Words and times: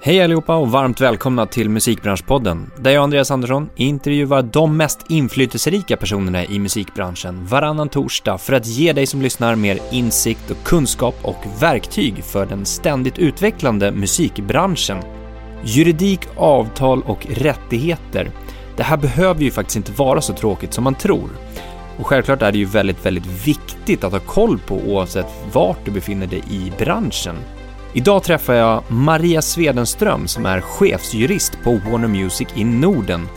Hej 0.00 0.22
allihopa 0.22 0.56
och 0.56 0.70
varmt 0.70 1.00
välkomna 1.00 1.46
till 1.46 1.70
Musikbranschpodden, 1.70 2.70
där 2.76 2.90
jag, 2.90 3.02
Andreas 3.02 3.30
Andersson, 3.30 3.70
intervjuar 3.76 4.42
de 4.42 4.76
mest 4.76 5.00
inflytelserika 5.08 5.96
personerna 5.96 6.44
i 6.44 6.58
musikbranschen 6.58 7.46
varannan 7.46 7.88
torsdag 7.88 8.38
för 8.38 8.52
att 8.52 8.66
ge 8.66 8.92
dig 8.92 9.06
som 9.06 9.22
lyssnar 9.22 9.54
mer 9.54 9.78
insikt 9.92 10.50
och 10.50 10.64
kunskap 10.64 11.14
och 11.22 11.44
verktyg 11.60 12.24
för 12.24 12.46
den 12.46 12.66
ständigt 12.66 13.18
utvecklande 13.18 13.92
musikbranschen. 13.92 14.98
Juridik, 15.64 16.20
avtal 16.36 17.02
och 17.02 17.26
rättigheter. 17.30 18.30
Det 18.76 18.82
här 18.82 18.96
behöver 18.96 19.42
ju 19.42 19.50
faktiskt 19.50 19.76
inte 19.76 19.92
vara 19.92 20.20
så 20.20 20.32
tråkigt 20.32 20.72
som 20.72 20.84
man 20.84 20.94
tror. 20.94 21.30
Och 21.98 22.06
självklart 22.06 22.42
är 22.42 22.52
det 22.52 22.58
ju 22.58 22.64
väldigt, 22.64 23.06
väldigt 23.06 23.46
viktigt 23.46 24.04
att 24.04 24.12
ha 24.12 24.20
koll 24.20 24.58
på 24.58 24.74
oavsett 24.74 25.26
vart 25.52 25.84
du 25.84 25.90
befinner 25.90 26.26
dig 26.26 26.42
i 26.50 26.72
branschen. 26.78 27.36
Idag 27.96 28.22
träffar 28.22 28.54
jag 28.54 28.82
Maria 28.88 29.42
Svedenström 29.42 30.28
som 30.28 30.46
är 30.46 30.60
chefsjurist 30.60 31.58
på 31.62 31.70
Warner 31.76 32.08
Music 32.08 32.48
i 32.54 32.64
Norden. 32.64 33.28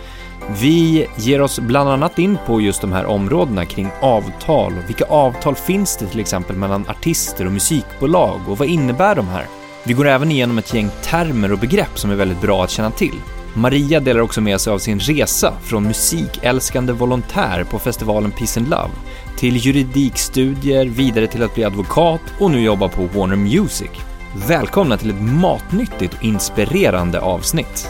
Vi 0.61 1.07
ger 1.15 1.41
oss 1.41 1.59
bland 1.59 1.89
annat 1.89 2.19
in 2.19 2.37
på 2.45 2.61
just 2.61 2.81
de 2.81 2.91
här 2.91 3.05
områdena 3.05 3.65
kring 3.65 3.89
avtal 4.01 4.73
vilka 4.87 5.05
avtal 5.05 5.55
finns 5.55 5.97
det 5.97 6.05
till 6.05 6.19
exempel 6.19 6.55
mellan 6.55 6.89
artister 6.89 7.45
och 7.45 7.51
musikbolag 7.51 8.41
och 8.47 8.57
vad 8.57 8.67
innebär 8.67 9.15
de 9.15 9.27
här? 9.27 9.45
Vi 9.83 9.93
går 9.93 10.07
även 10.07 10.31
igenom 10.31 10.57
ett 10.57 10.73
gäng 10.73 10.89
termer 11.03 11.51
och 11.51 11.59
begrepp 11.59 11.99
som 11.99 12.11
är 12.11 12.15
väldigt 12.15 12.41
bra 12.41 12.63
att 12.63 12.71
känna 12.71 12.91
till. 12.91 13.15
Maria 13.53 13.99
delar 13.99 14.21
också 14.21 14.41
med 14.41 14.61
sig 14.61 14.73
av 14.73 14.79
sin 14.79 14.99
resa 14.99 15.53
från 15.63 15.83
musikälskande 15.83 16.93
volontär 16.93 17.63
på 17.63 17.79
festivalen 17.79 18.31
Peace 18.31 18.59
and 18.59 18.69
Love 18.69 18.91
till 19.37 19.57
juridikstudier, 19.57 20.85
vidare 20.85 21.27
till 21.27 21.43
att 21.43 21.55
bli 21.55 21.63
advokat 21.63 22.21
och 22.39 22.51
nu 22.51 22.61
jobba 22.61 22.87
på 22.87 23.05
Warner 23.05 23.35
Music. 23.35 24.08
Välkomna 24.35 24.97
till 24.97 25.09
ett 25.09 25.21
matnyttigt 25.21 26.13
och 26.13 26.23
inspirerande 26.23 27.19
avsnitt. 27.19 27.89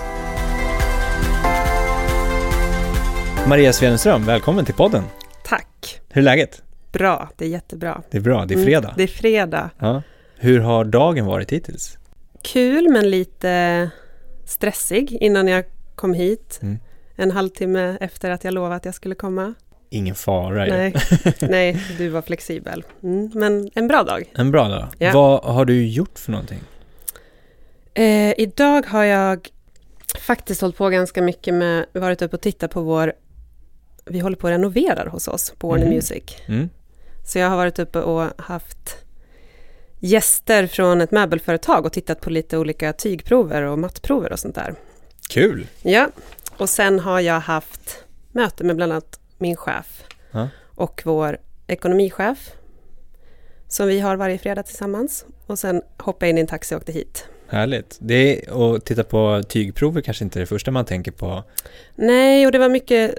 Maria 3.48 3.74
Svenström, 3.74 4.26
välkommen 4.26 4.66
till 4.66 4.74
podden. 4.74 5.04
Tack. 5.44 6.02
Hur 6.10 6.22
är 6.22 6.26
läget? 6.26 6.64
Bra, 6.92 7.30
det 7.38 7.46
är 7.46 7.50
jättebra. 7.50 8.02
Det 8.12 8.18
är 8.18 8.22
bra, 8.22 8.46
det 8.46 8.54
är 8.54 8.66
fredag. 8.66 8.88
Mm, 8.88 8.98
det 8.98 9.04
är 9.04 9.08
fredag. 9.08 9.70
Ja. 9.80 10.02
Hur 10.36 10.60
har 10.60 10.86
dagen 10.86 11.26
varit 11.26 11.52
hittills? 11.52 11.98
Kul, 12.44 12.90
men 12.90 13.10
lite 13.10 13.90
stressig 14.46 15.12
innan 15.12 15.48
jag 15.48 15.66
kom 15.96 16.14
hit. 16.14 16.60
Mm. 16.62 16.80
En 17.16 17.32
halvtimme 17.32 17.98
efter 18.02 18.32
att 18.32 18.44
jag 18.44 18.54
lovade 18.54 18.76
att 18.76 18.86
jag 18.86 18.96
skulle 18.96 19.16
komma. 19.16 19.54
Ingen 19.90 20.16
fara 20.16 20.66
nej, 20.66 20.94
nej, 21.42 21.78
du 21.98 22.10
var 22.10 22.22
flexibel. 22.22 22.84
Mm, 23.04 23.32
men 23.34 23.70
en 23.74 23.88
bra 23.88 24.04
dag. 24.04 24.32
En 24.36 24.52
bra 24.52 24.68
dag. 24.68 24.88
Ja. 24.98 25.12
Vad 25.14 25.44
har 25.44 25.66
du 25.66 25.88
gjort 25.88 26.20
för 26.20 26.32
någonting? 26.32 26.60
Eh, 27.94 28.34
idag 28.38 28.86
har 28.88 29.04
jag 29.04 29.50
faktiskt 30.20 30.62
hållit 30.62 30.78
på 30.78 30.90
ganska 30.90 31.22
mycket 31.22 31.54
med, 31.54 31.86
varit 31.94 32.22
uppe 32.22 32.36
och 32.36 32.42
tittat 32.42 32.72
på 32.72 32.82
vår, 32.82 33.14
vi 34.06 34.20
håller 34.20 34.38
på 34.38 34.48
att 34.48 34.54
renovera 34.54 35.10
hos 35.10 35.28
oss 35.28 35.54
på 35.58 35.68
Warner 35.68 35.84
mm. 35.84 35.96
Music. 35.96 36.24
Mm. 36.46 36.70
Så 37.26 37.40
jag 37.40 37.50
har 37.50 37.58
varit 37.58 37.80
uppe 37.80 38.00
och 38.00 38.30
haft 38.38 39.06
gäster 40.00 40.68
från 40.68 41.02
ett 41.02 41.12
möbelföretag 41.12 41.86
och 41.86 41.94
tittat 41.94 42.22
på 42.22 42.30
lite 42.30 42.58
olika 42.58 42.94
tygprover 42.94 43.62
och 43.62 43.80
mattprover 43.80 44.32
och 44.32 44.40
sånt 44.40 44.56
där. 44.56 44.76
Kul! 45.30 45.68
Ja, 45.82 46.10
och 46.58 46.70
sen 46.70 47.00
har 47.00 47.20
jag 47.20 47.40
haft 47.40 48.04
möte 48.32 48.64
med 48.64 48.76
bland 48.76 48.92
annat 48.92 49.20
min 49.40 49.56
chef 49.56 50.04
ja. 50.32 50.48
och 50.76 51.02
vår 51.06 51.38
ekonomichef 51.68 52.52
som 53.68 53.88
vi 53.88 54.00
har 54.00 54.16
varje 54.16 54.38
fredag 54.38 54.64
tillsammans. 54.64 55.26
Och 55.46 55.60
sen 55.60 55.82
hoppade 55.98 56.26
jag 56.26 56.30
in 56.30 56.38
i 56.38 56.42
en 56.42 56.48
taxi 56.48 56.76
och 56.76 56.80
åkte 56.80 56.92
hit. 56.92 57.26
Härligt. 57.48 57.98
Det 58.02 58.48
är, 58.48 58.76
att 58.76 58.86
titta 58.86 59.04
på 59.04 59.44
tygprover 59.48 60.02
kanske 60.02 60.24
inte 60.24 60.40
är 60.40 60.42
det 60.42 60.48
första 60.48 60.72
man 60.72 60.86
tänker 60.86 61.12
på. 61.12 61.44
Nej, 61.96 62.46
och 62.46 62.52
det 62.52 62.60
var 62.60 62.70
mycket 62.70 63.16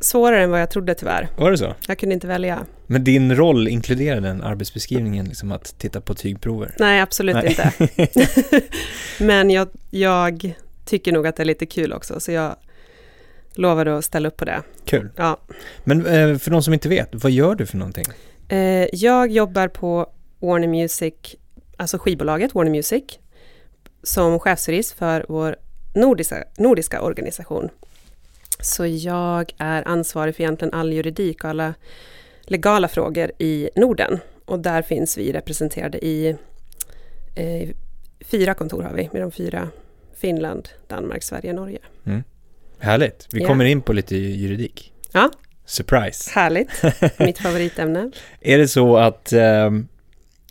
svårare 0.00 0.42
än 0.42 0.50
vad 0.50 0.60
jag 0.60 0.70
trodde 0.70 0.94
tyvärr. 0.94 1.28
Var 1.36 1.50
det 1.50 1.58
så? 1.58 1.74
Jag 1.88 1.98
kunde 1.98 2.14
inte 2.14 2.26
välja. 2.26 2.66
Men 2.86 3.04
din 3.04 3.36
roll 3.36 3.68
inkluderade 3.68 4.20
den 4.20 4.42
arbetsbeskrivningen, 4.42 5.26
liksom 5.26 5.52
att 5.52 5.78
titta 5.78 6.00
på 6.00 6.14
tygprover? 6.14 6.74
Nej, 6.78 7.00
absolut 7.00 7.34
Nej. 7.34 7.46
inte. 7.48 7.72
Men 9.24 9.50
jag, 9.50 9.68
jag, 9.90 10.54
tycker 10.84 11.12
nog 11.12 11.26
att 11.26 11.36
det 11.36 11.42
är 11.42 11.44
lite 11.44 11.66
kul 11.66 11.92
också, 11.92 12.20
så 12.20 12.32
jag 12.32 12.56
lovade 13.60 13.98
att 13.98 14.04
ställa 14.04 14.28
upp 14.28 14.36
på 14.36 14.44
det. 14.44 14.62
Kul. 14.84 15.10
Ja. 15.16 15.40
Men 15.84 16.06
eh, 16.06 16.38
för 16.38 16.50
de 16.50 16.62
som 16.62 16.74
inte 16.74 16.88
vet, 16.88 17.08
vad 17.12 17.32
gör 17.32 17.54
du 17.54 17.66
för 17.66 17.76
någonting? 17.76 18.04
Eh, 18.48 18.86
jag 18.92 19.30
jobbar 19.30 19.68
på 19.68 20.06
Warner 20.38 20.68
Music, 20.68 21.14
alltså 21.76 21.98
skivbolaget 21.98 22.54
Warner 22.54 22.70
Music, 22.70 23.04
som 24.02 24.38
chefsjurist 24.38 24.92
för 24.92 25.26
vår 25.28 25.56
nordiska, 25.94 26.44
nordiska 26.58 27.02
organisation. 27.02 27.68
Så 28.60 28.86
jag 28.86 29.52
är 29.58 29.88
ansvarig 29.88 30.36
för 30.36 30.42
egentligen 30.42 30.74
all 30.74 30.92
juridik 30.92 31.44
och 31.44 31.50
alla 31.50 31.74
legala 32.42 32.88
frågor 32.88 33.32
i 33.38 33.70
Norden. 33.76 34.18
Och 34.44 34.58
där 34.58 34.82
finns 34.82 35.18
vi 35.18 35.32
representerade 35.32 36.04
i 36.06 36.36
eh, 37.34 37.68
fyra 38.20 38.54
kontor 38.54 38.82
har 38.82 38.92
vi, 38.92 39.08
med 39.12 39.22
de 39.22 39.30
fyra 39.30 39.68
Finland, 40.14 40.68
Danmark, 40.88 41.22
Sverige, 41.22 41.52
Norge. 41.52 41.78
Mm. 42.04 42.22
Härligt. 42.80 43.28
Vi 43.32 43.40
kommer 43.40 43.64
in 43.64 43.82
på 43.82 43.92
lite 43.92 44.16
juridik. 44.16 44.92
Ja. 45.12 45.30
Surprise. 45.64 46.30
Härligt. 46.34 46.70
Mitt 47.18 47.38
favoritämne. 47.38 48.10
är 48.40 48.58
det 48.58 48.68
så 48.68 48.96
att, 48.96 49.32
eh, 49.32 49.70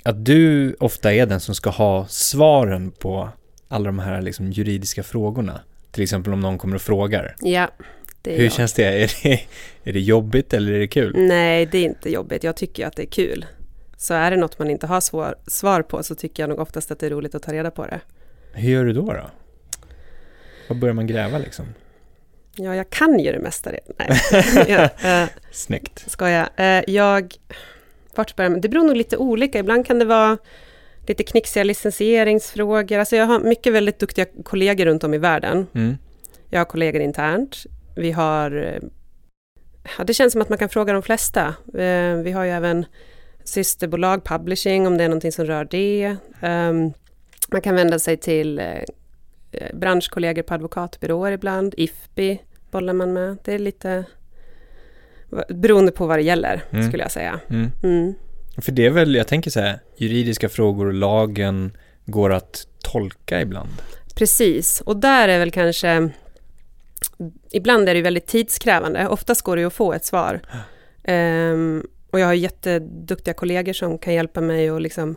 att 0.04 0.26
du 0.26 0.76
ofta 0.80 1.14
är 1.14 1.26
den 1.26 1.40
som 1.40 1.56
ska 1.56 1.70
ha 1.70 2.08
svaren 2.08 2.92
på 2.92 3.30
alla 3.68 3.86
de 3.86 4.00
här 4.00 4.22
liksom, 4.22 4.52
juridiska 4.52 5.04
frågorna? 5.04 5.62
Till 5.92 6.04
exempel 6.04 6.34
om 6.34 6.40
någon 6.40 6.58
kommer 6.58 6.76
och 6.76 6.82
frågar. 6.82 7.36
Ja. 7.42 7.70
Hur 8.24 8.44
jag. 8.44 8.52
känns 8.52 8.74
det? 8.74 9.04
Är, 9.04 9.12
det? 9.24 9.42
är 9.84 9.94
det 9.94 10.00
jobbigt 10.00 10.54
eller 10.54 10.72
är 10.72 10.80
det 10.80 10.88
kul? 10.88 11.14
Nej, 11.18 11.66
det 11.66 11.78
är 11.78 11.86
inte 11.86 12.12
jobbigt. 12.12 12.44
Jag 12.44 12.56
tycker 12.56 12.88
att 12.88 12.96
det 12.96 13.04
är 13.04 13.12
kul. 13.12 13.46
Så 13.98 14.14
är 14.14 14.32
det 14.32 14.38
något 14.38 14.60
man 14.60 14.70
inte 14.70 14.88
har 14.88 15.02
svar, 15.02 15.36
svar 15.48 15.82
på 15.82 16.04
så 16.04 16.16
tycker 16.16 16.44
jag 16.44 16.50
nog 16.50 16.60
oftast 16.60 16.92
att 16.92 17.00
det 17.00 17.06
är 17.06 17.10
roligt 17.10 17.36
att 17.36 17.44
ta 17.44 17.54
reda 17.54 17.72
på 17.72 17.86
det. 17.86 18.00
Hur 18.54 18.72
gör 18.72 18.86
du 18.86 18.94
då? 18.94 19.14
då? 19.14 19.30
Vad 20.70 20.80
börjar 20.80 20.94
man 20.94 21.08
gräva 21.08 21.38
liksom? 21.38 21.66
Ja, 22.56 22.76
jag 22.76 22.90
kan 22.90 23.20
ju 23.20 23.32
det 23.32 23.40
mesta 23.40 23.72
redan. 23.72 23.94
Nej. 23.98 24.66
ja, 25.04 25.24
uh, 25.24 25.30
Snyggt. 25.52 26.12
Ska 26.12 26.30
jag? 26.30 26.50
Uh, 26.60 26.84
jag... 26.88 27.36
Vart 28.16 28.36
börjar? 28.36 28.50
Det 28.50 28.70
beror 28.70 28.84
nog 28.84 28.98
lite 28.98 29.18
olika. 29.18 29.60
Ibland 29.60 29.86
kan 29.86 30.00
det 30.00 30.06
vara 30.06 30.38
lite 31.08 31.24
knixiga 31.24 31.64
licensieringsfrågor. 31.64 32.98
Alltså 32.98 33.16
jag 33.16 33.26
har 33.26 33.40
mycket 33.40 33.74
väldigt 33.74 34.00
duktiga 34.00 34.26
kollegor 34.44 34.86
runt 34.86 35.04
om 35.04 35.14
i 35.14 35.18
världen. 35.18 35.68
Mm. 35.76 35.98
Jag 36.50 36.60
har 36.60 36.66
kollegor 36.66 37.02
internt. 37.02 37.64
Vi 37.96 38.12
har... 38.12 38.52
Eh, 38.52 38.82
ja, 39.98 40.04
det 40.04 40.14
känns 40.14 40.34
som 40.34 40.42
att 40.42 40.50
man 40.50 40.58
kan 40.58 40.70
fråga 40.70 40.94
de 40.94 41.04
flesta. 41.04 41.48
Uh, 41.76 42.16
vi 42.24 42.32
har 42.32 42.44
ju 42.44 42.52
även 42.52 42.86
systerbolag, 43.44 44.24
publishing, 44.24 44.88
om 44.88 44.98
det 44.98 45.04
är 45.04 45.08
någonting 45.08 45.32
som 45.32 45.46
rör 45.46 45.68
det. 45.72 46.16
Um, 46.42 46.94
man 47.52 47.62
kan 47.62 47.76
vända 47.76 48.00
sig 48.00 48.18
till 48.18 48.62
branschkollegor 49.74 50.42
på 50.42 50.54
advokatbyråer 50.54 51.32
ibland, 51.32 51.74
IFPI 51.78 52.42
bollar 52.72 52.94
man 52.94 53.14
med. 53.14 53.38
Det 53.44 53.54
är 53.54 53.60
lite 53.60 54.04
beroende 55.50 55.92
på 55.92 56.08
vad 56.08 56.18
det 56.18 56.24
gäller, 56.24 56.64
mm. 56.72 56.88
skulle 56.88 57.04
jag 57.04 57.12
säga. 57.12 57.40
Mm. 57.50 57.72
Mm. 57.84 58.14
För 58.58 58.72
det 58.72 58.86
är 58.86 58.90
väl, 58.90 59.16
jag 59.16 59.28
tänker 59.28 59.52
så 59.52 59.60
här, 59.60 59.80
juridiska 59.98 60.50
frågor 60.50 60.88
och 60.88 60.94
lagen 60.94 61.78
går 62.06 62.34
att 62.34 62.68
tolka 62.84 63.42
ibland. 63.42 63.70
Precis, 64.16 64.82
och 64.82 64.98
där 64.98 65.28
är 65.28 65.40
väl 65.40 65.52
kanske 65.52 66.10
Ibland 67.52 67.90
är 67.90 67.94
det 67.94 68.02
väldigt 68.02 68.28
tidskrävande, 68.28 69.08
oftast 69.08 69.42
går 69.42 69.58
det 69.58 69.64
att 69.64 69.74
få 69.74 69.94
ett 69.94 70.06
svar. 70.06 70.40
Um, 71.08 71.88
och 72.12 72.20
jag 72.20 72.26
har 72.26 72.34
jätteduktiga 72.34 73.34
kollegor 73.34 73.74
som 73.74 73.98
kan 73.98 74.14
hjälpa 74.14 74.42
mig 74.42 74.70
att 74.70 74.82
liksom 74.82 75.16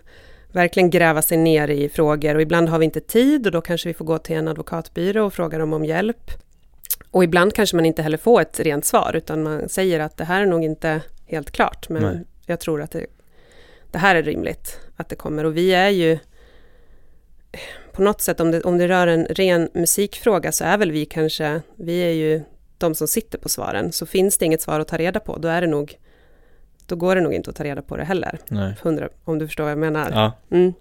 verkligen 0.53 0.91
gräva 0.91 1.23
sig 1.23 1.39
ner 1.39 1.69
i 1.69 1.89
frågor 1.89 2.35
och 2.35 2.43
ibland 2.43 2.69
har 2.69 2.79
vi 2.79 2.85
inte 2.85 3.01
tid 3.01 3.47
och 3.47 3.53
då 3.53 3.61
kanske 3.61 3.89
vi 3.89 3.95
får 3.95 4.05
gå 4.05 4.19
till 4.19 4.37
en 4.37 4.49
advokatbyrå 4.49 5.27
och 5.27 5.35
fråga 5.35 5.59
dem 5.59 5.73
om 5.73 5.85
hjälp. 5.85 6.31
Och 7.11 7.25
ibland 7.25 7.55
kanske 7.55 7.77
man 7.77 7.87
inte 7.87 8.03
heller 8.03 8.19
får 8.19 8.41
ett 8.41 8.61
rent 8.61 8.85
svar, 8.85 9.13
utan 9.15 9.43
man 9.43 9.69
säger 9.69 10.01
att 10.01 10.17
det 10.17 10.25
här 10.25 10.43
är 10.43 10.47
nog 10.47 10.65
inte 10.65 11.01
helt 11.27 11.51
klart, 11.51 11.89
men 11.89 12.03
Nej. 12.03 12.25
jag 12.47 12.61
tror 12.61 12.83
att 12.83 12.91
det, 12.91 13.07
det, 13.91 13.99
här 13.99 14.17
är 14.17 14.23
rimligt 14.23 14.81
att 14.97 15.09
det 15.09 15.17
kommer. 15.17 15.45
Och 15.45 15.57
vi 15.57 15.75
är 15.75 15.89
ju 15.89 16.19
på 17.93 18.03
något 18.03 18.21
sätt, 18.21 18.41
om 18.41 18.51
det, 18.51 18.61
om 18.61 18.79
det 18.79 18.89
rör 18.89 19.07
en 19.07 19.25
ren 19.25 19.71
musikfråga, 19.75 20.53
så 20.53 20.65
är 20.65 20.79
väl 20.79 20.93
vi 20.93 21.05
kanske, 21.05 21.61
vi 21.77 22.01
är 22.01 22.13
ju 22.13 22.43
de 22.79 22.95
som 22.95 23.09
sitter 23.09 23.39
på 23.39 23.49
svaren. 23.49 23.93
Så 23.93 24.07
finns 24.07 24.39
det 24.39 24.45
inget 24.45 24.63
svar 24.63 24.81
att 24.81 24.89
ta 24.89 24.97
reda 24.97 25.21
på, 25.21 25.39
då 25.39 25.49
är 25.49 25.61
det 25.61 25.67
nog, 25.67 25.99
då 26.93 26.97
går 26.97 27.15
det 27.15 27.21
nog 27.21 27.35
inte 27.35 27.51
att 27.51 27.57
ta 27.57 27.65
reda 27.65 27.83
på 27.83 27.97
det 27.97 28.05
heller. 28.05 28.39
Nej. 28.49 28.75
100, 28.83 29.09
om 29.25 29.39
du 29.39 29.47
förstår 29.47 29.65
vad 29.65 29.71
jag 29.71 29.79
menar. 29.79 30.11
Ja. 30.11 30.33
Mm. 30.57 30.73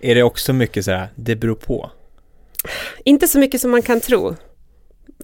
Är 0.00 0.14
det 0.14 0.22
också 0.22 0.52
mycket 0.52 0.84
så 0.84 0.90
här, 0.90 1.08
det 1.14 1.36
beror 1.36 1.54
på? 1.54 1.90
Inte 3.04 3.28
så 3.28 3.38
mycket 3.38 3.60
som 3.60 3.70
man 3.70 3.82
kan 3.82 4.00
tro. 4.00 4.36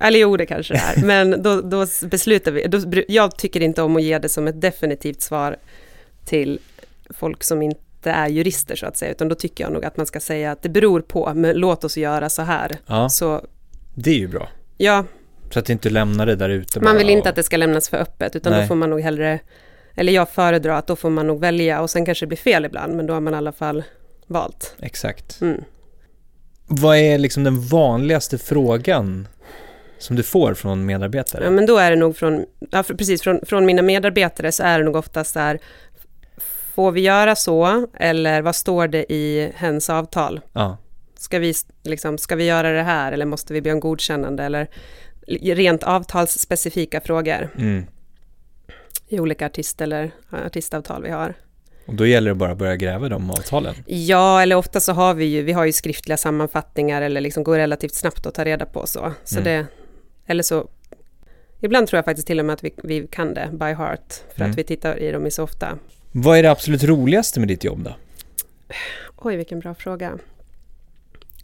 Eller 0.01 0.19
jo, 0.19 0.37
det 0.37 0.47
kanske 0.47 0.75
det 0.75 0.79
är. 1.01 1.03
Men 1.07 1.43
då, 1.43 1.61
då 1.61 1.87
beslutar 2.11 2.53
vi. 2.53 2.67
Då, 2.67 3.03
jag 3.09 3.37
tycker 3.39 3.61
inte 3.61 3.83
om 3.83 3.97
att 3.97 4.03
ge 4.03 4.19
det 4.19 4.29
som 4.29 4.47
ett 4.49 4.61
definitivt 4.61 5.21
svar 5.23 5.57
till 6.25 6.59
folk 7.11 7.45
som 7.45 7.63
inte 7.63 8.11
är 8.11 8.29
jurister 8.29 8.77
så 8.77 8.87
att 8.87 8.97
säga, 8.97 9.11
utan 9.11 9.29
då 9.29 9.35
tycker 9.35 9.65
jag 9.65 9.73
nog 9.73 9.85
att 9.85 9.97
man 9.97 10.07
ska 10.07 10.21
säga 10.21 10.53
att 10.53 10.63
det 10.63 10.69
beror 10.69 11.01
på, 11.01 11.33
men 11.35 11.57
låt 11.57 11.85
oss 11.85 11.97
göra 11.97 12.29
så 12.29 12.43
här. 12.43 12.71
Ja, 12.87 13.09
Så 13.09 13.47
det 13.95 14.11
är 14.11 14.19
ju 14.19 14.29
bra. 14.29 14.49
ja, 14.77 15.05
Så 15.51 15.59
att 15.59 15.71
inte 15.71 15.91
lämnar 15.91 16.27
det 16.27 16.37
där 16.37 16.49
ute 16.49 16.81
man 16.81 16.97
vill 16.97 17.11
inte 17.11 17.21
och- 17.23 17.27
att 17.29 17.37
det 17.37 17.43
ska 17.43 17.57
lämnas 17.57 17.89
för 17.89 17.97
öppet, 17.97 18.37
utan 18.37 18.53
Nej. 18.53 18.63
då 18.63 18.67
får 18.69 18.75
man 18.75 18.91
nog 18.91 19.01
hellre, 19.01 19.39
eller 19.95 20.13
jag 20.13 20.29
föredrar 20.29 20.79
att 20.79 20.87
då 20.87 20.97
får 20.97 21.11
man 21.11 21.27
nog 21.27 21.41
välja, 21.41 21.81
och 21.81 21.91
sen 21.91 22.05
kanske 22.05 22.25
det 22.25 22.29
blir 22.29 22.39
fel 22.39 22.65
ibland, 22.65 22.97
men 22.97 23.07
då 23.07 23.15
har 23.15 23.21
man 23.21 23.35
i 23.35 23.37
alla 23.37 23.53
fall 23.53 23.83
valt. 24.27 24.75
Exakt. 24.79 25.41
Mm. 25.41 25.65
Vad 26.67 26.97
är 26.97 27.19
liksom 27.19 27.45
den 27.45 27.61
vanligaste 27.61 28.39
frågan 28.39 29.29
som 29.99 30.17
du 30.17 30.23
får 30.23 30.55
från 30.55 30.87
medarbetare? 30.87 31.45
Ja, 31.45 31.51
men 31.51 31.67
då 31.67 31.79
är 31.79 31.91
det 31.91 31.97
nog 31.97 32.17
från, 32.17 32.45
ja, 32.71 32.83
precis, 32.83 33.23
från, 33.23 33.41
från 33.47 33.67
mina 33.67 33.83
medarbetare 33.83 34.53
så 34.53 34.63
är 34.63 34.79
det 34.79 34.85
nog 34.85 34.97
oftast 34.97 35.33
så 35.33 35.39
här, 35.39 35.59
får 36.75 36.93
vi 36.93 37.01
göra 37.01 37.37
så, 37.37 37.87
eller 37.99 38.43
vad 38.43 38.57
står 38.57 38.89
det 38.89 39.13
i 39.13 39.53
hens 39.55 39.91
avtal? 39.91 40.41
Ja, 40.53 40.77
Ska 41.23 41.39
vi, 41.39 41.55
liksom, 41.83 42.19
ska 42.19 42.37
vi 42.37 42.45
göra 42.45 42.73
det 42.73 42.83
här, 42.83 43.13
eller 43.13 43.27
måste 43.27 43.53
vi 43.53 43.61
be 43.63 43.73
om 43.73 43.81
godkännande, 43.81 44.43
eller 44.45 44.69
rent 45.55 45.83
avtalsspecifika 45.83 47.01
frågor 47.01 47.51
mm. 47.59 47.87
I 49.13 49.21
olika 49.21 49.47
artist 49.47 49.81
eller 49.81 50.11
artistavtal 50.31 51.03
vi 51.03 51.11
har. 51.11 51.35
Och 51.87 51.95
då 51.95 52.07
gäller 52.07 52.31
det 52.31 52.35
bara 52.35 52.53
att 52.53 52.59
börja 52.59 52.77
gräva 52.77 53.09
de 53.09 53.31
avtalen. 53.31 53.75
Ja, 53.87 54.43
eller 54.43 54.57
ofta 54.57 54.81
så 54.81 54.93
har 54.93 55.15
vi 55.15 55.25
ju, 55.25 55.43
vi 55.43 55.53
har 55.53 55.65
ju 55.65 55.73
skriftliga 55.73 56.17
sammanfattningar 56.17 57.03
eller 57.03 57.21
liksom 57.21 57.45
går 57.45 57.57
relativt 57.57 57.95
snabbt 57.95 58.27
att 58.27 58.35
ta 58.35 58.45
reda 58.45 58.67
på 58.67 58.87
så. 58.87 59.13
Så 59.25 59.39
Mm. 59.39 59.45
det, 59.45 59.67
eller 60.27 60.43
så, 60.43 60.69
ibland 61.61 61.89
tror 61.89 61.99
jag 61.99 62.05
faktiskt 62.05 62.27
till 62.27 62.39
och 62.39 62.45
med 62.45 62.55
att 62.55 62.65
vi, 62.65 62.75
vi 62.83 63.07
kan 63.07 63.35
det 63.35 63.49
by 63.53 63.65
heart, 63.65 64.13
för 64.35 64.41
Mm. 64.41 64.51
att 64.51 64.59
vi 64.59 64.65
tittar 64.65 64.99
i 64.99 65.13
dem 65.13 65.27
i 65.27 65.31
så 65.31 65.43
ofta. 65.43 65.79
Vad 66.13 66.39
är 66.39 66.43
det 66.43 66.51
absolut 66.51 66.85
roligaste 66.85 67.41
med 67.41 67.49
ditt 67.49 67.65
jobb 67.65 67.83
då? 67.85 67.95
Oj, 69.17 69.37
vilken 69.37 69.61
bra 69.61 69.75
fråga. 69.75 70.19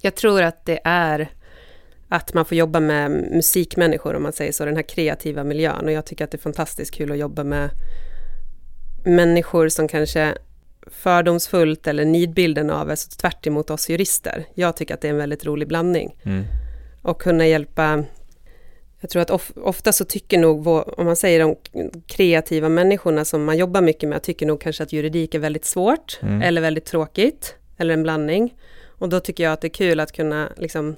Jag 0.00 0.15
tror 0.15 0.43
att 0.43 0.65
det 0.67 0.81
är 0.85 1.29
att 2.08 2.34
man 2.34 2.44
får 2.44 2.56
jobba 2.56 2.81
med 2.81 3.10
musikmänniskor, 3.10 4.14
om 4.14 4.22
man 4.22 4.32
säger 4.32 4.52
så, 4.52 4.64
den 4.64 4.76
här 4.76 4.82
kreativa 4.82 5.44
miljön. 5.44 5.84
Och 5.84 5.93
jag 5.93 6.06
tycker 6.06 6.25
att 6.25 6.31
det 6.31 6.37
är 6.37 6.40
fantastiskt 6.40 6.94
kul 6.94 7.12
att 7.12 7.19
jobba 7.19 7.44
med 7.44 7.70
människor 9.05 9.69
som 9.69 9.88
kanske 9.88 10.34
fördomsfullt 10.87 11.87
eller 11.87 12.05
nidbilden 12.05 12.70
av 12.70 12.90
är 12.90 12.96
så 12.96 13.10
tvärt 13.10 13.46
emot 13.46 13.70
oss 13.70 13.88
jurister. 13.88 14.44
Jag 14.55 14.76
tycker 14.76 14.94
att 14.94 15.00
det 15.00 15.08
är 15.08 15.12
en 15.12 15.19
väldigt 15.19 15.46
rolig 15.46 15.69
blandning. 15.69 16.16
Mm. 16.22 16.44
Och 17.02 17.22
kunna 17.22 17.46
hjälpa 17.46 18.05
jag 19.00 19.10
tror 19.10 19.22
att 19.22 19.31
of, 19.31 19.52
ofta 19.56 19.93
så 19.93 20.05
tycker 20.05 20.38
nog, 20.38 20.66
om 20.66 21.06
man 21.06 21.16
säger 21.16 21.40
de 21.40 21.56
kreativa 22.06 22.69
människorna 22.69 23.25
som 23.25 23.44
man 23.44 23.58
jobbar 23.58 23.81
mycket 23.81 24.08
med, 24.08 24.22
tycker 24.22 24.46
nog 24.46 24.60
kanske 24.60 24.82
att 24.82 24.93
juridik 24.93 25.34
är 25.34 25.38
väldigt 25.38 25.64
svårt, 25.64 26.19
Mm. 26.22 26.43
eller 26.43 26.60
väldigt 26.60 26.84
tråkigt, 26.84 27.55
eller 27.76 27.94
en 27.94 28.02
blandning. 28.02 28.55
Och 28.87 29.08
då 29.08 29.20
tycker 29.20 29.44
jag 29.44 29.52
att 29.52 29.60
det 29.60 29.66
är 29.66 29.72
kul 29.72 30.00
att 30.00 30.12
kunna 30.12 30.49
liksom 30.56 30.96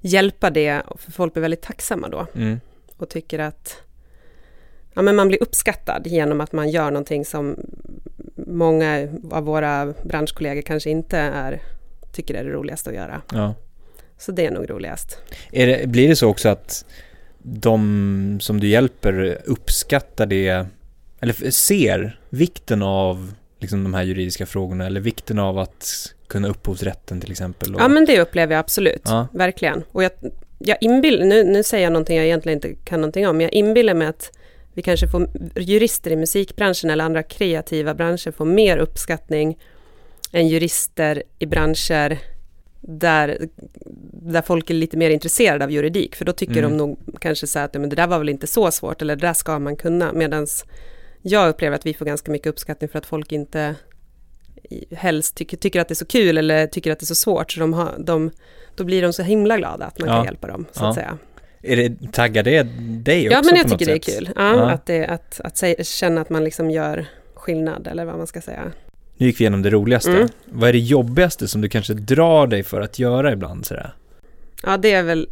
hjälpa 0.00 0.50
det, 0.50 0.82
för 0.96 1.12
folk 1.12 1.32
blir 1.32 1.40
väldigt 1.40 1.62
tacksamma 1.62 2.08
då, 2.08 2.26
Mm. 2.34 2.60
och 2.96 3.08
tycker 3.08 3.38
att 3.38 3.76
ja, 4.94 5.02
men 5.02 5.16
man 5.16 5.28
blir 5.28 5.42
uppskattad 5.42 6.06
genom 6.06 6.40
att 6.40 6.52
man 6.52 6.70
gör 6.70 6.90
någonting 6.90 7.24
som 7.24 7.56
många 8.36 9.08
av 9.30 9.44
våra 9.44 9.94
branschkollegor 10.04 10.62
kanske 10.62 10.90
inte 10.90 11.18
är, 11.18 11.62
tycker 12.12 12.34
är 12.34 12.44
det 12.44 12.50
roligaste 12.50 12.90
att 12.90 12.96
göra. 12.96 13.22
Ja. 13.32 13.54
Så 14.18 14.32
det 14.32 14.46
är 14.46 14.50
nog 14.50 14.70
roligast. 14.70 15.18
Är 15.52 15.66
det, 15.66 15.86
blir 15.86 16.08
det 16.08 16.16
så 16.16 16.28
också 16.28 16.48
att 16.48 16.84
de 17.42 18.38
som 18.40 18.60
du 18.60 18.68
hjälper 18.68 19.38
uppskattar 19.44 20.26
det, 20.26 20.66
eller 21.20 21.50
ser 21.50 22.20
vikten 22.28 22.82
av 22.82 23.32
liksom 23.60 23.84
de 23.84 23.94
här 23.94 24.02
juridiska 24.02 24.46
frågorna, 24.46 24.86
eller 24.86 25.00
vikten 25.00 25.38
av 25.38 25.58
att 25.58 26.14
kunna 26.26 26.48
upphovsrätten 26.48 27.20
till 27.20 27.30
exempel? 27.30 27.74
Och, 27.74 27.80
Ja, 27.80 27.88
men 27.88 28.04
det 28.04 28.20
upplever 28.20 28.54
jag 28.54 28.60
absolut. 28.60 29.02
Ja. 29.04 29.26
Verkligen. 29.32 29.84
Och 29.92 30.04
jag, 30.04 30.10
jag 30.58 30.76
inbill, 30.80 31.24
nu, 31.24 31.44
nu 31.44 31.62
säger 31.62 31.84
jag 31.84 31.92
någonting 31.92 32.16
jag 32.16 32.26
egentligen 32.26 32.56
inte 32.56 32.74
kan 32.84 33.00
någonting 33.00 33.28
om, 33.28 33.36
men 33.36 33.44
jag 33.44 33.52
inbillar 33.52 33.94
mig 33.94 34.06
att 34.08 34.32
vi 34.74 34.82
kanske 34.82 35.08
får 35.08 35.28
jurister 35.56 36.10
i 36.10 36.16
musikbranschen 36.16 36.90
eller 36.90 37.04
andra 37.04 37.22
kreativa 37.22 37.94
branscher 37.94 38.30
får 38.30 38.44
mer 38.44 38.76
uppskattning 38.78 39.58
än 40.32 40.48
jurister 40.48 41.22
i 41.38 41.46
branscher 41.46 42.18
där, 42.80 43.48
där 44.12 44.42
folk 44.42 44.70
är 44.70 44.74
lite 44.74 44.96
mer 44.96 45.10
intresserade 45.10 45.64
av 45.64 45.70
juridik, 45.70 46.16
för 46.16 46.24
då 46.24 46.32
tycker 46.32 46.56
Mm. 46.58 46.70
de 46.70 46.76
nog 46.76 46.98
kanske 47.20 47.46
så 47.46 47.58
att 47.58 47.74
men 47.74 47.88
det 47.88 47.96
där 47.96 48.06
var 48.06 48.18
väl 48.18 48.28
inte 48.28 48.46
så 48.46 48.70
svårt, 48.70 49.02
eller 49.02 49.16
det 49.16 49.26
där 49.26 49.34
ska 49.34 49.58
man 49.58 49.76
kunna, 49.76 50.12
medan 50.12 50.46
jag 51.22 51.48
upplever 51.48 51.76
att 51.76 51.86
vi 51.86 51.94
får 51.94 52.04
ganska 52.04 52.32
mycket 52.32 52.46
uppskattning 52.46 52.88
för 52.90 52.98
att 52.98 53.06
folk 53.06 53.32
inte 53.32 53.74
helst 54.92 55.34
tycker, 55.36 55.56
tycker 55.56 55.80
att 55.80 55.88
det 55.88 55.92
är 55.92 55.96
så 55.96 56.06
kul 56.06 56.38
eller 56.38 56.66
tycker 56.66 56.92
att 56.92 56.98
det 56.98 57.04
är 57.04 57.06
så 57.06 57.14
svårt, 57.14 57.52
så 57.52 57.60
de 57.60 57.72
har, 57.72 57.94
de, 57.98 58.30
då 58.76 58.84
blir 58.84 59.02
de 59.02 59.12
så 59.12 59.22
himla 59.22 59.56
glada 59.58 59.84
att 59.84 59.98
man 59.98 60.08
Ja. 60.08 60.14
kan 60.16 60.24
hjälpa 60.24 60.46
dem, 60.46 60.66
så 60.72 60.84
Ja. 60.84 60.88
att 60.88 60.94
säga. 60.94 61.18
Är 61.62 61.76
det, 61.76 62.12
taggar 62.12 62.42
det 62.42 62.62
dig 63.02 63.26
också 63.28 63.38
Ja, 63.38 63.42
men 63.44 63.56
jag 63.56 63.68
tycker 63.70 63.86
det 63.86 63.92
är 63.92 64.00
sätt? 64.12 64.16
kul. 64.18 64.30
Ja. 64.36 64.70
Att, 64.70 64.86
det, 64.86 65.06
att, 65.06 65.40
att 65.44 65.86
känna 65.86 66.20
att 66.20 66.30
man 66.30 66.44
liksom 66.44 66.70
gör 66.70 67.06
skillnad, 67.34 67.86
eller 67.86 68.04
vad 68.04 68.16
man 68.18 68.26
ska 68.26 68.40
säga. 68.40 68.72
Nu 69.16 69.26
gick 69.26 69.40
vi 69.40 69.44
igenom 69.44 69.62
det 69.62 69.70
roligaste. 69.70 70.10
Mm. 70.10 70.28
Vad 70.44 70.68
är 70.68 70.72
det 70.72 70.78
jobbigaste 70.78 71.48
som 71.48 71.60
du 71.60 71.68
kanske 71.68 71.94
drar 71.94 72.46
dig 72.46 72.62
för 72.62 72.80
att 72.80 72.98
göra 72.98 73.32
ibland 73.32 73.66
sådär? 73.66 73.94
Ja, 74.62 74.76
det 74.76 74.92
är 74.92 75.02
väl 75.02 75.28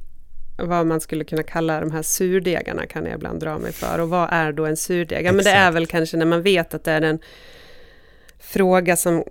vad 0.59 0.87
man 0.87 1.01
skulle 1.01 1.25
kunna 1.25 1.43
kalla 1.43 1.81
de 1.81 1.91
här 1.91 2.03
surdegarna 2.03 2.87
kan 2.87 3.05
jag 3.07 3.15
ibland 3.15 3.41
dra 3.41 3.59
mig 3.59 3.73
för. 3.73 3.99
Och 4.01 4.09
vad 4.09 4.29
är 4.33 4.53
då 4.53 4.67
en 4.67 4.77
surdeg? 4.77 5.27
Ja, 5.27 5.33
men 5.33 5.45
det 5.45 5.51
är 5.51 5.71
väl 5.71 5.87
kanske 5.87 6.17
när 6.17 6.27
man 6.27 6.43
vet 6.43 6.75
att 6.75 6.85
det 6.85 6.93
är 6.93 7.03
en 7.03 7.19
fråga 8.39 8.97
som 8.97 9.25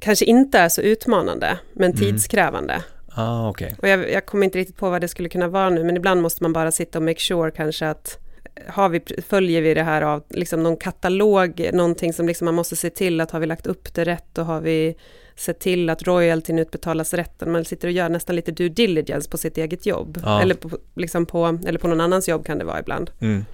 kanske 0.00 0.24
inte 0.24 0.58
är 0.58 0.68
så 0.68 0.80
utmanande, 0.80 1.58
men 1.72 1.90
Mm. 1.90 1.96
tidskrävande. 1.96 2.82
Ah, 3.14 3.48
okej. 3.48 3.74
Och 3.78 3.88
jag, 3.88 4.10
jag 4.10 4.26
kommer 4.26 4.44
inte 4.44 4.58
riktigt 4.58 4.76
på 4.76 4.90
vad 4.90 5.00
det 5.00 5.08
skulle 5.08 5.28
kunna 5.28 5.48
vara 5.48 5.70
nu, 5.70 5.84
men 5.84 5.96
ibland 5.96 6.22
måste 6.22 6.42
man 6.42 6.52
bara 6.52 6.70
sitta 6.72 6.98
och 6.98 7.02
make 7.02 7.20
sure 7.20 7.50
kanske 7.50 7.88
att 7.88 8.18
har 8.66 8.88
vi, 8.88 9.02
följer 9.28 9.62
vi 9.62 9.74
det 9.74 9.82
här 9.82 10.02
av 10.02 10.22
liksom 10.30 10.62
någon 10.62 10.76
katalog, 10.76 11.70
någonting 11.72 12.12
som 12.12 12.26
liksom 12.26 12.44
man 12.44 12.54
måste 12.54 12.76
se 12.76 12.90
till 12.90 13.20
att 13.20 13.30
har 13.30 13.40
vi 13.40 13.46
lagt 13.46 13.66
upp 13.66 13.94
det 13.94 14.04
rätt 14.04 14.38
och 14.38 14.46
har 14.46 14.60
vi 14.60 14.96
sett 15.38 15.58
till 15.60 15.90
att 15.90 16.02
royaltyn 16.02 16.58
utbetalas 16.58 17.14
rätt. 17.14 17.46
Man 17.46 17.64
sitter 17.64 17.88
och 17.88 17.92
gör 17.92 18.08
nästan 18.08 18.36
lite 18.36 18.52
due 18.52 18.68
diligence 18.68 19.30
på 19.30 19.38
sitt 19.38 19.58
eget 19.58 19.86
jobb. 19.86 20.18
Ja. 20.22 20.42
Eller, 20.42 20.54
på, 20.54 20.78
liksom 20.94 21.26
på, 21.26 21.58
eller 21.66 21.78
på 21.78 21.88
någon 21.88 22.00
annans 22.00 22.28
jobb 22.28 22.46
kan 22.46 22.58
det 22.58 22.64
vara 22.64 22.80
ibland. 22.80 23.10
Mm. 23.20 23.44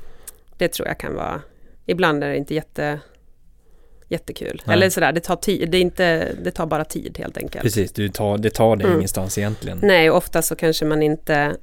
Det 0.59 0.69
tror 0.69 0.89
jag 0.89 0.99
kan 0.99 1.15
vara, 1.15 1.41
ibland 1.87 2.25
är 2.25 2.29
det 2.29 2.37
inte 2.37 2.55
jätte, 2.55 3.01
jättekul. 4.09 4.63
Nej. 4.67 4.75
Eller 4.75 4.91
sådär, 4.91 5.13
det 5.13 5.21
tar 5.21 5.37
tid, 5.37 5.71
det, 5.71 5.79
är 5.79 5.81
inte, 5.83 6.35
det 6.45 6.51
tar 6.51 6.67
bara 6.67 6.85
tid 6.85 7.19
helt 7.19 7.37
enkelt. 7.39 7.63
Precis, 7.63 7.93
du 7.93 8.09
tar, 8.09 8.39
det 8.39 8.51
tar 8.51 8.77
dig 8.77 8.85
Mm. 8.87 8.99
ingenstans 8.99 9.39
egentligen. 9.39 9.79
Nej, 9.83 10.11
och 10.11 10.17
ofta 10.17 10.43
så 10.43 10.57
kanske 10.57 10.85
man 10.85 11.03
inte, 11.03 11.57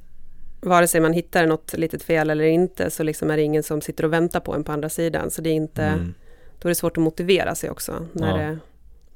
vare 0.61 0.87
sig 0.87 1.01
man 1.01 1.13
hittar 1.13 1.45
något 1.47 1.73
litet 1.77 2.03
fel 2.03 2.29
eller 2.29 2.43
inte, 2.43 2.89
så 2.89 3.03
liksom 3.03 3.31
är 3.31 3.37
det 3.37 3.43
ingen 3.43 3.63
som 3.63 3.81
sitter 3.81 4.05
och 4.05 4.13
väntar 4.13 4.39
på 4.39 4.53
en 4.55 4.63
på 4.63 4.71
andra 4.71 4.89
sidan. 4.89 5.31
Så 5.31 5.41
det 5.41 5.49
är 5.49 5.53
inte, 5.53 5.83
Mm. 5.83 6.13
då 6.59 6.67
är 6.67 6.69
det 6.69 6.75
svårt 6.75 6.97
att 6.97 7.03
motivera 7.03 7.55
sig 7.55 7.69
också, 7.69 8.05
när 8.13 8.41
Ja. 8.41 8.47
det, 8.47 8.57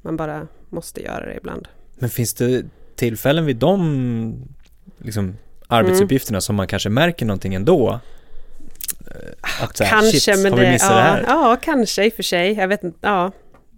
man 0.02 0.16
bara 0.16 0.48
måste 0.76 1.02
göra 1.02 1.26
det 1.26 1.34
ibland. 1.36 1.68
Men 1.98 2.10
finns 2.10 2.34
det 2.34 2.64
tillfällen 2.96 3.44
vid 3.46 3.56
de 3.56 4.46
liksom, 4.98 5.36
arbetsuppgifterna 5.66 6.40
som 6.40 6.56
man 6.56 6.66
kanske 6.66 6.88
märker 6.88 7.26
någonting 7.26 7.54
ändå? 7.54 8.00
Eh, 9.06 9.62
Att 9.64 9.78
här, 9.80 9.90
kanske, 9.90 10.20
shit, 10.20 10.38
men 10.42 10.52
har 10.52 10.58
vi 10.58 10.64
det, 10.66 10.72
missat 10.72 10.90
ja, 10.90 10.96
det 10.96 11.02
här? 11.02 11.24
ja, 11.26 11.56
kanske 11.62 12.04
i 12.06 12.08
och 12.08 12.12
för 12.12 12.22
sig. 12.22 12.52
Jag 12.52 12.68
vet 12.68 12.84
inte, 12.84 12.98
ja, 13.00 13.32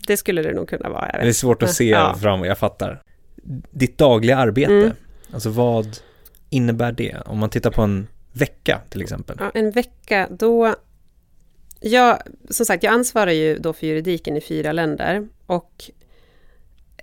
det 0.07 0.17
skulle 0.17 0.43
det 0.43 0.53
nog 0.53 0.69
kunna 0.69 0.89
vara. 0.89 1.13
Det 1.13 1.29
är 1.29 1.33
svårt 1.33 1.63
att 1.63 1.75
se 1.75 1.89
Ja. 1.89 2.15
fram, 2.15 2.45
jag 2.45 2.59
fattar. 2.59 3.03
Ditt 3.71 3.99
dagliga 3.99 4.37
arbete, 4.37 4.73
Mm. 4.73 4.91
alltså 5.33 5.51
vad 5.51 5.97
innebär 6.51 6.93
det? 6.93 7.17
Om 7.27 7.39
man 7.39 7.51
tittar 7.51 7.71
på 7.71 7.83
en 7.83 8.07
vecka 8.33 8.81
till 8.91 9.03
exempel. 9.03 9.37
Ja, 9.41 9.51
en 9.55 9.71
vecka, 9.71 10.29
då... 10.31 10.75
Jag, 11.81 12.19
som 12.51 12.67
sagt, 12.67 12.83
jag 12.83 12.93
ansvarar 12.95 13.31
ju 13.31 13.59
då 13.59 13.73
för 13.73 13.87
juridiken 13.87 14.37
i 14.37 14.41
fyra 14.41 14.73
länder 14.73 15.29
och 15.47 15.91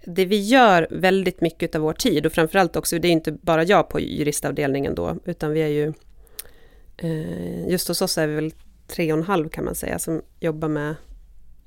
det 0.06 0.26
vi 0.26 0.40
gör 0.42 0.88
väldigt 0.92 1.42
mycket 1.42 1.76
av 1.76 1.82
vår 1.82 1.94
tid 1.94 2.26
och 2.26 2.32
framförallt 2.32 2.76
också, 2.76 3.00
det 3.00 3.08
är 3.08 3.12
inte 3.12 3.32
bara 3.32 3.64
jag 3.64 3.90
på 3.90 4.00
juristavdelningen 4.00 4.96
då, 4.96 5.18
utan 5.26 5.52
vi 5.52 5.62
är 5.62 5.68
ju... 5.68 5.94
Eh, 6.98 7.68
just 7.70 7.88
hos 7.88 8.02
oss 8.02 8.18
är 8.18 8.28
vi 8.28 8.36
väl 8.36 8.54
tre 8.88 9.14
och 9.14 9.20
en 9.20 9.26
halv 9.26 9.50
kan 9.50 9.66
man 9.66 9.76
säga 9.76 10.00
som 10.00 10.22
jobbar 10.40 10.68
med 10.68 10.96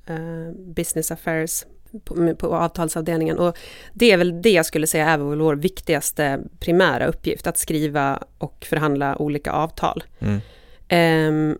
eh, 0.05 0.51
business 0.55 1.11
affairs 1.11 1.65
på, 2.03 2.35
på 2.35 2.55
avtalsavdelningen. 2.55 3.39
Och 3.39 3.57
det 3.93 4.11
är 4.11 4.17
väl 4.17 4.41
det 4.41 4.51
jag 4.51 4.65
skulle 4.65 4.87
säga 4.87 5.09
är 5.09 5.17
vår 5.17 5.55
viktigaste 5.55 6.39
primära 6.59 7.07
uppgift, 7.07 7.47
att 7.47 7.57
skriva 7.57 8.23
och 8.37 8.65
förhandla 8.69 9.21
olika 9.21 9.51
avtal. 9.51 10.03
Mm. 10.19 10.39
Ehm, 10.87 11.57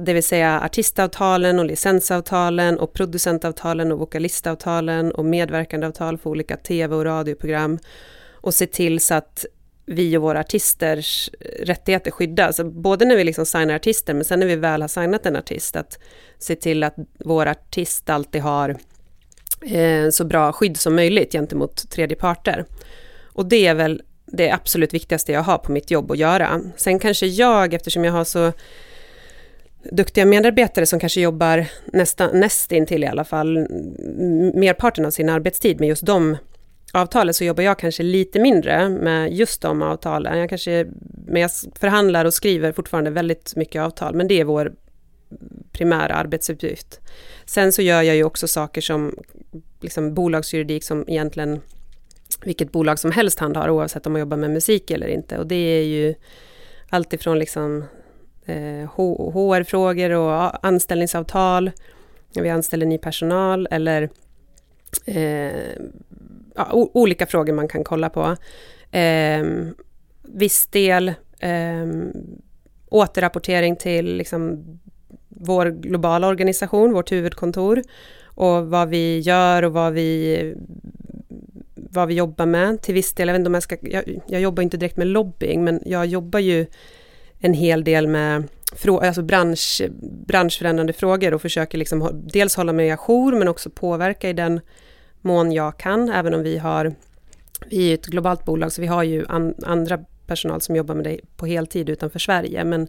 det 0.00 0.12
vill 0.12 0.22
säga 0.22 0.60
artistavtalen 0.60 1.58
och 1.58 1.64
licensavtalen 1.64 2.78
och 2.78 2.92
producentavtalen 2.92 3.92
och 3.92 3.98
vokalistavtalen 3.98 5.12
och 5.12 5.24
medverkandeavtal 5.24 6.18
för 6.18 6.30
olika 6.30 6.56
tv 6.56 6.96
och 6.96 7.04
radioprogram. 7.04 7.78
Och 8.32 8.54
se 8.54 8.66
till 8.66 9.00
så 9.00 9.14
att 9.14 9.46
vi 9.86 10.16
och 10.16 10.22
våra 10.22 10.40
artisters 10.40 11.30
rättigheter 11.60 12.10
skyddas. 12.10 12.60
Både 12.64 13.04
när 13.04 13.16
vi 13.16 13.24
liksom 13.24 13.46
signar 13.46 13.74
artister, 13.74 14.14
men 14.14 14.24
sen 14.24 14.40
när 14.40 14.46
vi 14.46 14.56
väl 14.56 14.80
har 14.80 14.88
signat 14.88 15.26
en 15.26 15.36
artist, 15.36 15.76
att 15.76 15.98
se 16.38 16.56
till 16.56 16.82
att 16.82 16.94
vår 17.24 17.46
artist 17.46 18.10
alltid 18.10 18.42
har 18.42 18.76
eh, 19.62 20.10
så 20.10 20.24
bra 20.24 20.52
skydd 20.52 20.76
som 20.76 20.94
möjligt 20.94 21.32
gentemot 21.32 21.90
tredje 21.90 22.16
parter. 22.16 22.64
Och 23.24 23.46
det 23.46 23.66
är 23.66 23.74
väl 23.74 24.02
det 24.26 24.50
absolut 24.50 24.94
viktigaste 24.94 25.32
jag 25.32 25.42
har 25.42 25.58
på 25.58 25.72
mitt 25.72 25.90
jobb 25.90 26.10
att 26.10 26.18
göra. 26.18 26.60
Sen 26.76 26.98
kanske 26.98 27.26
jag, 27.26 27.74
eftersom 27.74 28.04
jag 28.04 28.12
har 28.12 28.24
så 28.24 28.52
duktiga 29.92 30.26
medarbetare 30.26 30.86
som 30.86 31.00
kanske 31.00 31.20
jobbar 31.20 31.66
nästan, 31.84 32.40
nästintill 32.40 33.04
i 33.04 33.06
alla 33.06 33.24
fall, 33.24 33.58
merparten 34.54 35.04
av 35.04 35.10
sin 35.10 35.28
arbetstid 35.28 35.80
med 35.80 35.88
just 35.88 36.06
de 36.06 36.36
avtalen, 36.92 37.34
så 37.34 37.44
jobbar 37.44 37.62
jag 37.62 37.78
kanske 37.78 38.02
lite 38.02 38.40
mindre 38.40 38.88
med 38.88 39.32
just 39.32 39.62
de 39.62 39.82
avtalen. 39.82 40.38
Jag 40.38 40.48
kanske, 40.48 40.86
men 41.26 41.42
jag 41.42 41.50
förhandlar 41.74 42.24
och 42.24 42.34
skriver 42.34 42.72
fortfarande 42.72 43.10
väldigt 43.10 43.56
mycket 43.56 43.82
avtal, 43.82 44.14
men 44.14 44.28
det 44.28 44.40
är 44.40 44.44
vår 44.44 44.72
primära 45.72 46.14
arbetsuppgift. 46.14 47.00
Sen 47.46 47.72
så 47.72 47.82
gör 47.82 48.02
jag 48.02 48.16
ju 48.16 48.24
också 48.24 48.48
saker 48.48 48.80
som 48.80 49.18
liksom 49.80 50.14
bolagsjuridik 50.14 50.84
som 50.84 51.04
egentligen 51.08 51.60
vilket 52.44 52.72
bolag 52.72 52.98
som 52.98 53.10
helst 53.12 53.38
handhar, 53.38 53.70
oavsett 53.70 54.06
om 54.06 54.12
man 54.12 54.20
jobbar 54.20 54.36
med 54.36 54.50
musik 54.50 54.90
eller 54.90 55.06
inte. 55.06 55.38
Och 55.38 55.46
det 55.46 55.54
är 55.54 55.82
ju 55.82 56.14
alltifrån 56.88 57.38
liksom 57.38 57.84
eh, 58.46 58.88
HR-frågor 59.32 60.10
och 60.10 60.66
anställningsavtal, 60.66 61.70
när 62.34 62.42
vi 62.42 62.50
anställer 62.50 62.86
ny 62.86 62.98
personal, 62.98 63.68
eller 63.70 64.10
eh, 65.04 65.52
ja, 66.54 66.68
olika 66.72 67.26
frågor 67.26 67.52
man 67.52 67.68
kan 67.68 67.84
kolla 67.84 68.10
på. 68.10 68.36
Eh, 68.96 69.46
viss 70.22 70.66
del 70.66 71.08
eh, 71.38 71.86
återrapportering 72.88 73.76
till 73.76 74.16
liksom, 74.16 74.64
vår 75.28 75.66
globala 75.66 76.28
organisation, 76.28 76.92
vårt 76.92 77.12
huvudkontor, 77.12 77.82
och 78.24 78.66
vad 78.66 78.88
vi 78.88 79.18
gör 79.18 79.62
och 79.62 79.72
vad 79.72 79.92
vi 79.92 80.54
vad 81.74 82.08
vi 82.08 82.14
jobbar 82.14 82.46
med 82.46 82.82
till 82.82 82.94
viss 82.94 83.12
del. 83.12 83.28
Jag, 83.28 83.34
vet 83.34 83.40
inte 83.40 83.48
om 83.48 83.54
jag, 83.54 83.62
ska, 83.62 83.76
jag, 83.82 84.20
jag 84.26 84.40
jobbar 84.40 84.62
inte 84.62 84.76
direkt 84.76 84.96
med 84.96 85.06
lobbying, 85.06 85.64
men 85.64 85.82
jag 85.84 86.06
jobbar 86.06 86.40
ju 86.40 86.66
en 87.46 87.54
hel 87.54 87.84
del 87.84 88.08
med 88.08 88.48
alltså 88.86 89.22
bransch, 89.22 89.82
branschförändrande 90.26 90.92
frågor 90.92 91.34
och 91.34 91.42
försöker 91.42 91.78
liksom 91.78 92.22
dels 92.32 92.56
hålla 92.56 92.72
mig 92.72 92.90
ajour 92.90 93.32
men 93.38 93.48
också 93.48 93.70
påverka 93.70 94.28
i 94.28 94.32
den 94.32 94.60
mån 95.20 95.52
jag 95.52 95.78
kan, 95.78 96.08
även 96.08 96.34
om 96.34 96.42
vi 96.42 96.58
har 96.58 96.94
vi 97.66 97.90
är 97.90 97.94
ett 97.94 98.06
globalt 98.06 98.44
bolag 98.44 98.72
så 98.72 98.80
vi 98.80 98.86
har 98.86 99.02
ju 99.02 99.26
an, 99.28 99.54
andra 99.62 99.98
personal 100.26 100.60
som 100.60 100.76
jobbar 100.76 100.94
med 100.94 101.04
det 101.04 101.20
på 101.36 101.46
heltid 101.46 101.88
utanför 101.88 102.18
Sverige, 102.18 102.64
men 102.64 102.88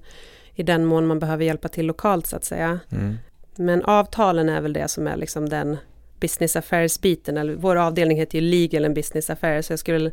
i 0.56 0.64
den 0.64 0.86
mån 0.86 1.08
man 1.08 1.20
behöver 1.20 1.46
hjälpa 1.46 1.68
till 1.68 1.86
lokalt 1.86 2.28
så 2.28 2.36
att 2.36 2.46
säga. 2.46 2.80
Mm. 2.90 3.18
Men 3.56 3.84
avtalen 3.84 4.50
är 4.50 4.62
väl 4.62 4.74
det 4.74 4.88
som 4.88 5.08
är 5.08 5.18
liksom 5.18 5.50
den 5.50 5.78
business 6.20 6.56
affairs-biten, 6.56 7.38
eller 7.38 7.56
vår 7.56 7.76
avdelning 7.76 8.18
heter 8.18 8.40
ju 8.40 8.50
legal 8.50 8.86
and 8.86 8.96
business 8.96 9.30
affairs, 9.30 9.66
så 9.66 9.74
jag 9.74 9.80
skulle 9.80 10.12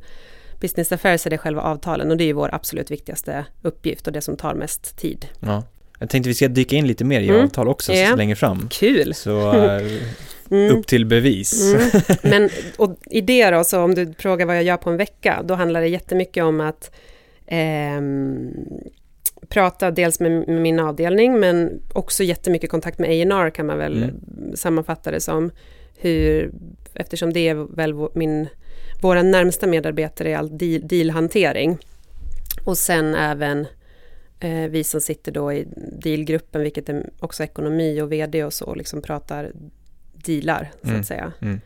Business 0.65 0.93
affairs 0.93 1.27
är 1.27 1.31
det 1.31 1.39
själva 1.39 1.63
avtalen 1.63 2.11
och 2.11 2.17
det 2.17 2.25
är 2.25 2.27
ju 2.27 2.33
vår 2.33 2.55
absolut 2.55 2.91
viktigaste 2.91 3.45
uppgift 3.63 4.07
och 4.07 4.13
det 4.13 4.21
som 4.21 4.37
tar 4.37 4.55
mest 4.55 4.97
tid. 4.97 5.27
Ja. 5.41 5.63
Jag 5.99 6.11
tänkte 6.11 6.29
vi 6.29 6.35
ska 6.35 6.49
dyka 6.49 6.77
in 6.77 6.87
lite 6.87 7.05
mer 7.05 7.21
i 7.21 7.29
mm. 7.29 7.45
avtal 7.45 7.69
också 7.69 7.93
yeah. 7.93 8.17
längre 8.17 8.37
fram. 8.37 8.69
Kul! 8.71 9.15
Så 9.15 9.53
uh, 9.53 9.93
mm. 10.51 10.77
upp 10.77 10.87
till 10.87 11.07
bevis. 11.07 11.75
Mm. 11.75 11.91
Men 12.23 12.51
och 12.77 12.97
i 13.07 13.21
det 13.21 13.51
då, 13.51 13.65
så 13.65 13.81
om 13.81 13.95
du 13.95 14.15
frågar 14.19 14.47
vad 14.47 14.57
jag 14.57 14.63
gör 14.63 14.77
på 14.77 14.91
en 14.91 14.97
vecka, 14.97 15.43
då 15.45 15.55
handlar 15.55 15.81
det 15.81 15.89
jättemycket 15.89 16.45
om 16.45 16.61
att 16.61 16.91
eh, 17.47 18.01
prata 19.49 19.91
dels 19.91 20.21
med, 20.21 20.49
min 20.49 20.81
avdelning, 20.81 21.41
men 21.41 21.83
också 21.93 22.23
jättemycket 22.23 22.71
kontakt 22.71 22.99
med 22.99 23.11
A&R 23.11 23.51
kan 23.51 23.67
man 23.67 23.79
väl 23.79 24.03
mm. 24.03 24.57
sammanfatta 24.57 25.11
det 25.11 25.21
som. 25.21 25.51
Hur, 25.97 26.53
eftersom 26.95 27.33
det 27.33 27.49
är 27.49 27.55
väl 27.55 27.95
min 28.15 28.49
våra 29.01 29.23
närmsta 29.23 29.67
medarbetare 29.67 30.31
i 30.31 30.35
all 30.35 30.59
deal, 30.59 30.89
dealhantering. 30.89 31.79
Och 32.65 32.79
sen 32.79 33.15
även 33.15 33.67
eh, 34.41 34.71
vi 34.71 34.85
som 34.85 35.01
sitter 35.01 35.33
då 35.33 35.53
i 35.53 35.67
dealgruppen, 36.03 36.63
vilket 36.63 36.89
är 36.89 37.11
också 37.21 37.45
ekonomi 37.45 38.01
och 38.01 38.13
VD 38.13 38.45
och 38.45 38.53
så, 38.53 38.75
liksom 38.75 39.03
pratar 39.03 39.53
dealar, 40.13 40.71
så 40.83 40.89
mm. 40.89 41.01
att 41.01 41.07
säga. 41.07 41.33
Mm. 41.41 41.61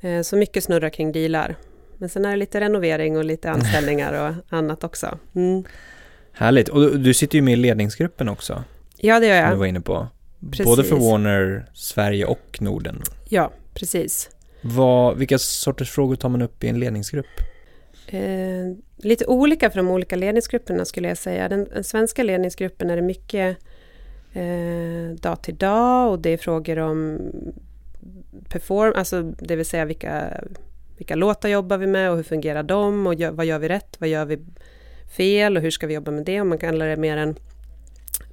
Eh, 0.00 0.22
så 0.22 0.36
mycket 0.36 0.64
snurrar 0.64 0.90
kring 0.90 1.12
dealar. 1.12 1.56
Men 1.96 2.08
sen 2.08 2.24
är 2.24 2.30
det 2.30 2.36
lite 2.36 2.60
renovering 2.60 3.16
och 3.16 3.24
lite 3.24 3.50
anställningar 3.50 4.28
och 4.28 4.34
annat 4.56 4.84
också. 4.84 5.18
Mm. 5.34 5.64
Härligt. 6.32 6.68
Och 6.68 6.98
du 6.98 7.14
sitter 7.14 7.36
ju 7.36 7.42
med 7.42 7.52
i 7.52 7.56
ledningsgruppen 7.56 8.28
också. 8.28 8.64
Ja, 8.96 9.20
det 9.20 9.26
gör 9.26 9.34
jag. 9.34 9.44
Som 9.44 9.52
du 9.52 9.58
var 9.58 9.66
inne 9.66 9.80
på. 9.80 10.08
Precis. 10.50 10.66
Både 10.66 10.84
för 10.84 10.96
Warner, 10.96 11.66
Sverige 11.74 12.24
och 12.24 12.58
Norden. 12.60 13.02
Ja, 13.28 13.52
precis. 13.74 14.30
Vad, 14.62 15.18
vilka 15.18 15.38
sorters 15.38 15.90
frågor 15.90 16.16
tar 16.16 16.28
man 16.28 16.42
upp 16.42 16.64
i 16.64 16.68
en 16.68 16.80
ledningsgrupp? 16.80 17.26
Eh, 18.08 18.76
lite 18.96 19.26
olika 19.26 19.70
för 19.70 19.76
de 19.76 19.88
olika 19.88 20.16
ledningsgrupperna 20.16 20.84
skulle 20.84 21.08
jag 21.08 21.18
säga. 21.18 21.48
Den, 21.48 21.64
den 21.64 21.84
svenska 21.84 22.22
ledningsgruppen 22.22 22.90
är 22.90 22.96
det 22.96 23.02
mycket 23.02 23.56
eh, 24.32 25.16
dag 25.20 25.42
till 25.42 25.56
dag 25.56 26.10
och 26.10 26.18
det 26.18 26.30
är 26.30 26.36
frågor 26.36 26.78
om 26.78 27.18
perform, 28.48 28.92
alltså 28.96 29.22
det 29.22 29.56
vill 29.56 29.66
säga 29.66 29.84
vilka, 29.84 30.40
vilka 30.96 31.14
låtar 31.14 31.48
jobbar 31.48 31.78
vi 31.78 31.86
med 31.86 32.10
och 32.10 32.16
hur 32.16 32.22
fungerar 32.22 32.62
de 32.62 33.06
och 33.06 33.14
gör, 33.14 33.30
vad 33.30 33.46
gör 33.46 33.58
vi 33.58 33.68
rätt, 33.68 33.96
vad 33.98 34.08
gör 34.08 34.24
vi 34.24 34.38
fel 35.16 35.56
och 35.56 35.62
hur 35.62 35.70
ska 35.70 35.86
vi 35.86 35.94
jobba 35.94 36.10
med 36.10 36.24
det? 36.24 36.40
Om 36.40 36.48
man 36.48 36.58
kallar 36.58 36.86
det 36.86 36.96
mer 36.96 37.16
en 37.16 37.36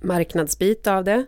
marknadsbit 0.02 0.88
av 0.88 1.04
det. 1.04 1.26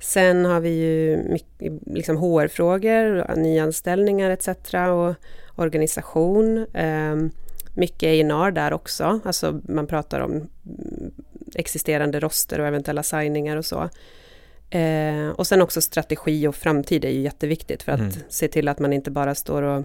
Sen 0.00 0.44
har 0.44 0.60
vi 0.60 0.68
ju 0.68 1.16
mycket, 1.16 1.72
liksom 1.86 2.16
HR-frågor, 2.16 3.36
nyanställningar 3.36 4.30
etc. 4.30 4.48
och 4.74 5.14
organisation. 5.62 6.66
Eh, 6.74 7.16
mycket 7.74 8.06
A&R 8.06 8.50
där 8.50 8.72
också, 8.72 9.20
alltså 9.24 9.60
man 9.68 9.86
pratar 9.86 10.20
om 10.20 10.48
existerande 11.54 12.20
roster 12.20 12.60
och 12.60 12.66
eventuella 12.66 13.02
signingar 13.02 13.56
och 13.56 13.64
så. 13.64 13.88
Eh, 14.70 15.28
och 15.28 15.46
sen 15.46 15.62
också 15.62 15.80
strategi 15.80 16.46
och 16.46 16.56
framtid 16.56 17.04
är 17.04 17.10
ju 17.10 17.20
jätteviktigt 17.20 17.82
för 17.82 17.92
att 17.92 18.00
mm. 18.00 18.12
se 18.28 18.48
till 18.48 18.68
att 18.68 18.78
man 18.78 18.92
inte 18.92 19.10
bara 19.10 19.34
står 19.34 19.62
och 19.62 19.84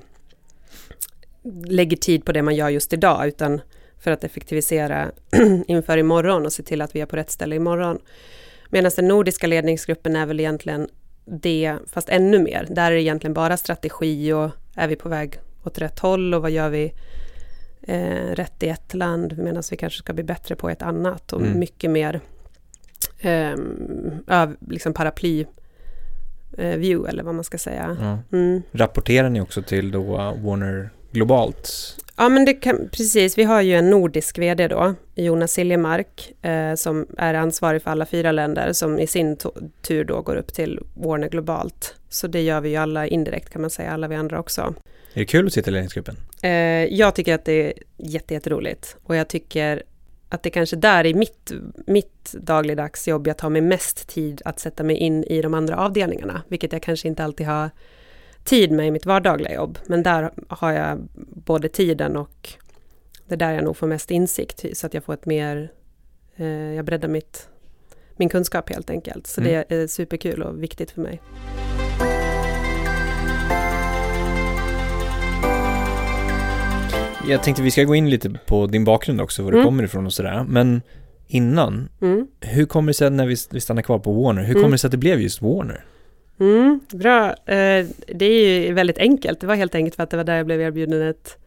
lägger 1.65 1.97
tid 1.97 2.25
på 2.25 2.31
det 2.31 2.41
man 2.41 2.55
gör 2.55 2.69
just 2.69 2.93
idag, 2.93 3.27
utan 3.27 3.61
för 3.99 4.11
att 4.11 4.23
effektivisera 4.23 5.11
inför 5.67 5.97
imorgon 5.97 6.45
och 6.45 6.53
se 6.53 6.63
till 6.63 6.81
att 6.81 6.95
vi 6.95 7.01
är 7.01 7.05
på 7.05 7.15
rätt 7.15 7.31
ställe 7.31 7.55
imorgon. 7.55 7.99
Medan 8.73 8.91
den 8.95 9.07
nordiska 9.07 9.47
ledningsgruppen 9.47 10.15
är 10.15 10.25
väl 10.25 10.39
egentligen 10.39 10.87
det, 11.25 11.75
fast 11.87 12.09
ännu 12.09 12.39
mer. 12.39 12.67
Där 12.69 12.91
är 12.91 12.95
det 12.95 13.01
egentligen 13.01 13.33
bara 13.33 13.57
strategi 13.57 14.33
och 14.33 14.51
är 14.75 14.87
vi 14.87 14.95
på 14.95 15.09
väg 15.09 15.39
åt 15.63 15.77
rätt 15.77 15.99
håll 15.99 16.33
och 16.33 16.41
vad 16.41 16.51
gör 16.51 16.69
vi 16.69 16.93
eh, 17.81 18.35
rätt 18.35 18.63
i 18.63 18.69
ett 18.69 18.93
land 18.93 19.37
medan 19.37 19.63
vi 19.71 19.77
kanske 19.77 19.99
ska 19.99 20.13
bli 20.13 20.23
bättre 20.23 20.55
på 20.55 20.69
ett 20.69 20.81
annat 20.81 21.33
och 21.33 21.41
mm. 21.41 21.59
mycket 21.59 21.91
mer 21.91 22.21
eh, 23.19 23.53
liksom 24.69 24.93
paraply 24.93 25.45
eh, 26.57 26.77
view 26.77 27.09
eller 27.09 27.23
vad 27.23 27.35
man 27.35 27.43
ska 27.43 27.57
säga. 27.57 27.97
Ja. 27.99 28.37
Mm. 28.37 28.61
Rapporterar 28.71 29.29
ni 29.29 29.41
också 29.41 29.61
till 29.61 29.91
då 29.91 30.03
Warner 30.43 30.89
globalt? 31.11 31.97
Ja, 32.17 32.29
men 32.29 32.45
det 32.45 32.53
kan, 32.53 32.89
precis. 32.91 33.37
Vi 33.37 33.43
har 33.43 33.61
ju 33.61 33.73
en 33.73 33.89
nordisk 33.89 34.37
VD 34.37 34.67
då, 34.67 34.95
Jonas 35.15 35.51
Siljemark, 35.51 36.33
eh, 36.41 36.75
som 36.75 37.07
är 37.17 37.33
ansvarig 37.33 37.81
för 37.81 37.91
alla 37.91 38.05
fyra 38.05 38.31
länder, 38.31 38.73
som 38.73 38.99
i 38.99 39.07
sin 39.07 39.37
tur 39.81 40.03
då 40.03 40.21
går 40.21 40.35
upp 40.35 40.53
till 40.53 40.79
Warner 40.93 41.29
globalt. 41.29 41.95
Så 42.09 42.27
det 42.27 42.41
gör 42.41 42.61
vi 42.61 42.69
ju 42.69 42.75
alla 42.75 43.07
indirekt 43.07 43.49
kan 43.49 43.61
man 43.61 43.69
säga, 43.69 43.91
alla 43.91 44.07
vi 44.07 44.15
andra 44.15 44.39
också. 44.39 44.75
Är 45.13 45.19
det 45.19 45.25
kul 45.25 45.47
att 45.47 45.53
sitta 45.53 45.69
i 45.69 45.73
ledningsgruppen? 45.73 46.17
Eh, 46.41 46.51
jag 46.85 47.15
tycker 47.15 47.35
att 47.35 47.45
det 47.45 47.67
är 47.67 47.73
jätteroligt 47.97 48.97
och 49.03 49.15
jag 49.15 49.27
tycker 49.27 49.83
att 50.29 50.43
det 50.43 50.49
kanske 50.49 50.75
där 50.75 51.05
i 51.05 51.13
mitt, 51.13 51.51
mitt 51.87 52.33
dagligdags 52.33 53.07
jobb 53.07 53.27
jag 53.27 53.37
tar 53.37 53.49
mig 53.49 53.61
mest 53.61 54.07
tid 54.07 54.41
att 54.45 54.59
sätta 54.59 54.83
mig 54.83 54.95
in 54.95 55.23
i 55.23 55.41
de 55.41 55.53
andra 55.53 55.77
avdelningarna, 55.77 56.41
vilket 56.47 56.73
jag 56.73 56.81
kanske 56.81 57.07
inte 57.07 57.23
alltid 57.23 57.47
har 57.47 57.69
tid 58.43 58.71
med 58.71 58.87
i 58.87 58.91
mitt 58.91 59.05
vardagliga 59.05 59.53
jobb. 59.53 59.79
Men 59.85 60.03
där 60.03 60.31
har 60.47 60.71
jag 60.71 61.07
både 61.45 61.69
tiden 61.69 62.17
och 62.17 62.49
det 63.27 63.35
är 63.35 63.37
där 63.37 63.51
jag 63.51 63.63
nog 63.63 63.77
får 63.77 63.87
mest 63.87 64.11
insikt 64.11 64.65
så 64.73 64.87
att 64.87 64.93
jag 64.93 65.03
får 65.03 65.13
ett 65.13 65.25
mer, 65.25 65.71
eh, 66.35 66.47
jag 66.47 66.85
breddar 66.85 67.07
mitt, 67.07 67.47
min 68.15 68.29
kunskap 68.29 68.69
helt 68.69 68.89
enkelt. 68.89 69.27
Så 69.27 69.41
mm. 69.41 69.63
det 69.67 69.75
är 69.75 69.87
superkul 69.87 70.43
och 70.43 70.63
viktigt 70.63 70.91
för 70.91 71.01
mig. 71.01 71.21
Jag 77.27 77.43
tänkte 77.43 77.63
vi 77.63 77.71
ska 77.71 77.83
gå 77.83 77.95
in 77.95 78.09
lite 78.09 78.29
på 78.45 78.67
din 78.67 78.83
bakgrund 78.83 79.21
också, 79.21 79.43
var 79.43 79.51
du 79.51 79.57
mm. 79.57 79.65
kommer 79.65 79.83
ifrån 79.83 80.05
och 80.05 80.13
sådär. 80.13 80.45
Men 80.47 80.81
innan, 81.27 81.89
mm. 82.01 82.27
hur 82.39 82.65
kommer 82.65 82.87
det 82.87 82.93
sig 82.93 83.09
när 83.09 83.25
vi, 83.25 83.35
vi 83.51 83.61
stannar 83.61 83.81
kvar 83.81 83.99
på 83.99 84.13
Warner, 84.13 84.43
hur 84.43 84.51
mm. 84.51 84.63
kommer 84.63 84.71
det 84.71 84.77
sig 84.77 84.87
att 84.87 84.91
det 84.91 84.97
blev 84.97 85.21
just 85.21 85.41
Warner? 85.41 85.85
Mm, 86.43 86.79
bra. 86.93 87.29
Eh, 87.29 87.85
det 88.07 88.25
är 88.25 88.59
ju 88.59 88.73
väldigt 88.73 88.97
enkelt. 88.97 89.39
Det 89.39 89.47
var 89.47 89.55
helt 89.55 89.75
enkelt 89.75 89.95
för 89.95 90.03
att 90.03 90.09
det 90.09 90.17
var 90.17 90.23
där 90.23 90.37
jag 90.37 90.45
blev 90.45 90.61
erbjuden 90.61 91.01
ett... 91.01 91.37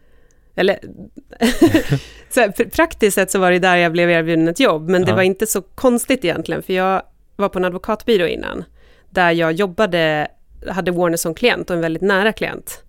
Eller... 0.55 0.79
så 2.31 2.41
här, 2.41 2.71
praktiskt 2.71 3.15
sett 3.15 3.31
så 3.31 3.39
var 3.39 3.51
det 3.51 3.59
där 3.59 3.77
jag 3.77 3.93
blev 3.93 4.11
erbjuden 4.11 4.49
ett 4.49 4.61
jobb, 4.61 4.89
men 4.89 5.03
det 5.03 5.11
ja. 5.11 5.17
var 5.17 5.23
inte 5.23 5.47
så 5.47 5.63
konstigt 5.63 6.25
egentligen, 6.25 6.63
för 6.63 6.73
jag 6.73 7.03
var 7.37 7.49
på 7.49 7.59
en 7.59 7.65
advokatbyrå 7.65 8.27
innan, 8.27 8.65
där 9.11 9.31
jag 9.31 9.53
jobbade 9.53 10.29
hade 10.69 10.91
Warner 10.91 11.17
som 11.17 11.35
klient 11.35 11.71
och 11.71 11.77
en 11.77 11.83
väldigt 11.83 12.03
nära 12.03 12.33
klient. 12.33 12.85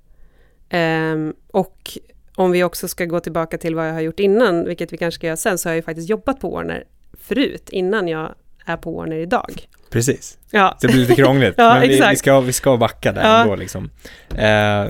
Um, 0.73 1.33
och 1.47 1.97
om 2.35 2.51
vi 2.51 2.63
också 2.63 2.87
ska 2.87 3.05
gå 3.05 3.19
tillbaka 3.19 3.57
till 3.57 3.75
vad 3.75 3.87
jag 3.87 3.93
har 3.93 4.01
gjort 4.01 4.19
innan, 4.19 4.65
vilket 4.65 4.93
vi 4.93 4.97
kanske 4.97 5.15
ska 5.15 5.27
göra 5.27 5.37
sen, 5.37 5.57
så 5.57 5.69
har 5.69 5.73
jag 5.73 5.77
ju 5.77 5.81
faktiskt 5.81 6.09
jobbat 6.09 6.39
på 6.39 6.49
Warner 6.49 6.83
förut, 7.19 7.69
innan 7.69 8.07
jag 8.07 8.35
är 8.67 8.77
på 8.77 8.91
Warner 8.91 9.17
idag. 9.17 9.67
Precis. 9.89 10.37
Ja. 10.51 10.77
Det 10.81 10.87
blir 10.87 10.97
lite 10.97 11.15
krångligt, 11.15 11.53
ja, 11.57 11.73
men 11.73 11.81
vi, 11.89 11.93
exakt. 11.95 12.11
vi, 12.11 12.15
ska, 12.15 12.39
vi 12.39 12.53
ska 12.53 12.77
backa 12.77 13.11
där 13.11 13.21
Ja. 13.23 13.41
ändå 13.41 13.55
liksom. 13.55 13.89
Eh, 14.35 14.85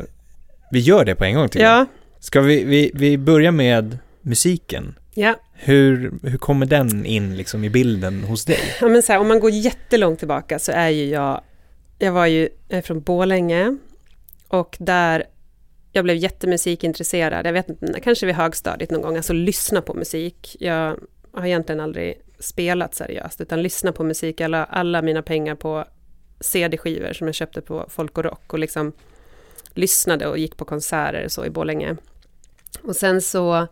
vi 0.71 0.79
gör 0.79 1.05
det 1.05 1.15
på 1.15 1.23
en 1.23 1.35
gång 1.35 1.49
tycker 1.49 1.65
jag. 1.65 1.79
Ja, 1.79 1.85
Ska 2.19 2.41
vi, 2.41 2.63
vi, 2.63 2.91
vi 2.93 3.17
börja 3.17 3.51
med 3.51 3.97
musiken. 4.21 4.95
ja. 5.13 5.35
Hur, 5.59 6.11
hur 6.23 6.37
kommer 6.37 6.65
den 6.65 7.05
in 7.05 7.37
liksom 7.37 7.63
i 7.63 7.69
bilden 7.69 8.23
hos 8.23 8.45
dig? 8.45 8.59
ja 8.81 8.87
men 8.87 9.03
så 9.03 9.13
här, 9.13 9.19
om 9.19 9.27
man 9.27 9.39
går 9.39 9.51
jättelångt 9.51 10.19
tillbaka 10.19 10.59
så 10.59 10.71
är 10.71 10.89
ju 10.89 11.05
jag, 11.05 11.41
jag 11.99 12.11
var 12.11 12.25
ju 12.25 12.49
jag 12.67 12.77
är 12.77 12.81
från 12.81 13.01
Borlänge 13.01 13.77
och 14.47 14.77
där 14.79 15.23
jag 15.91 16.03
blev 16.03 16.17
jättemusikintresserad, 16.17 17.45
jag 17.45 17.53
vet 17.53 17.69
inte, 17.69 17.99
kanske 18.03 18.25
vid 18.25 18.35
högstadiet 18.35 18.91
någon 18.91 19.01
gång, 19.01 19.15
alltså 19.17 19.33
lyssna 19.33 19.81
på 19.81 19.93
musik. 19.93 20.55
Jag 20.59 20.95
har 21.33 21.45
egentligen 21.45 21.79
aldrig 21.81 22.13
spelat 22.39 22.95
seriöst, 22.95 23.41
utan 23.41 23.61
lyssna 23.61 23.91
på 23.91 24.03
musik, 24.03 24.41
alla, 24.41 24.65
alla 24.65 25.01
mina 25.01 25.21
pengar 25.21 25.55
på 25.55 25.85
CD-skivor 26.39 27.13
som 27.13 27.27
jag 27.27 27.35
köpte 27.35 27.61
på 27.61 27.85
Folk 27.89 28.17
och 28.17 28.23
Rock 28.23 28.53
och 28.53 28.59
liksom 28.59 28.93
lyssnade 29.73 30.27
och 30.27 30.37
gick 30.37 30.57
på 30.57 30.65
konserter 30.65 31.25
och 31.25 31.31
så 31.31 31.45
i 31.45 31.49
Borlänge. 31.49 31.95
Och 32.81 32.95
sen 32.95 33.21
så, 33.21 33.67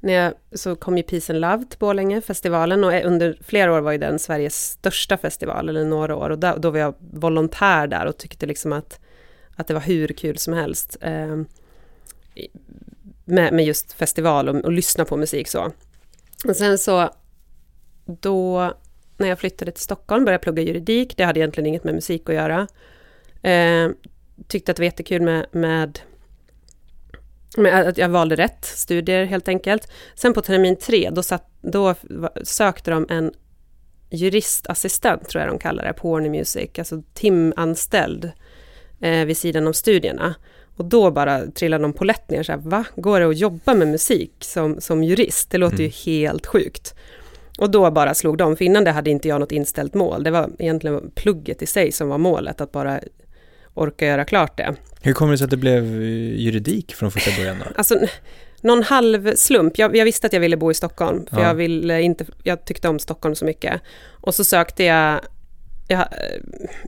när 0.00 0.12
jag, 0.12 0.34
så 0.52 0.76
kom 0.76 0.96
ju 0.96 1.02
Peace 1.02 1.32
and 1.32 1.40
Love 1.40 1.64
till 1.64 1.78
Borlänge, 1.78 2.20
festivalen, 2.20 2.84
och 2.84 2.92
under 3.04 3.38
flera 3.40 3.72
år 3.72 3.80
var 3.80 3.92
ju 3.92 3.98
den 3.98 4.18
Sveriges 4.18 4.70
största 4.70 5.16
festival, 5.16 5.68
eller 5.68 5.84
några 5.84 6.16
år, 6.16 6.30
och 6.30 6.38
då, 6.38 6.54
då 6.58 6.70
var 6.70 6.78
jag 6.78 6.94
volontär 7.00 7.86
där 7.86 8.06
och 8.06 8.16
tyckte 8.16 8.46
liksom 8.46 8.72
att, 8.72 9.00
att 9.56 9.66
det 9.66 9.74
var 9.74 9.80
hur 9.80 10.08
kul 10.08 10.38
som 10.38 10.54
helst. 10.54 10.96
Eh, 11.00 11.42
med, 13.24 13.52
med 13.52 13.64
just 13.64 13.92
festival 13.92 14.48
och, 14.48 14.56
och 14.56 14.72
lyssna 14.72 15.04
på 15.04 15.16
musik 15.16 15.48
så. 15.48 15.72
Och 16.48 16.56
sen 16.56 16.78
så, 16.78 17.10
då, 18.06 18.72
när 19.16 19.28
jag 19.28 19.38
flyttade 19.38 19.70
till 19.70 19.82
Stockholm, 19.82 20.24
började 20.24 20.34
jag 20.34 20.42
plugga 20.42 20.62
juridik, 20.62 21.16
det 21.16 21.24
hade 21.24 21.40
egentligen 21.40 21.66
inget 21.66 21.84
med 21.84 21.94
musik 21.94 22.28
att 22.28 22.34
göra. 22.34 22.66
Eh, 23.42 23.90
tyckte 24.48 24.70
att 24.70 24.76
det 24.76 24.80
var 24.80 24.84
jättekul 24.84 25.22
med, 25.22 25.46
med, 25.52 25.98
med 27.56 27.88
att 27.88 27.98
jag 27.98 28.08
valde 28.08 28.36
rätt 28.36 28.64
studier 28.64 29.24
helt 29.24 29.48
enkelt. 29.48 29.88
Sen 30.14 30.32
på 30.32 30.42
termin 30.42 30.76
tre, 30.76 31.10
då, 31.10 31.22
satt, 31.22 31.50
då 31.60 31.94
sökte 32.42 32.90
de 32.90 33.06
en 33.10 33.32
juristassistent, 34.10 35.28
tror 35.28 35.44
jag 35.44 35.52
de 35.52 35.58
kallar 35.58 35.84
det, 35.84 35.92
på 35.92 36.10
Warner 36.10 36.30
Music, 36.30 36.70
alltså 36.78 37.02
timanställd 37.14 38.30
eh, 39.00 39.24
vid 39.24 39.36
sidan 39.36 39.66
om 39.66 39.74
studierna. 39.74 40.34
Och 40.76 40.84
då 40.84 41.10
bara 41.10 41.46
trillade 41.46 41.84
de 41.84 41.92
polett 41.92 42.30
ner, 42.30 42.42
så 42.42 42.52
här, 42.52 42.58
va? 42.58 42.84
Går 42.96 43.20
det 43.20 43.26
att 43.26 43.38
jobba 43.38 43.74
med 43.74 43.88
musik 43.88 44.32
som, 44.40 44.80
som 44.80 45.04
jurist? 45.04 45.50
Det 45.50 45.58
låter 45.58 45.82
ju 45.82 45.88
helt 45.88 46.46
sjukt. 46.46 46.94
Och 47.58 47.70
då 47.70 47.90
bara 47.90 48.14
slog 48.14 48.38
de, 48.38 48.56
för 48.56 48.64
innan 48.64 48.84
det 48.84 48.90
hade 48.90 49.10
inte 49.10 49.28
jag 49.28 49.40
något 49.40 49.52
inställt 49.52 49.94
mål. 49.94 50.22
Det 50.24 50.30
var 50.30 50.50
egentligen 50.58 51.10
plugget 51.14 51.62
i 51.62 51.66
sig 51.66 51.92
som 51.92 52.08
var 52.08 52.18
målet, 52.18 52.60
att 52.60 52.72
bara 52.72 53.00
orka 53.74 54.06
göra 54.06 54.24
klart 54.24 54.56
det. 54.56 54.74
Hur 55.02 55.12
kommer 55.12 55.32
det 55.32 55.38
sig 55.38 55.44
att 55.44 55.50
det 55.50 55.56
blev 55.56 55.84
eh, 55.84 56.40
juridik 56.40 56.94
från 56.94 57.10
första 57.10 57.30
början 57.40 57.56
då? 57.58 57.64
Alltså, 57.76 57.98
någon 58.60 58.82
halv 58.82 59.34
slump. 59.34 59.78
Jag, 59.78 59.96
jag 59.96 60.04
visste 60.04 60.26
att 60.26 60.32
jag 60.32 60.40
ville 60.40 60.56
bo 60.56 60.70
i 60.70 60.74
Stockholm, 60.74 61.26
för 61.30 61.40
Ja. 61.40 61.46
jag, 61.46 61.54
ville 61.54 62.02
inte, 62.02 62.24
jag 62.42 62.64
tyckte 62.64 62.88
om 62.88 62.98
Stockholm 62.98 63.34
så 63.34 63.44
mycket. 63.44 63.80
Och 64.20 64.34
så 64.34 64.44
sökte 64.44 64.84
jag, 64.84 65.20
jag 65.88 65.98
eh, 66.00 66.06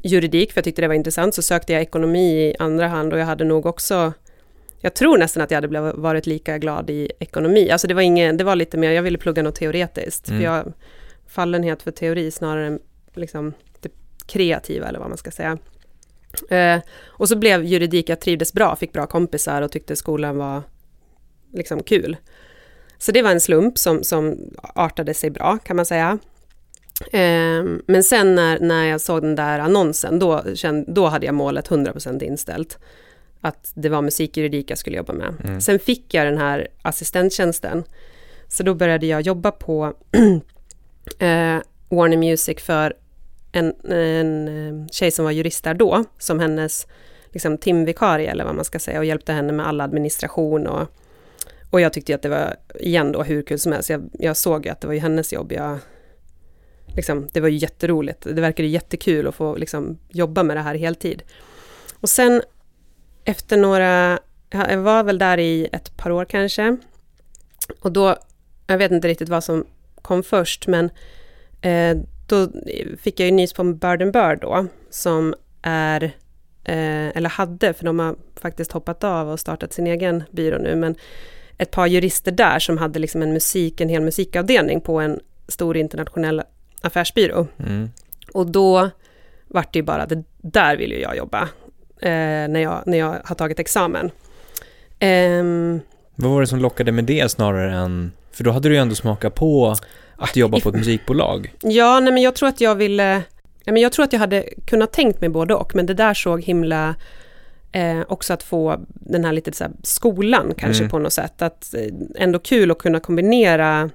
juridik, 0.03 0.53
för 0.53 0.59
jag 0.59 0.65
tyckte 0.65 0.83
det 0.83 0.89
var 0.89 0.95
intressant, 0.95 1.35
så 1.35 1.43
sökte 1.43 1.73
jag 1.73 1.83
ekonomi 1.83 2.31
i 2.49 2.55
andra 2.59 2.89
hand 2.89 3.13
och 3.13 3.19
jag 3.19 3.27
hade 3.27 3.45
nog 3.45 3.67
också 3.67 4.13
jag 4.81 4.95
tror 4.95 5.19
nästan 5.19 5.43
att 5.43 5.51
jag 5.51 5.57
hade 5.63 5.93
varit 5.93 6.27
lika 6.27 6.59
glad 6.59 6.91
i 6.91 7.11
ekonomi. 7.19 7.71
Alltså 7.71 7.87
det 7.87 7.95
var, 7.95 8.03
ingen, 8.03 8.37
det 8.37 8.45
var 8.45 8.57
lite 8.57 8.77
mer, 8.77 8.91
jag 8.91 9.03
ville 9.03 9.19
plugga 9.19 9.43
något 9.43 9.55
teoretiskt. 9.55 10.29
Mm. 10.29 10.41
För 10.41 10.45
jag 10.45 10.73
fallenhet 11.27 11.83
för 11.83 11.91
teori 11.91 12.31
snarare 12.31 12.67
än 12.67 12.81
liksom, 13.15 13.53
det 13.81 13.93
kreativa, 14.27 14.89
eller 14.89 14.99
vad 14.99 15.09
man 15.09 15.19
ska 15.19 15.31
säga. 15.31 15.59
Eh, 16.51 16.81
och 17.07 17.29
så 17.29 17.37
blev 17.37 17.65
juridik, 17.65 18.09
jag 18.09 18.21
trivdes 18.21 18.53
bra, 18.53 18.77
fick 18.77 18.93
bra 18.93 19.07
kompisar 19.07 19.63
och 19.63 19.73
tyckte 19.73 19.97
skolan 19.97 20.37
var 20.37 20.63
liksom 21.53 21.83
kul. 21.83 22.17
Så 22.99 23.13
det 23.13 23.23
var 23.23 23.31
en 23.31 23.41
slump 23.41 23.79
som, 23.79 24.05
som 24.05 24.39
artade 24.61 25.15
sig 25.15 25.31
bra, 25.31 25.59
kan 25.65 25.77
man 25.77 25.87
säga. 25.87 26.19
Eh, 27.13 27.65
men 27.87 28.03
sen 28.05 28.35
när, 28.35 28.61
när 28.61 28.85
jag 28.85 29.01
såg 29.01 29.23
den 29.23 29.35
där 29.35 29.59
annonsen, 29.59 30.19
då, 30.19 30.43
kände, 30.55 30.93
då 30.93 31.07
hade 31.07 31.27
jag 31.27 31.35
målet 31.35 31.69
100% 31.69 32.23
inställt. 32.23 32.79
Att 33.41 33.73
det 33.75 33.89
var 33.89 34.03
musikjuridik 34.03 34.71
jag 34.71 34.79
skulle 34.79 34.97
jobba 34.97 35.13
med. 35.13 35.35
Mm. 35.45 35.61
Sen 35.61 35.79
fick 35.79 36.15
jag 36.15 36.27
den 36.27 36.39
här 36.39 36.69
assistenttjänsten. 36.83 37.85
Så 38.49 38.63
då 38.63 38.75
började 38.75 39.07
jag 39.07 39.21
jobba 39.21 39.51
på 39.51 39.95
eh, 41.19 41.59
Warner 41.89 42.17
Music 42.17 42.59
för 42.59 42.95
en, 43.53 43.75
en 43.85 44.49
eh, 44.49 44.87
tjej 44.87 45.11
som 45.11 45.25
var 45.25 45.33
jurist 45.33 45.65
där 45.65 45.75
då, 45.75 46.05
som 46.19 46.41
hennes 46.41 46.87
liksom, 47.33 47.59
timvikarie 47.59 48.31
eller 48.31 48.45
vad 48.45 48.55
man 48.55 48.65
ska 48.65 48.79
säga, 48.79 48.99
och 48.99 49.05
hjälpte 49.05 49.33
henne 49.33 49.53
med 49.53 49.67
all 49.67 49.81
administration 49.81 50.67
och, 50.67 50.89
och 51.71 51.81
jag 51.81 51.93
tyckte 51.93 52.15
att 52.15 52.23
det 52.23 52.29
var, 52.29 52.57
igen 52.81 53.13
då, 53.13 53.23
hur 53.23 53.43
kul 53.43 53.59
som 53.59 53.73
helst. 53.73 53.91
Jag, 53.91 54.11
jag 54.13 54.37
såg 54.37 54.67
ju 54.67 54.73
att 54.73 54.81
det 54.81 54.87
var 54.87 54.95
ju 54.95 55.01
hennes 55.01 55.33
jobb. 55.33 55.53
Jag, 55.53 55.79
liksom, 56.97 57.29
det 57.33 57.41
var 57.41 57.49
ju 57.49 57.57
jätteroligt. 57.57 58.23
Det 58.23 58.41
verkade 58.41 58.69
jättekul 58.69 59.27
att 59.27 59.35
få 59.35 59.57
liksom, 59.57 59.99
jobba 60.09 60.43
med 60.43 60.57
det 60.57 60.61
här 60.61 60.75
heltid. 60.75 61.23
Och 62.01 62.09
sen 62.09 62.43
efter 63.29 63.57
några, 63.57 64.19
jag 64.51 64.79
var 64.79 65.05
väl 65.05 65.19
där 65.19 65.39
i 65.39 65.69
ett 65.73 65.97
par 65.97 66.11
år 66.11 66.25
kanske. 66.25 66.77
Och 67.81 67.93
då, 67.93 68.17
jag 68.67 68.79
vet 68.79 68.93
inte 68.93 69.09
riktigt 69.09 69.29
vad 69.29 69.45
som 69.45 69.65
kom 70.03 70.23
först, 70.23 70.67
men 70.67 70.91
eh, 71.61 71.97
då 72.27 72.49
fick 72.99 73.21
jag 73.21 73.27
ju 73.27 73.33
nys 73.33 73.53
på 73.53 73.65
Bird 73.65 74.03
and 74.03 74.13
Bird 74.13 74.39
då, 74.41 74.67
som 74.91 75.35
är, 75.63 76.03
eh, 76.65 77.17
eller 77.17 77.29
hade, 77.29 77.73
för 77.73 77.85
de 77.85 77.99
har 77.99 78.17
faktiskt 78.41 78.73
hoppat 78.73 79.05
av 79.05 79.29
och 79.29 79.41
startat 79.41 79.73
sin 79.73 79.87
egen 79.87 80.25
byrå 80.31 80.59
nu, 80.59 80.77
men 80.77 80.95
ett 81.59 81.71
par 81.71 81.87
jurister 81.87 82.33
där 82.33 82.59
som 82.59 82.79
hade 82.79 82.99
liksom 82.99 83.23
en 83.23 83.33
musik, 83.33 83.81
en 83.81 83.89
hel 83.89 84.03
musikavdelning 84.03 84.81
på 84.81 85.01
en 85.01 85.21
stor 85.49 85.77
internationell 85.77 86.43
affärsbyrå. 86.81 87.47
Mm. 87.59 87.91
Och 88.33 88.51
då 88.51 88.91
vart 89.47 89.73
det 89.73 89.79
ju 89.79 89.83
bara, 89.83 90.07
det 90.07 90.25
där 90.37 90.77
vill 90.77 90.93
ju 90.93 91.01
jag 91.01 91.17
jobba, 91.17 91.49
eh, 92.03 92.11
när, 92.49 92.61
jag, 92.61 92.83
när 92.87 92.99
jag 92.99 93.17
har 93.25 93.35
tagit 93.35 93.59
examen. 93.59 94.11
Ehm, 94.99 95.81
Vad 96.15 96.31
var 96.31 96.41
det 96.41 96.47
som 96.47 96.59
lockade 96.59 96.93
med 96.93 97.05
det 97.05 97.31
snarare 97.31 97.73
än... 97.77 98.13
För 98.33 98.45
då 98.45 98.51
hade 98.51 98.69
du 98.69 98.75
ju 98.75 98.81
ändå 98.81 98.95
smakat 98.95 99.35
på 99.35 99.75
att 100.17 100.37
jobba 100.37 100.61
på 100.61 100.69
ett 100.69 100.75
musikbolag. 100.79 101.55
Ja, 101.63 102.01
nej, 102.01 102.13
men 102.13 102.23
jag 102.23 102.35
tror 102.35 102.49
att 102.49 102.61
jag 102.61 102.75
ville... 102.75 103.23
Ja, 103.65 103.73
men 103.73 103.83
jag 103.83 103.93
tror 103.93 104.05
att 104.05 104.13
jag 104.13 104.21
hade 104.21 104.45
kunnat 104.67 104.93
tänkt 104.93 105.21
mig 105.21 105.31
både 105.31 105.55
och, 105.55 105.75
men 105.75 105.87
det 105.87 105.95
där 105.95 106.15
såg 106.15 106.43
himla... 106.43 106.95
Eh, 107.73 108.01
också 108.09 108.33
att 108.33 108.43
få 108.43 108.81
den 108.89 109.25
här 109.25 109.33
lite 109.33 109.53
så 109.53 109.65
här 109.65 109.73
skolan 109.83 110.55
kanske 110.59 110.83
Mm. 110.83 110.91
på 110.91 110.99
något 110.99 111.13
sätt. 111.13 111.43
Att 111.43 111.75
eh, 111.75 112.23
ändå 112.23 112.39
kul 112.39 112.71
att 112.71 112.79
kunna 112.79 113.01
kombinera... 113.01 113.91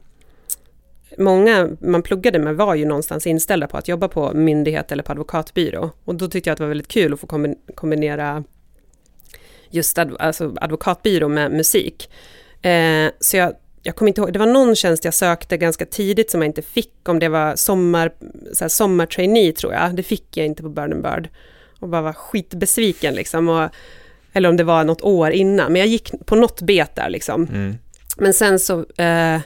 Många 1.17 1.69
man 1.79 2.01
pluggade 2.01 2.39
med 2.39 2.55
var 2.55 2.75
ju 2.75 2.85
någonstans 2.85 3.27
inställda 3.27 3.67
på 3.67 3.77
att 3.77 3.87
jobba 3.87 4.07
på 4.07 4.33
myndighet 4.33 4.91
eller 4.91 5.03
på 5.03 5.11
advokatbyrå. 5.11 5.89
Och 6.05 6.15
då 6.15 6.27
tyckte 6.27 6.49
jag 6.49 6.53
att 6.53 6.57
det 6.57 6.63
var 6.63 6.69
väldigt 6.69 6.87
kul 6.87 7.13
att 7.13 7.19
få 7.19 7.27
kombi- 7.27 7.57
kombinera 7.75 8.43
just 9.69 9.97
adv- 9.97 10.17
alltså 10.19 10.53
advokatbyrå 10.61 11.27
med 11.27 11.51
musik. 11.51 12.09
Eh, 12.61 13.11
så 13.19 13.37
jag, 13.37 13.53
jag 13.83 13.95
kommer 13.95 14.09
inte 14.09 14.21
ihåg, 14.21 14.33
det 14.33 14.39
var 14.39 14.45
någon 14.45 14.75
tjänst 14.75 15.05
jag 15.05 15.13
sökte 15.13 15.57
ganska 15.57 15.85
tidigt 15.85 16.31
som 16.31 16.41
jag 16.41 16.49
inte 16.49 16.61
fick, 16.61 17.09
om 17.09 17.19
det 17.19 17.29
var 17.29 17.55
sommar, 17.55 18.13
så 18.53 18.63
här, 18.63 18.69
sommartrainee 18.69 19.51
tror 19.51 19.73
jag, 19.73 19.95
det 19.95 20.03
fick 20.03 20.37
jag 20.37 20.45
inte 20.45 20.63
på 20.63 20.69
Bird 20.69 20.91
and 20.93 21.03
Bird. 21.03 21.29
Och 21.79 21.89
bara 21.89 22.01
var 22.01 22.13
skitbesviken 22.13 23.15
liksom, 23.15 23.49
och, 23.49 23.69
eller 24.33 24.49
om 24.49 24.57
det 24.57 24.63
var 24.63 24.83
något 24.83 25.01
år 25.01 25.31
innan, 25.31 25.71
men 25.71 25.79
jag 25.79 25.87
gick 25.87 26.11
på 26.25 26.35
något 26.35 26.61
bet 26.61 26.95
där 26.95 27.09
liksom. 27.09 27.43
Mm. 27.43 27.75
Men 28.17 28.33
sen 28.33 28.59
så 28.59 28.85
eh, 28.97 29.39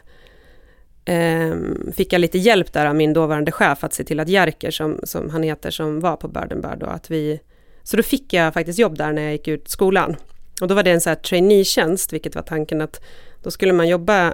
Ehm, 1.09 1.91
fick 1.95 2.13
jag 2.13 2.19
lite 2.19 2.37
hjälp 2.37 2.73
där 2.73 2.85
av 2.85 2.95
min 2.95 3.13
dåvarande 3.13 3.51
chef 3.51 3.83
att 3.83 3.93
se 3.93 4.03
till 4.03 4.19
att 4.19 4.29
Jerker, 4.29 4.71
som, 4.71 4.99
som 5.03 5.29
han 5.29 5.43
heter, 5.43 5.71
som 5.71 5.99
var 5.99 6.15
på 6.15 6.27
Burdenbird, 6.27 6.71
Bird, 6.71 6.83
och 6.83 6.93
att 6.93 7.11
vi... 7.11 7.39
Så 7.83 7.97
då 7.97 8.03
fick 8.03 8.33
jag 8.33 8.53
faktiskt 8.53 8.79
jobb 8.79 8.97
där 8.97 9.11
när 9.11 9.21
jag 9.21 9.31
gick 9.31 9.47
ut 9.47 9.69
skolan. 9.69 10.15
Och 10.61 10.67
då 10.67 10.75
var 10.75 10.83
det 10.83 10.91
en 10.91 11.01
så 11.01 11.09
här 11.09 11.15
trainee-tjänst, 11.15 12.13
vilket 12.13 12.35
var 12.35 12.41
tanken 12.41 12.81
att 12.81 13.01
då 13.43 13.51
skulle 13.51 13.73
man 13.73 13.87
jobba 13.87 14.33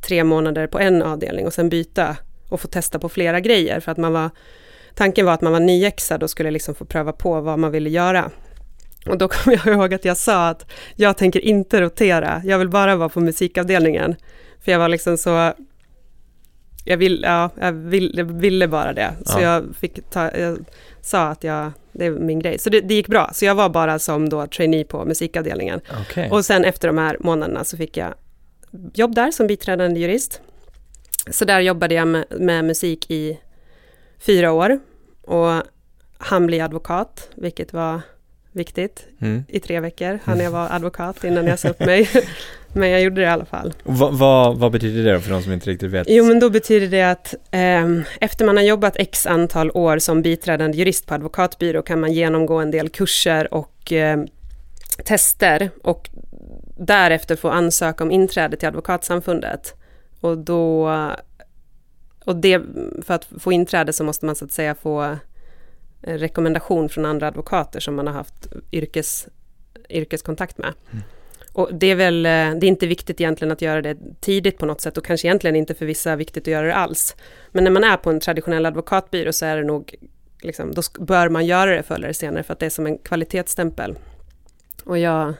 tre 0.00 0.24
månader 0.24 0.66
på 0.66 0.78
en 0.78 1.02
avdelning 1.02 1.46
och 1.46 1.54
sen 1.54 1.68
byta 1.68 2.16
och 2.48 2.60
få 2.60 2.68
testa 2.68 2.98
på 2.98 3.08
flera 3.08 3.40
grejer, 3.40 3.80
för 3.80 3.92
att 3.92 3.98
man 3.98 4.12
var... 4.12 4.30
Tanken 4.94 5.26
var 5.26 5.32
att 5.32 5.42
man 5.42 5.52
var 5.52 5.60
nyexad 5.60 6.22
och 6.22 6.30
skulle 6.30 6.50
liksom 6.50 6.74
få 6.74 6.84
pröva 6.84 7.12
på 7.12 7.40
vad 7.40 7.58
man 7.58 7.70
ville 7.70 7.90
göra. 7.90 8.30
Och 9.06 9.18
då 9.18 9.28
kommer 9.28 9.56
jag 9.66 9.74
ihåg 9.74 9.94
att 9.94 10.04
jag 10.04 10.16
sa 10.16 10.48
att 10.48 10.70
jag 10.96 11.16
tänker 11.16 11.40
inte 11.40 11.80
rotera, 11.80 12.42
jag 12.44 12.58
vill 12.58 12.68
bara 12.68 12.96
vara 12.96 13.08
på 13.08 13.20
musikavdelningen. 13.20 14.16
För 14.60 14.72
jag 14.72 14.78
var 14.78 14.88
liksom 14.88 15.18
så 15.18 15.52
jag, 16.88 16.96
vill, 16.96 17.20
ja, 17.22 17.50
jag, 17.60 17.72
vill, 17.72 18.12
jag 18.18 18.24
ville 18.24 18.68
bara 18.68 18.92
det. 18.92 19.12
Så 19.24 19.38
Ja. 19.38 19.42
jag 19.42 19.76
fick 19.76 20.10
ta, 20.10 20.36
jag 20.36 20.58
sa 21.00 21.28
att 21.28 21.44
jag, 21.44 21.72
det 21.92 22.06
är 22.06 22.10
min 22.10 22.38
grej. 22.38 22.58
Så 22.58 22.70
det, 22.70 22.80
det 22.80 22.94
gick 22.94 23.08
bra. 23.08 23.30
Så 23.34 23.44
jag 23.44 23.54
var 23.54 23.68
bara 23.68 23.98
som 23.98 24.28
då 24.28 24.46
trainee 24.46 24.84
på 24.84 25.04
musikavdelningen. 25.04 25.80
Okej. 26.00 26.30
Och 26.30 26.44
sen 26.44 26.64
efter 26.64 26.88
de 26.88 26.98
här 26.98 27.16
månaderna 27.20 27.64
så 27.64 27.76
fick 27.76 27.96
jag 27.96 28.14
jobb 28.94 29.14
där 29.14 29.30
som 29.30 29.46
biträdande 29.46 30.00
jurist. 30.00 30.40
Så 31.30 31.44
där 31.44 31.60
jobbade 31.60 31.94
jag 31.94 32.08
med, 32.08 32.24
med 32.30 32.64
musik 32.64 33.10
i 33.10 33.38
fyra 34.18 34.52
år. 34.52 34.78
Och 35.22 35.62
han 36.18 36.46
bli 36.46 36.60
advokat, 36.60 37.28
vilket 37.34 37.72
var 37.72 38.00
viktigt 38.52 39.04
Mm. 39.20 39.44
i 39.48 39.60
tre 39.60 39.80
veckor. 39.80 40.18
Han 40.24 40.40
jag 40.40 40.50
var 40.60 40.68
advokat 40.70 41.24
innan 41.24 41.46
jag 41.46 41.58
sa 41.58 41.68
upp 41.68 41.80
mig. 41.80 42.08
Men 42.72 42.90
jag 42.90 43.02
gjorde 43.02 43.20
det 43.20 43.26
i 43.26 43.30
alla 43.30 43.44
fall. 43.44 43.74
Och 43.82 43.98
vad, 43.98 44.58
vad, 44.58 44.72
betyder 44.72 45.04
det 45.04 45.12
då 45.12 45.20
för 45.20 45.30
de 45.30 45.42
som 45.42 45.52
inte 45.52 45.70
riktigt 45.70 45.90
vet? 45.90 46.06
Jo, 46.10 46.24
men 46.24 46.40
då 46.40 46.50
betyder 46.50 46.88
det 46.88 47.02
att 47.02 47.34
ehm, 47.50 48.04
efter 48.20 48.44
man 48.44 48.56
har 48.56 48.64
jobbat 48.64 48.96
x 48.96 49.26
antal 49.26 49.70
år 49.70 49.98
som 49.98 50.22
biträdande 50.22 50.78
jurist 50.78 51.06
på 51.06 51.14
advokatbyrå 51.14 51.82
kan 51.82 52.00
man 52.00 52.12
genomgå 52.12 52.58
en 52.58 52.70
del 52.70 52.88
kurser 52.88 53.54
och 53.54 53.92
ehm, 53.92 54.26
tester 55.04 55.70
och 55.82 56.10
därefter 56.76 57.36
få 57.36 57.48
ansöka 57.48 58.04
om 58.04 58.10
inträde 58.10 58.56
till 58.56 58.68
advokatsamfundet. 58.68 59.74
Och 60.20 60.38
då, 60.38 60.88
och 62.24 62.36
det, 62.36 62.62
för 63.02 63.14
att 63.14 63.28
få 63.38 63.52
inträde 63.52 63.92
så 63.92 64.04
måste 64.04 64.26
man 64.26 64.36
så 64.36 64.44
att 64.44 64.52
säga 64.52 64.74
få 64.74 65.02
eh, 66.02 66.14
rekommendation 66.14 66.88
från 66.88 67.04
andra 67.04 67.28
advokater 67.28 67.80
som 67.80 67.96
man 67.96 68.06
har 68.06 68.14
haft 68.14 68.46
yrkes, 68.72 69.28
yrkeskontakt 69.90 70.58
med. 70.58 70.72
Och 71.52 71.74
det 71.74 71.86
är 71.86 71.94
väl, 71.94 72.26
eh, 72.26 72.30
det 72.30 72.36
är 72.36 72.64
inte 72.64 72.86
viktigt 72.86 73.20
egentligen 73.20 73.52
att 73.52 73.62
göra 73.62 73.82
det 73.82 73.96
tidigt 74.20 74.58
på 74.58 74.66
något 74.66 74.80
sätt 74.80 74.96
och 74.98 75.04
kanske 75.04 75.28
egentligen 75.28 75.56
inte 75.56 75.74
för 75.74 75.86
vissa 75.86 76.16
viktigt 76.16 76.42
att 76.42 76.52
göra 76.52 76.66
det 76.66 76.74
alls. 76.74 77.16
Men 77.52 77.64
när 77.64 77.70
man 77.70 77.84
är 77.84 77.96
på 77.96 78.10
en 78.10 78.20
traditionell 78.20 78.66
advokatbyrå 78.66 79.32
så 79.32 79.46
är 79.46 79.56
det 79.56 79.64
nog, 79.64 79.94
liksom, 80.42 80.74
då 80.74 80.82
bör 80.98 81.28
man 81.28 81.46
göra 81.46 81.76
det 81.76 81.82
förr 81.82 81.94
eller 81.94 82.12
senare 82.12 82.42
för 82.42 82.52
att 82.52 82.58
det 82.58 82.66
är 82.66 82.70
som 82.70 82.86
en 82.86 82.98
kvalitetsstämpel. 82.98 83.98
Och 84.84 84.98
jag, 84.98 85.34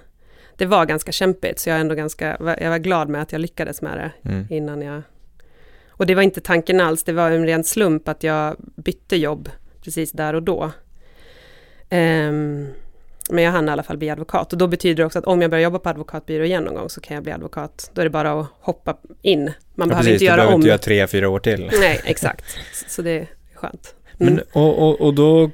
det 0.57 0.66
var 0.66 0.87
ganska 0.87 1.12
kämpigt 1.12 1.59
så 1.59 1.68
jag 1.68 1.77
är 1.77 1.81
ändå 1.81 1.94
ganska, 1.94 2.37
jag 2.61 2.71
var 2.71 2.79
glad 2.79 3.09
med 3.09 3.23
att 3.23 3.33
jag 3.33 3.40
lyckades 3.40 3.83
med 3.83 3.99
det 3.99 4.31
Mm. 4.31 4.47
innan 4.51 4.83
jag... 4.83 5.03
Och 5.88 6.07
det 6.07 6.14
var 6.14 6.23
inte 6.23 6.40
tanken 6.40 6.81
alls, 6.81 7.05
det 7.05 7.12
var 7.12 7.31
en 7.31 7.47
ren 7.47 7.64
slump 7.64 8.09
att 8.09 8.23
jag 8.23 8.57
bytte 8.59 9.16
jobb 9.16 9.49
precis 9.83 10.12
där 10.12 10.35
och 10.35 10.42
då. 10.42 10.71
Ehm, 11.88 12.68
men 13.31 13.45
jag 13.45 13.53
hann 13.53 13.69
i 13.69 13.73
alla 13.73 13.83
fall 13.83 13.97
bli 13.99 14.11
advokat 14.11 14.53
och 14.53 14.59
då 14.59 14.67
betyder 14.67 14.95
det 14.95 15.05
också 15.05 15.19
att 15.19 15.25
om 15.25 15.43
jag 15.43 15.51
börjar 15.51 15.62
jobba 15.64 15.79
på 15.79 15.88
advokatbyrå 15.88 16.45
igen 16.45 16.64
någon 16.64 16.75
gång 16.75 16.88
så 16.88 17.01
kan 17.01 17.14
jag 17.14 17.25
bli 17.25 17.33
advokat. 17.33 17.91
Då 17.95 18.01
är 18.01 18.05
det 18.05 18.11
bara 18.11 18.41
att 18.41 18.47
hoppa 18.61 18.97
in. 19.23 19.45
Man 19.45 19.53
Ja, 19.75 19.85
behöver 19.87 19.97
precis, 19.97 20.12
inte 20.12 20.25
du 20.25 20.27
göra 20.27 20.37
behöver 20.37 20.55
om. 20.55 20.61
inte 20.61 20.69
göra 20.69 20.79
tre, 20.79 21.07
fyra 21.07 21.29
år 21.29 21.38
till. 21.38 21.71
Nej, 21.81 22.01
exakt. 22.05 22.45
Så 22.88 23.03
det 23.03 23.11
är 23.11 23.27
skönt. 23.55 23.95
Mm. 24.21 24.35
Men, 24.35 24.45
och, 24.53 24.79
och, 24.88 25.01
och 25.01 25.14
då 25.14 25.51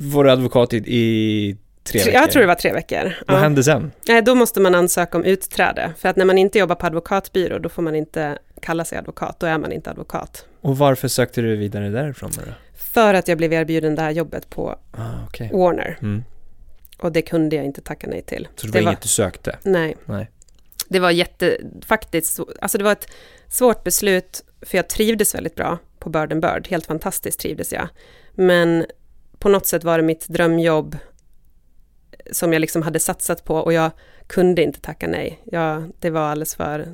var 0.00 0.24
du 0.24 0.30
advokat 0.30 0.72
i, 0.72 0.76
i 0.76 1.56
tre 1.84 1.98
veckor? 1.98 2.12
jag 2.14 2.30
tror 2.30 2.40
det 2.40 2.46
var 2.46 2.54
tre 2.54 2.72
veckor. 2.72 3.14
Vad 3.26 3.36
Ja. 3.36 3.40
hände 3.40 3.64
sen? 3.64 3.90
Nej, 4.08 4.22
då 4.22 4.34
måste 4.34 4.60
man 4.60 4.74
ansöka 4.74 5.18
om 5.18 5.24
utträde. 5.24 5.92
För 5.98 6.08
att 6.08 6.16
när 6.16 6.24
man 6.24 6.38
inte 6.38 6.58
jobbar 6.58 6.74
på 6.74 6.86
advokatbyrå, 6.86 7.58
då 7.58 7.68
får 7.68 7.82
man 7.82 7.94
inte 7.94 8.38
kalla 8.62 8.84
sig 8.84 8.98
advokat. 8.98 9.40
Då 9.40 9.46
är 9.46 9.58
man 9.58 9.72
inte 9.72 9.90
advokat. 9.90 10.44
Och 10.60 10.78
varför 10.78 11.08
sökte 11.08 11.40
du 11.40 11.56
vidare 11.56 11.88
därifrån 11.88 12.30
då? 12.36 12.42
För 12.94 13.14
att 13.14 13.28
jag 13.28 13.38
blev 13.38 13.52
erbjuden 13.52 13.94
det 13.94 14.02
här 14.02 14.10
jobbet 14.10 14.50
på 14.50 14.78
Ah, 14.92 15.04
okej. 15.28 15.50
Warner. 15.52 15.98
Mm. 16.02 16.24
Och 17.00 17.12
det 17.12 17.22
kunde 17.22 17.56
jag 17.56 17.64
inte 17.64 17.80
tacka 17.80 18.06
nej 18.06 18.22
till. 18.22 18.48
Så 18.56 18.66
det 18.66 18.72
var 18.72 18.80
inget 18.90 19.00
du 19.02 19.08
sökte? 19.08 19.58
Nej. 19.62 19.96
Nej. 20.04 20.30
Det 20.88 20.98
var 21.00 21.10
jätte, 21.10 21.58
faktiskt, 21.86 22.34
så- 22.34 22.48
alltså 22.60 22.78
det 22.78 22.84
var 22.84 22.92
ett 22.92 23.08
svårt 23.48 23.84
beslut, 23.84 24.44
för 24.62 24.78
jag 24.78 24.88
trivdes 24.88 25.34
väldigt 25.34 25.54
bra 25.54 25.78
på 25.98 26.10
Bird 26.10 26.32
and 26.32 26.42
Bird, 26.42 26.68
helt 26.68 26.86
fantastiskt 26.86 27.40
trivdes 27.40 27.72
jag. 27.72 27.88
Men 28.34 28.86
på 29.38 29.48
något 29.48 29.66
sätt 29.66 29.84
var 29.84 29.98
det 29.98 30.04
mitt 30.04 30.28
drömjobb 30.28 30.96
som 32.32 32.52
jag 32.52 32.60
liksom 32.60 32.82
hade 32.82 32.98
satsat 33.00 33.44
på 33.44 33.54
och 33.56 33.72
jag 33.72 33.90
kunde 34.26 34.62
inte 34.62 34.80
tacka 34.80 35.06
nej. 35.06 35.42
Jag, 35.44 35.92
det 36.00 36.10
var 36.10 36.20
alldeles 36.20 36.54
för 36.54 36.86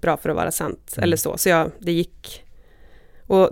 bra 0.00 0.16
för 0.16 0.28
att 0.30 0.36
vara 0.36 0.50
sant, 0.50 0.94
Mm. 0.96 1.04
eller 1.04 1.16
så. 1.16 1.36
Så 1.38 1.48
jag, 1.48 1.70
det 1.78 1.92
gick. 1.92 2.44
Och 3.26 3.50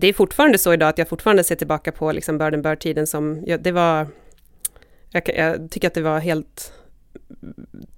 det 0.00 0.06
är 0.06 0.12
fortfarande 0.12 0.58
så 0.58 0.72
idag 0.72 0.88
att 0.88 0.98
jag 0.98 1.08
fortfarande 1.08 1.44
ser 1.44 1.56
tillbaka 1.56 1.92
på 1.92 2.12
liksom 2.12 2.38
Bird 2.38 2.54
and 2.54 2.62
Bird-tiden 2.62 3.06
som, 3.06 3.42
ja, 3.46 3.58
det 3.58 3.72
var, 3.72 4.06
jag, 5.24 5.36
jag 5.36 5.70
tycker 5.70 5.88
att 5.88 5.94
det 5.94 6.02
var 6.02 6.18
helt, 6.18 6.72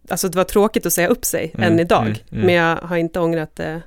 alltså 0.09 0.28
det 0.28 0.37
var 0.37 0.44
tråkigt 0.44 0.87
att 0.87 0.92
säga 0.92 1.09
upp 1.09 1.24
sig 1.24 1.52
Mm, 1.54 1.72
än 1.72 1.81
idag. 1.81 2.02
mm, 2.07 2.16
mm. 2.33 2.46
Men 2.46 2.54
jag 2.54 2.76
har 2.76 2.96
inte 2.96 3.20
ångrat 3.20 3.57
det. 3.57 3.83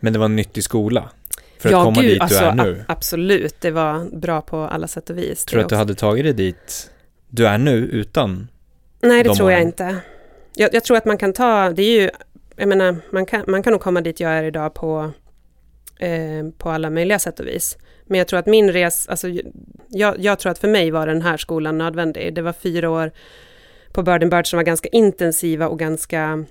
Men 0.00 0.12
det 0.12 0.18
var 0.18 0.26
en 0.26 0.36
nyttig 0.36 0.64
skola? 0.64 1.10
För 1.58 1.70
ja, 1.70 1.78
att 1.78 1.84
komma 1.84 2.00
gud, 2.00 2.10
dit 2.10 2.20
alltså, 2.20 2.38
du 2.40 2.44
är 2.44 2.50
a- 2.50 2.54
nu? 2.64 2.84
Absolut, 2.88 3.60
det 3.60 3.70
var 3.70 4.16
bra 4.18 4.40
på 4.40 4.56
alla 4.60 4.86
sätt 4.88 5.10
och 5.10 5.18
vis. 5.18 5.44
Tror 5.44 5.58
du 5.58 5.64
att 5.64 5.68
du 5.70 5.76
hade 5.76 5.94
tagit 5.94 6.24
dig 6.24 6.32
dit 6.32 6.90
du 7.28 7.46
är 7.46 7.58
nu 7.58 7.72
utan? 7.76 8.48
Nej, 9.02 9.22
det 9.22 9.28
de 9.28 9.36
tror 9.36 9.50
jag 9.50 9.58
åren? 9.58 9.66
inte. 9.68 9.96
Jag, 10.54 10.74
jag 10.74 10.84
tror 10.84 10.96
att 10.96 11.04
man 11.04 11.18
kan 11.18 11.32
ta, 11.32 11.70
det 11.70 11.82
är 11.82 12.00
ju, 12.02 12.10
jag 12.56 12.68
menar, 12.68 12.96
man 13.12 13.26
kan, 13.26 13.44
man 13.48 13.62
kan 13.62 13.70
nog 13.72 13.80
komma 13.80 14.00
dit 14.00 14.20
jag 14.20 14.30
är 14.30 14.42
idag 14.42 14.74
på, 14.74 15.10
eh, 15.98 16.10
på 16.58 16.70
alla 16.70 16.90
möjliga 16.90 17.18
sätt 17.18 17.40
och 17.40 17.46
vis. 17.46 17.76
Men 18.06 18.18
jag 18.18 18.28
tror 18.28 18.38
att 18.38 18.46
min 18.46 18.72
res, 18.72 19.08
alltså, 19.08 19.28
jag, 19.88 20.20
jag 20.20 20.38
tror 20.38 20.52
att 20.52 20.58
för 20.58 20.68
mig 20.68 20.90
var 20.90 21.06
den 21.06 21.22
här 21.22 21.36
skolan 21.36 21.78
nödvändig. 21.78 22.34
Det 22.34 22.42
var 22.42 22.52
fyra 22.52 22.90
år 22.90 23.12
på 23.92 24.02
Bird 24.02 24.22
and 24.22 24.30
Bird 24.30 24.46
som 24.46 24.56
var 24.56 24.64
ganska 24.64 24.88
intensiva 24.88 25.68
och 25.68 25.78
ganska 25.78 26.44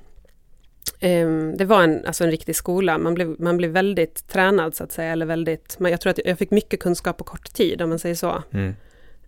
ehm, 0.99 1.57
det 1.57 1.65
var 1.65 1.83
en, 1.83 2.05
alltså 2.05 2.23
en 2.23 2.31
riktig 2.31 2.55
skola. 2.55 2.97
Man 2.97 3.13
blev, 3.13 3.35
man 3.39 3.57
blev 3.57 3.71
väldigt 3.71 4.27
tränad 4.27 4.75
så 4.75 4.83
att 4.83 4.91
säga. 4.91 5.11
Eller 5.11 5.25
väldigt, 5.25 5.79
man, 5.79 5.91
jag 5.91 6.01
tror 6.01 6.11
att 6.11 6.19
jag 6.25 6.37
fick 6.37 6.51
mycket 6.51 6.79
kunskap 6.79 7.17
på 7.17 7.23
kort 7.23 7.53
tid 7.53 7.81
om 7.81 7.89
man 7.89 7.99
säger 7.99 8.15
så. 8.15 8.43
Mm. 8.51 8.75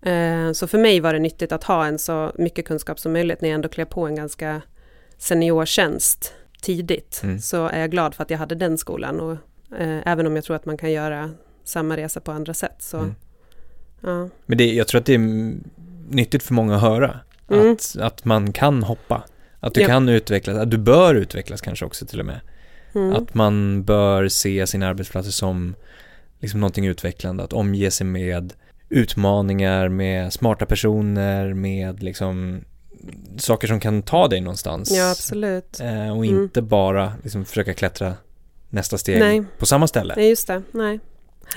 Eh, 0.02 0.54
Så 0.54 0.68
för 0.68 0.78
mig 0.78 1.00
var 1.00 1.14
det 1.14 1.20
nyttigt 1.20 1.52
att 1.52 1.64
ha 1.64 1.86
en 1.86 2.00
så 2.00 2.32
mycket 2.38 2.66
kunskap 2.66 3.00
som 3.00 3.14
möjligt 3.14 3.42
när 3.42 3.50
jag 3.50 3.56
ändå 3.56 3.70
klev 3.70 3.86
på 3.86 4.06
en 4.08 4.16
ganska 4.16 4.62
seniortjänst 5.18 6.34
tidigt. 6.62 7.22
Mm. 7.24 7.40
Så 7.40 7.68
är 7.68 7.80
jag 7.80 7.92
glad 7.92 8.16
för 8.16 8.24
att 8.24 8.30
jag 8.30 8.38
hade 8.38 8.56
den 8.56 8.78
skolan. 8.78 9.20
Och, 9.20 9.32
eh, 9.80 10.00
även 10.08 10.28
om 10.28 10.36
jag 10.36 10.46
tror 10.46 10.56
att 10.56 10.66
man 10.66 10.78
kan 10.78 10.92
göra 10.92 11.32
samma 11.65 11.97
resa 11.97 12.19
på 12.19 12.32
andra 12.32 12.54
sätt. 12.54 12.75
Så, 12.80 12.97
Mm. 12.97 13.15
ja. 14.01 14.30
Men 14.45 14.58
det, 14.58 14.73
jag 14.73 14.88
tror 14.88 14.99
att 14.99 15.06
det 15.06 15.12
är 15.13 15.15
mm, 15.15 15.63
nyttigt 16.10 16.43
för 16.43 16.54
många 16.54 16.75
att 16.75 16.82
höra. 16.82 17.19
Mm. 17.51 17.71
Att, 17.71 17.95
att 17.99 18.25
man 18.25 18.54
kan 18.54 18.84
hoppa. 18.84 19.23
Att 19.60 19.73
du 19.73 19.82
Ja. 19.82 19.88
kan 19.88 20.10
utvecklas, 20.10 20.58
att 20.58 20.71
du 20.71 20.78
bör 20.78 21.15
utvecklas 21.15 21.62
kanske 21.62 21.86
också 21.86 22.06
till 22.06 22.19
och 22.19 22.25
med. 22.25 22.39
Mm. 22.95 23.13
Att 23.15 23.34
man 23.34 23.84
bör 23.84 24.28
se 24.28 24.67
sina 24.67 24.88
arbetsplatser 24.88 25.32
som 25.32 25.75
liksom 26.39 26.60
någonting 26.60 26.86
utvecklande, 26.88 27.43
att 27.43 27.54
omge 27.54 27.91
sig 27.91 28.08
med 28.08 28.54
utmaningar, 28.89 29.89
med 29.89 30.34
smarta 30.34 30.65
personer, 30.65 31.54
med 31.54 32.04
liksom 32.04 32.62
saker 33.38 33.67
som 33.67 33.80
kan 33.80 34.01
ta 34.01 34.28
dig 34.28 34.41
någonstans. 34.41 34.91
ja, 34.97 35.12
absolut. 35.12 35.80
Eh, 35.80 36.17
och 36.17 36.25
Mm. 36.25 36.43
inte 36.43 36.62
bara 36.62 37.13
liksom 37.23 37.45
försöka 37.45 37.73
klättra 37.73 38.13
nästa 38.69 38.97
steg 38.97 39.19
Nej. 39.19 39.43
på 39.60 39.65
samma 39.65 39.88
ställe. 39.88 40.13
Nej, 40.17 40.30
just 40.30 40.47
det. 40.47 40.62
Nej. 40.71 40.99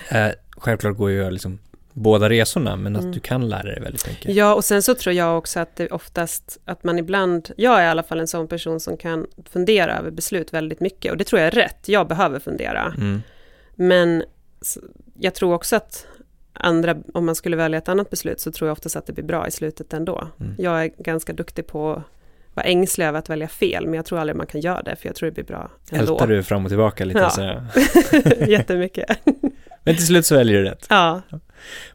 Eh, 0.08 0.28
självklart 0.56 0.96
går 0.96 1.10
ju 1.10 1.24
att 1.24 1.32
liksom 1.32 1.58
båda 1.92 2.28
resorna, 2.30 2.76
men 2.76 2.96
att 2.96 3.02
Mm. 3.02 3.12
du 3.14 3.20
kan 3.20 3.48
lära 3.48 3.62
dig 3.62 3.80
väldigt 3.80 4.06
mycket. 4.08 4.34
Ja, 4.34 4.54
och 4.54 4.64
sen 4.64 4.82
så 4.82 4.94
tror 4.94 5.14
jag 5.14 5.38
också 5.38 5.60
att 5.60 5.76
det 5.76 5.88
oftast, 5.88 6.58
att 6.64 6.84
man 6.84 6.98
ibland, 6.98 7.50
jag 7.56 7.80
är 7.80 7.84
i 7.84 7.88
alla 7.88 8.02
fall 8.02 8.20
en 8.20 8.28
sån 8.28 8.48
person 8.48 8.80
som 8.80 8.96
kan 8.96 9.26
fundera 9.50 9.98
över 9.98 10.10
beslut 10.10 10.52
väldigt 10.54 10.80
mycket. 10.80 11.10
Och 11.12 11.18
det 11.18 11.24
tror 11.24 11.40
jag 11.40 11.46
är 11.46 11.50
rätt, 11.50 11.88
jag 11.88 12.08
behöver 12.08 12.38
fundera. 12.38 12.94
Mm. 12.96 13.22
Men 13.74 14.22
jag 15.18 15.34
tror 15.34 15.54
också 15.54 15.76
att 15.76 16.06
andra, 16.52 16.96
om 17.14 17.26
man 17.26 17.34
skulle 17.34 17.56
välja 17.56 17.78
ett 17.78 17.88
annat 17.88 18.10
beslut 18.10 18.40
så 18.40 18.52
tror 18.52 18.68
jag 18.68 18.72
oftast 18.72 18.96
att 18.96 19.06
det 19.06 19.12
blir 19.12 19.24
bra 19.24 19.46
i 19.48 19.50
slutet 19.50 19.92
ändå. 19.92 20.28
Mm. 20.40 20.54
Jag 20.58 20.84
är 20.84 20.90
ganska 20.98 21.32
duktig 21.32 21.66
på 21.66 21.92
att 21.92 22.02
vara 22.54 22.66
ängslig 22.66 23.06
över 23.06 23.18
att 23.18 23.30
välja 23.30 23.48
fel, 23.48 23.84
men 23.86 23.94
jag 23.94 24.04
tror 24.06 24.18
aldrig 24.18 24.36
man 24.36 24.46
kan 24.46 24.60
göra 24.60 24.82
det, 24.82 24.96
för 24.96 25.06
jag 25.08 25.16
tror 25.16 25.26
det 25.26 25.34
blir 25.34 25.44
bra 25.44 25.70
ändå. 25.92 26.12
Ältar 26.12 26.26
du 26.26 26.42
fram 26.42 26.64
och 26.64 26.68
tillbaka 26.70 27.04
lite 27.04 27.20
Ja. 27.20 27.30
sådär. 27.30 27.66
Jättemycket. 28.48 29.18
Men 29.88 29.96
till 29.96 30.06
slut 30.06 30.26
så 30.26 30.34
väljer 30.36 30.58
du 30.58 30.64
rätt. 30.64 30.86
Ja. 30.90 31.22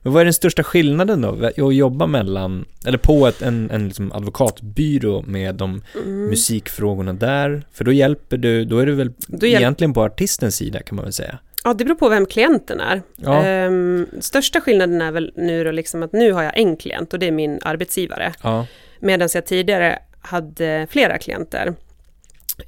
Men 0.01 0.13
vad 0.13 0.21
är 0.21 0.25
den 0.25 0.33
största 0.33 0.63
skillnaden 0.63 1.21
då? 1.21 1.45
Att 1.45 1.75
jobba 1.75 2.07
mellan, 2.07 2.65
eller 2.85 2.97
på 2.97 3.27
ett, 3.27 3.41
en, 3.41 3.69
en 3.71 3.87
liksom 3.87 4.11
advokatbyrå 4.11 5.21
med 5.27 5.55
de 5.55 5.81
Mm. 5.95 6.25
musikfrågorna 6.25 7.13
där? 7.13 7.63
För 7.73 7.83
då 7.85 7.91
hjälper 7.91 8.37
du, 8.37 8.65
då 8.65 8.79
är 8.79 8.85
du 8.85 8.95
väl 8.95 9.11
Då 9.27 9.47
hjäl- 9.47 9.61
egentligen 9.61 9.93
på 9.93 10.01
artistens 10.03 10.55
sida 10.55 10.79
kan 10.81 10.95
man 10.95 11.05
väl 11.05 11.13
säga? 11.13 11.37
ja, 11.63 11.73
det 11.73 11.85
beror 11.85 11.95
på 11.95 12.09
vem 12.09 12.25
klienten 12.25 12.79
är. 12.79 13.01
Ja, 13.15 13.43
Ehm, 13.45 14.07
största 14.19 14.61
skillnaden 14.61 15.01
är 15.01 15.11
väl 15.11 15.31
nu 15.35 15.63
då 15.63 15.71
liksom 15.71 16.03
att 16.03 16.13
nu 16.13 16.31
har 16.31 16.43
jag 16.43 16.57
en 16.57 16.77
klient 16.77 17.13
och 17.13 17.19
det 17.19 17.27
är 17.27 17.31
min 17.31 17.59
arbetsgivare. 17.61 18.33
ja, 18.43 18.67
Medan 18.99 19.29
jag 19.33 19.45
tidigare 19.45 19.99
hade 20.21 20.87
flera 20.89 21.17
klienter. 21.17 21.73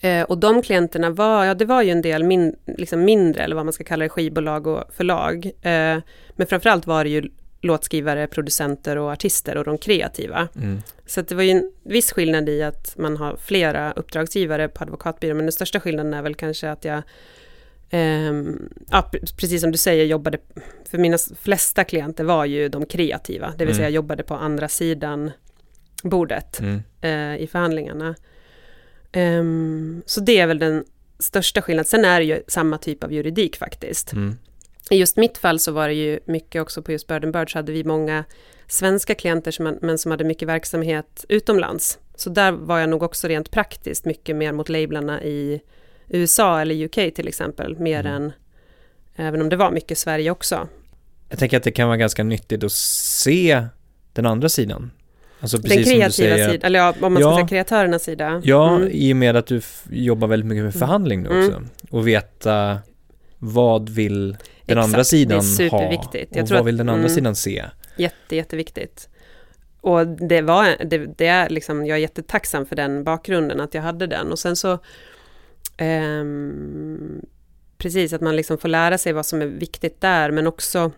Eh, 0.01 0.23
och 0.23 0.37
de 0.37 0.61
klienterna 0.61 1.09
var, 1.09 1.45
ja 1.45 1.53
det 1.53 1.65
var 1.65 1.81
ju 1.81 1.89
en 1.91 2.01
del 2.01 2.23
min, 2.23 2.55
liksom 2.77 3.03
mindre, 3.05 3.43
eller 3.43 3.55
vad 3.55 3.65
man 3.65 3.73
ska 3.73 3.83
kalla 3.83 4.03
det, 4.03 4.09
skivbolag 4.09 4.67
och 4.67 4.83
förlag. 4.93 5.45
Eh, 5.45 5.97
men 6.35 6.47
framförallt 6.49 6.87
var 6.87 7.03
det 7.03 7.09
ju 7.09 7.29
låtskrivare, 7.61 8.27
producenter 8.27 8.97
och 8.97 9.11
artister 9.11 9.57
och 9.57 9.63
de 9.63 9.77
kreativa. 9.77 10.47
mm, 10.55 10.81
Så 11.05 11.21
det 11.21 11.35
var 11.35 11.43
ju 11.43 11.49
en 11.51 11.71
viss 11.83 12.11
skillnad 12.11 12.49
i 12.49 12.63
att 12.63 12.97
man 12.97 13.17
har 13.17 13.35
flera 13.37 13.91
uppdragsgivare 13.91 14.67
på 14.67 14.83
advokatbyrån, 14.83 15.37
men 15.37 15.45
den 15.45 15.51
största 15.51 15.79
skillnaden 15.79 16.13
är 16.13 16.21
väl 16.21 16.35
kanske 16.35 16.69
att 16.71 16.85
jag 16.85 17.01
Ehm, 17.89 18.69
ja, 18.91 19.09
precis 19.37 19.61
som 19.61 19.71
du 19.71 19.77
säger, 19.77 20.05
jobbade, 20.05 20.37
för 20.89 20.97
mina 20.97 21.17
flesta 21.41 21.83
klienter 21.83 22.23
var 22.23 22.45
ju 22.45 22.69
de 22.69 22.85
kreativa, 22.85 23.47
det 23.57 23.65
vill 23.65 23.67
Mm. 23.67 23.75
säga 23.77 23.89
jobbade 23.89 24.23
på 24.23 24.33
andra 24.33 24.67
sidan 24.67 25.31
bordet 26.03 26.59
Mm. 26.59 26.81
eh, 27.01 27.43
i 27.43 27.47
förhandlingarna. 27.47 28.15
Ehm, 29.15 30.01
så 30.05 30.21
det 30.21 30.39
är 30.39 30.47
väl 30.47 30.59
den 30.59 30.85
största 31.19 31.61
skillnaden. 31.61 31.85
Sen 31.85 32.05
är 32.05 32.19
det 32.19 32.25
ju 32.25 32.41
samma 32.47 32.77
typ 32.77 33.03
av 33.03 33.13
juridik 33.13 33.57
faktiskt. 33.57 34.13
Mm. 34.13 34.37
I 34.89 34.95
just 34.95 35.17
mitt 35.17 35.37
fall 35.37 35.59
så 35.59 35.71
var 35.71 35.87
det 35.87 35.93
ju 35.93 36.19
mycket 36.25 36.61
också 36.61 36.81
på 36.81 36.91
just 36.91 37.07
Bird 37.07 37.23
and 37.23 37.33
Bird 37.33 37.51
så 37.51 37.57
hade 37.57 37.71
vi 37.71 37.83
många 37.83 38.23
svenska 38.67 39.15
klienter 39.15 39.51
som, 39.51 39.77
men 39.81 39.97
som 39.97 40.11
hade 40.11 40.23
mycket 40.23 40.47
verksamhet 40.47 41.25
utomlands. 41.29 41.99
Så 42.15 42.29
där 42.29 42.51
var 42.51 42.79
jag 42.79 42.89
nog 42.89 43.03
också 43.03 43.27
rent 43.27 43.51
praktiskt 43.51 44.05
mycket 44.05 44.35
mer 44.35 44.51
mot 44.51 44.69
lablarna 44.69 45.23
i 45.23 45.61
USA 46.07 46.61
eller 46.61 46.85
UK 46.85 47.15
till 47.15 47.27
exempel, 47.27 47.77
mer 47.79 47.99
Mm. 47.99 48.13
än 48.15 48.31
även 49.15 49.41
om 49.41 49.49
det 49.49 49.55
var 49.55 49.71
mycket 49.71 49.97
Sverige 49.97 50.31
också. 50.31 50.67
Jag 51.29 51.39
tänker 51.39 51.57
att 51.57 51.63
det 51.63 51.71
kan 51.71 51.87
vara 51.87 51.97
ganska 51.97 52.23
nyttigt 52.23 52.63
att 52.63 52.71
se 52.71 53.65
den 54.13 54.25
andra 54.25 54.49
sidan. 54.49 54.91
Alltså 55.39 55.57
Den 55.57 55.71
kreativa 55.83 56.09
sidan, 56.09 56.59
eller 56.63 56.79
ja, 56.79 56.93
om 57.01 57.13
man 57.13 57.21
ska 57.21 57.29
Ja. 57.31 57.35
säga 57.35 57.47
kreatörernas 57.47 58.03
sida. 58.03 58.41
Ja, 58.43 58.75
Mm. 58.75 58.89
i 58.91 59.13
och 59.13 59.17
med 59.17 59.35
att 59.35 59.47
du 59.47 59.61
jobbar 59.89 60.27
väldigt 60.27 60.47
mycket 60.47 60.63
med 60.63 60.73
förhandling 60.73 61.23
nu 61.23 61.29
Mm. 61.29 61.45
också. 61.47 61.61
Och 61.91 62.07
veta 62.07 62.79
vad 63.39 63.89
vill 63.89 64.31
den 64.31 64.37
Exakt, 64.77 64.83
andra 64.85 65.03
sidan 65.03 65.29
det 65.57 65.63
är 65.63 65.69
ha? 65.69 65.79
superviktigt. 65.79 66.31
Och 66.41 66.49
vad 66.49 66.59
att- 66.59 66.65
vill 66.65 66.77
den 66.77 66.89
andra 66.89 66.99
mm. 67.03 67.15
sidan 67.15 67.35
se? 67.35 67.65
Jätte, 67.97 68.35
jätteviktigt. 68.35 69.09
Och 69.81 70.07
det 70.07 70.41
var, 70.41 70.85
det, 70.85 70.97
det 71.17 71.27
är 71.27 71.49
liksom, 71.49 71.85
jag 71.85 71.95
är 71.97 72.01
jättetacksam 72.01 72.65
för 72.65 72.75
den 72.75 73.03
bakgrunden, 73.03 73.61
att 73.61 73.73
jag 73.73 73.81
hade 73.81 74.07
den. 74.07 74.31
Och 74.31 74.39
sen 74.39 74.55
så, 74.55 74.79
ehm, 75.77 77.21
precis, 77.77 78.13
att 78.13 78.21
man 78.21 78.35
liksom 78.35 78.57
får 78.57 78.67
lära 78.69 78.97
sig 78.97 79.13
vad 79.13 79.25
som 79.25 79.41
är 79.41 79.45
viktigt 79.45 80.01
där, 80.01 80.31
men 80.31 80.47
också 80.47 80.91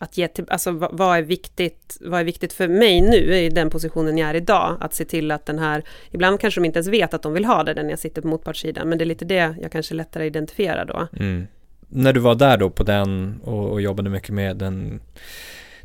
att 0.00 0.18
ge 0.18 0.28
till, 0.28 0.44
alltså 0.48 0.70
vad, 0.70 0.98
vad 0.98 1.18
är 1.18 1.22
viktigt, 1.22 1.98
vad 2.00 2.20
är 2.20 2.24
viktigt 2.24 2.52
för 2.52 2.68
mig 2.68 3.00
nu 3.00 3.34
i 3.34 3.48
den 3.48 3.70
positionen 3.70 4.18
jag 4.18 4.30
är 4.30 4.34
idag, 4.34 4.76
att 4.80 4.94
se 4.94 5.04
till 5.04 5.30
att 5.30 5.46
den 5.46 5.58
här, 5.58 5.82
ibland 6.10 6.40
kanske 6.40 6.60
de 6.60 6.64
inte 6.64 6.78
ens 6.78 6.88
vet 6.88 7.14
att 7.14 7.22
de 7.22 7.32
vill 7.32 7.44
ha 7.44 7.64
det 7.64 7.82
när 7.82 7.90
jag 7.90 7.98
sitter 7.98 8.22
på 8.22 8.28
motpartssidan, 8.28 8.88
men 8.88 8.98
det 8.98 9.04
är 9.04 9.06
lite 9.06 9.24
det 9.24 9.54
jag 9.62 9.72
kanske 9.72 9.94
lättare 9.94 10.26
identifierar 10.26 10.84
då. 10.84 11.08
Mm. 11.24 11.46
När 11.88 12.12
du 12.12 12.20
var 12.20 12.34
där 12.34 12.56
då 12.58 12.70
på 12.70 12.82
den 12.82 13.40
och, 13.44 13.70
och 13.70 13.80
jobbade 13.80 14.10
mycket 14.10 14.30
med 14.30 14.56
den, 14.56 15.00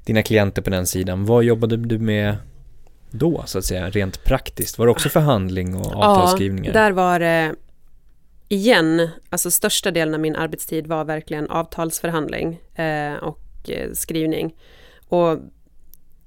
dina 0.06 0.24
klienter 0.24 0.62
på 0.62 0.70
den 0.70 0.86
sidan, 0.86 1.26
vad 1.26 1.44
jobbade 1.44 1.78
du 1.78 2.00
med 2.00 2.36
då 3.12 3.44
så 3.46 3.58
att 3.58 3.66
säga, 3.66 3.90
rent 3.90 4.24
praktiskt? 4.24 4.78
Var 4.78 4.86
det 4.86 4.92
också 4.92 5.10
förhandling 5.10 5.76
och 5.76 5.96
avtalsskrivningar? 5.96 6.74
Ja, 6.74 6.82
där 6.82 6.92
var 6.92 7.20
det 7.20 7.56
igen, 8.50 9.10
alltså 9.30 9.52
största 9.52 9.92
delen 9.92 10.14
av 10.14 10.20
min 10.20 10.36
arbetstid 10.36 10.88
var 10.88 11.06
verkligen 11.06 11.50
avtalsförhandling 11.50 12.62
eh, 12.76 13.14
och 13.14 13.70
eh, 13.70 13.92
skrivning. 13.94 14.56
Och 15.08 15.38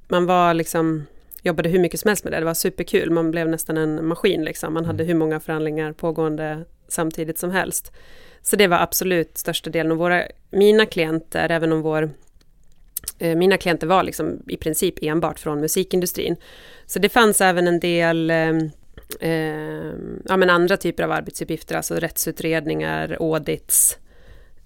man 0.09 0.27
var 0.27 0.55
liksom, 0.55 1.07
jobbade 1.43 1.69
hur 1.69 1.79
mycket 1.79 2.01
som 2.01 2.09
helst 2.09 2.25
med 2.25 2.33
det, 2.33 2.39
det 2.39 2.45
var 2.45 2.55
superkul, 2.55 3.11
man 3.11 3.31
blev 3.31 3.49
nästan 3.49 3.77
en 3.77 4.07
maskin 4.07 4.45
liksom, 4.45 4.75
man 4.75 4.85
hade 4.85 5.03
Mm. 5.03 5.09
hur 5.09 5.15
många 5.15 5.41
förhandlingar 5.41 5.93
pågående 5.93 6.65
samtidigt 6.89 7.39
som 7.39 7.51
helst. 7.51 7.93
Så 8.43 8.57
det 8.57 8.67
var 8.67 8.79
absolut 8.79 9.39
största 9.39 9.71
delen, 9.71 9.93
och 9.93 9.99
våra, 9.99 10.23
mina 10.51 10.87
klienter, 10.87 11.49
även 11.49 11.73
om 11.73 11.83
vår 11.83 12.11
eh, 13.19 13.37
mina 13.37 13.57
klienter 13.57 13.87
var 13.87 14.03
liksom 14.03 14.43
i 14.49 14.57
princip 14.57 14.95
enbart 15.03 15.39
från 15.39 15.61
musikindustrin. 15.61 16.37
Så 16.87 16.99
det 16.99 17.09
fanns 17.09 17.41
även 17.41 17.67
en 17.67 17.81
del 17.81 18.31
eh, 18.31 18.53
eh, 19.21 19.93
ja, 20.25 20.37
men 20.37 20.51
andra 20.51 20.77
typer 20.77 21.03
av 21.03 21.13
arbetsuppgifter, 21.13 21.75
alltså 21.77 21.95
rättsutredningar, 21.95 23.17
audits, 23.21 23.99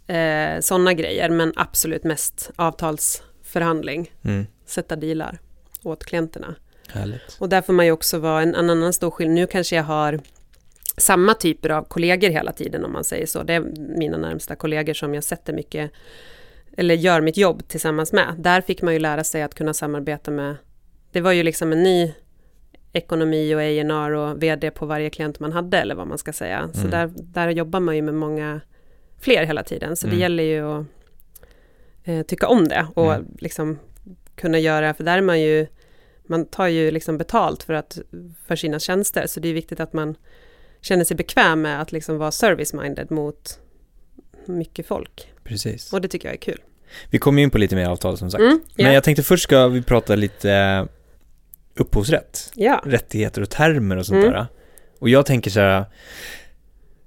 eh, 0.06 0.60
sådana 0.60 0.92
grejer, 0.92 1.28
men 1.28 1.52
absolut 1.56 2.04
mest 2.04 2.50
avtalsförhandling, 2.56 4.12
Mm. 4.24 4.46
sätta 4.66 4.96
dealar 4.96 5.38
åt 5.82 6.04
klienterna. 6.04 6.54
Härligt. 6.88 7.36
Och 7.38 7.48
där 7.48 7.62
får 7.62 7.72
man 7.72 7.86
ju 7.86 7.92
också 7.92 8.18
vara 8.18 8.42
en, 8.42 8.54
en 8.54 8.70
annan 8.70 8.92
stor 8.92 9.10
skillnad. 9.10 9.34
Nu 9.34 9.46
kanske 9.46 9.76
jag 9.76 9.82
har 9.84 10.20
samma 10.96 11.34
typer 11.34 11.70
av 11.70 11.84
kollegor 11.84 12.28
hela 12.28 12.52
tiden 12.52 12.84
om 12.84 12.92
man 12.92 13.04
säger 13.04 13.26
så. 13.26 13.42
Det 13.42 13.54
är 13.54 13.60
mina 13.98 14.16
närmsta 14.16 14.56
kollegor 14.56 14.94
som 14.94 15.14
jag 15.14 15.24
sätter 15.24 15.52
mycket, 15.52 15.90
eller 16.76 16.94
gör 16.94 17.20
mitt 17.20 17.36
jobb 17.36 17.68
tillsammans 17.68 18.12
med. 18.12 18.34
Där 18.38 18.60
fick 18.60 18.82
man 18.82 18.92
ju 18.94 18.98
lära 19.00 19.24
sig 19.24 19.42
att 19.42 19.54
kunna 19.54 19.74
samarbeta 19.74 20.30
med, 20.30 20.56
det 21.12 21.20
var 21.20 21.32
ju 21.32 21.42
liksom 21.42 21.72
en 21.72 21.82
ny 21.82 22.14
ekonomi 22.96 23.54
och 23.54 23.60
A&R 23.60 24.10
och 24.10 24.42
vd 24.42 24.70
på 24.70 24.86
varje 24.86 25.10
klient 25.10 25.40
man 25.40 25.52
hade 25.52 25.78
eller 25.78 25.94
vad 25.94 26.06
man 26.06 26.18
ska 26.18 26.32
säga. 26.32 26.70
Så 26.72 26.78
Mm. 26.80 26.90
där, 26.90 27.10
där 27.16 27.48
jobbar 27.50 27.80
man 27.80 27.96
ju 27.96 28.02
med 28.02 28.14
många 28.14 28.60
fler 29.20 29.44
hela 29.44 29.62
tiden. 29.62 29.96
Så 29.96 30.06
Mm. 30.06 30.16
det 30.16 30.20
gäller 30.22 30.42
ju 30.42 30.62
att 30.80 30.86
eh, 32.04 32.22
tycka 32.22 32.48
om 32.48 32.68
det 32.68 32.86
och 32.94 33.14
Mm. 33.14 33.26
liksom 33.38 33.78
kunna 34.36 34.58
göra, 34.58 34.94
för 34.94 35.04
där 35.04 35.18
är 35.18 35.22
man 35.22 35.40
ju 35.40 35.66
man 36.28 36.46
tar 36.46 36.66
ju 36.66 36.90
liksom 36.90 37.18
betalt 37.18 37.62
för, 37.62 37.74
att, 37.74 37.98
för 38.46 38.56
sina 38.56 38.78
tjänster, 38.78 39.26
så 39.26 39.40
det 39.40 39.48
är 39.48 39.54
viktigt 39.54 39.80
att 39.80 39.92
man 39.92 40.14
känner 40.80 41.04
sig 41.04 41.16
bekväm 41.16 41.62
med 41.62 41.80
att 41.82 41.92
liksom 41.92 42.18
vara 42.18 42.30
service-minded 42.30 43.12
mot 43.12 43.58
mycket 44.46 44.86
folk. 44.86 45.32
Precis. 45.44 45.92
Och 45.92 46.00
det 46.00 46.08
tycker 46.08 46.28
jag 46.28 46.34
är 46.34 46.40
kul. 46.40 46.60
Vi 47.10 47.18
kommer 47.18 47.42
in 47.42 47.50
på 47.50 47.58
lite 47.58 47.76
mer 47.76 47.86
avtal 47.88 48.18
som 48.18 48.30
sagt. 48.30 48.40
Mm, 48.42 48.60
ja. 48.76 48.84
Men 48.84 48.94
jag 48.94 49.04
tänkte 49.04 49.22
först 49.22 49.42
ska 49.44 49.68
vi 49.68 49.82
prata 49.82 50.14
lite 50.14 50.86
upphovsrätt. 51.76 52.52
ja. 52.54 52.82
rättigheter 52.86 53.42
och 53.42 53.50
termer 53.50 53.96
och 53.96 54.06
sånt 54.06 54.18
Mm. 54.24 54.32
där. 54.32 54.46
Och 54.98 55.08
jag 55.08 55.26
tänker 55.26 55.50
så 55.50 55.60
här, 55.60 55.84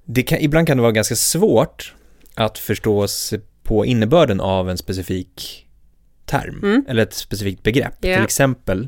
det 0.06 0.24
kan, 0.24 0.40
ibland 0.40 0.68
kan 0.68 0.78
det 0.78 0.82
vara 0.82 0.92
ganska 0.92 1.16
svårt 1.16 1.96
att 2.36 2.58
förstå 2.58 3.08
sig 3.08 3.42
på 3.64 3.86
innebörden 3.86 4.40
av 4.42 4.70
en 4.70 4.78
specifik 4.78 5.66
term, 6.26 6.60
Mm. 6.64 6.86
eller 6.88 7.04
ett 7.04 7.14
specifikt 7.14 7.64
begrepp. 7.64 7.94
Ja. 8.02 8.16
Till 8.16 8.24
exempel 8.24 8.88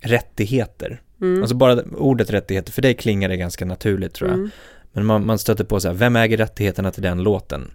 rättigheter. 0.00 1.02
Mm. 1.20 1.42
Alltså 1.42 1.54
bara 1.56 1.82
ordet 1.96 2.30
rättigheter, 2.30 2.72
för 2.72 2.82
dig 2.82 2.94
klingar 2.94 3.28
det 3.28 3.36
ganska 3.36 3.64
naturligt 3.64 4.14
tror 4.14 4.30
jag. 4.30 4.38
Mm. 4.38 4.50
Men 4.92 5.06
man, 5.06 5.26
man 5.26 5.38
stöter 5.38 5.64
på 5.64 5.80
så 5.80 5.88
här, 5.88 5.94
vem 5.94 6.16
äger 6.16 6.36
rättigheterna 6.36 6.90
till 6.90 7.02
den 7.02 7.22
låten? 7.22 7.70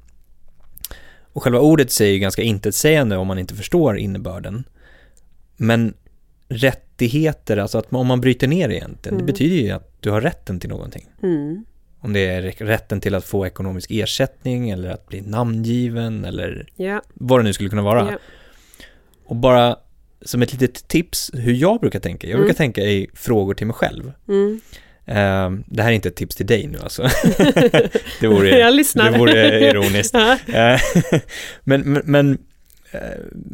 Och 1.33 1.43
själva 1.43 1.59
ordet 1.59 1.91
säger 1.91 2.13
ju 2.13 2.19
ganska 2.19 2.41
intetsägande 2.41 3.17
om 3.17 3.27
man 3.27 3.39
inte 3.39 3.55
förstår 3.55 3.97
innebörden. 3.97 4.63
Men 5.57 5.93
rättigheter, 7.01 7.57
alltså 7.57 7.77
att 7.77 7.93
om 7.93 8.07
man 8.07 8.21
bryter 8.21 8.47
ner 8.47 8.67
det 8.67 8.75
egentligen, 8.75 9.15
Mm. 9.15 9.25
det 9.25 9.31
betyder 9.33 9.55
ju 9.55 9.71
att 9.71 9.91
du 9.99 10.09
har 10.11 10.21
rätten 10.21 10.59
till 10.59 10.69
någonting. 10.69 11.05
Mm. 11.23 11.65
Om 11.99 12.13
det 12.13 12.19
är 12.25 12.41
rä- 12.41 12.65
rätten 12.65 13.01
till 13.01 13.15
att 13.15 13.25
få 13.25 13.45
ekonomisk 13.47 13.91
ersättning 13.91 14.69
eller 14.69 14.89
att 14.89 15.07
bli 15.07 15.21
namngiven 15.21 16.25
eller 16.25 16.67
Ja. 16.75 17.01
vad 17.13 17.39
det 17.39 17.43
nu 17.43 17.53
skulle 17.53 17.69
kunna 17.69 17.81
vara. 17.81 18.07
Ja. 18.11 18.17
Och 19.25 19.35
bara 19.35 19.75
som 20.21 20.41
ett 20.41 20.51
litet 20.51 20.87
tips 20.87 21.31
hur 21.33 21.53
jag 21.53 21.79
brukar 21.79 21.99
tänka. 21.99 22.27
Jag 22.27 22.33
Mm. 22.33 22.41
brukar 22.45 22.57
tänka 22.57 22.81
i 22.81 23.07
frågor 23.13 23.53
till 23.53 23.67
mig 23.67 23.73
själv. 23.73 24.11
Eh, 25.05 25.49
det 25.67 25.83
här 25.83 25.89
är 25.89 25.95
inte 25.95 26.09
ett 26.09 26.15
tips 26.15 26.35
till 26.35 26.45
dig 26.45 26.67
nu 26.67 26.77
alltså. 26.79 27.01
det 28.21 28.27
vore, 28.27 28.71
det 28.93 29.17
vore 29.17 29.69
ironiskt. 29.69 30.13
Ja. 30.13 30.37
Eh, 30.53 30.79
men 31.63 31.81
men, 31.81 32.01
men 32.05 32.37
eh, 32.91 32.99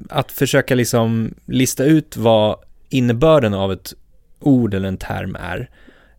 att 0.10 0.32
försöka 0.32 0.76
liksom 0.76 1.34
lista 1.46 1.84
ut 1.84 2.18
vad 2.18 2.60
innebörden 2.90 3.54
av 3.54 3.72
ett 3.74 3.94
ord 4.40 4.74
eller 4.74 4.88
en 4.88 4.98
term 4.98 5.36
är. 5.40 5.70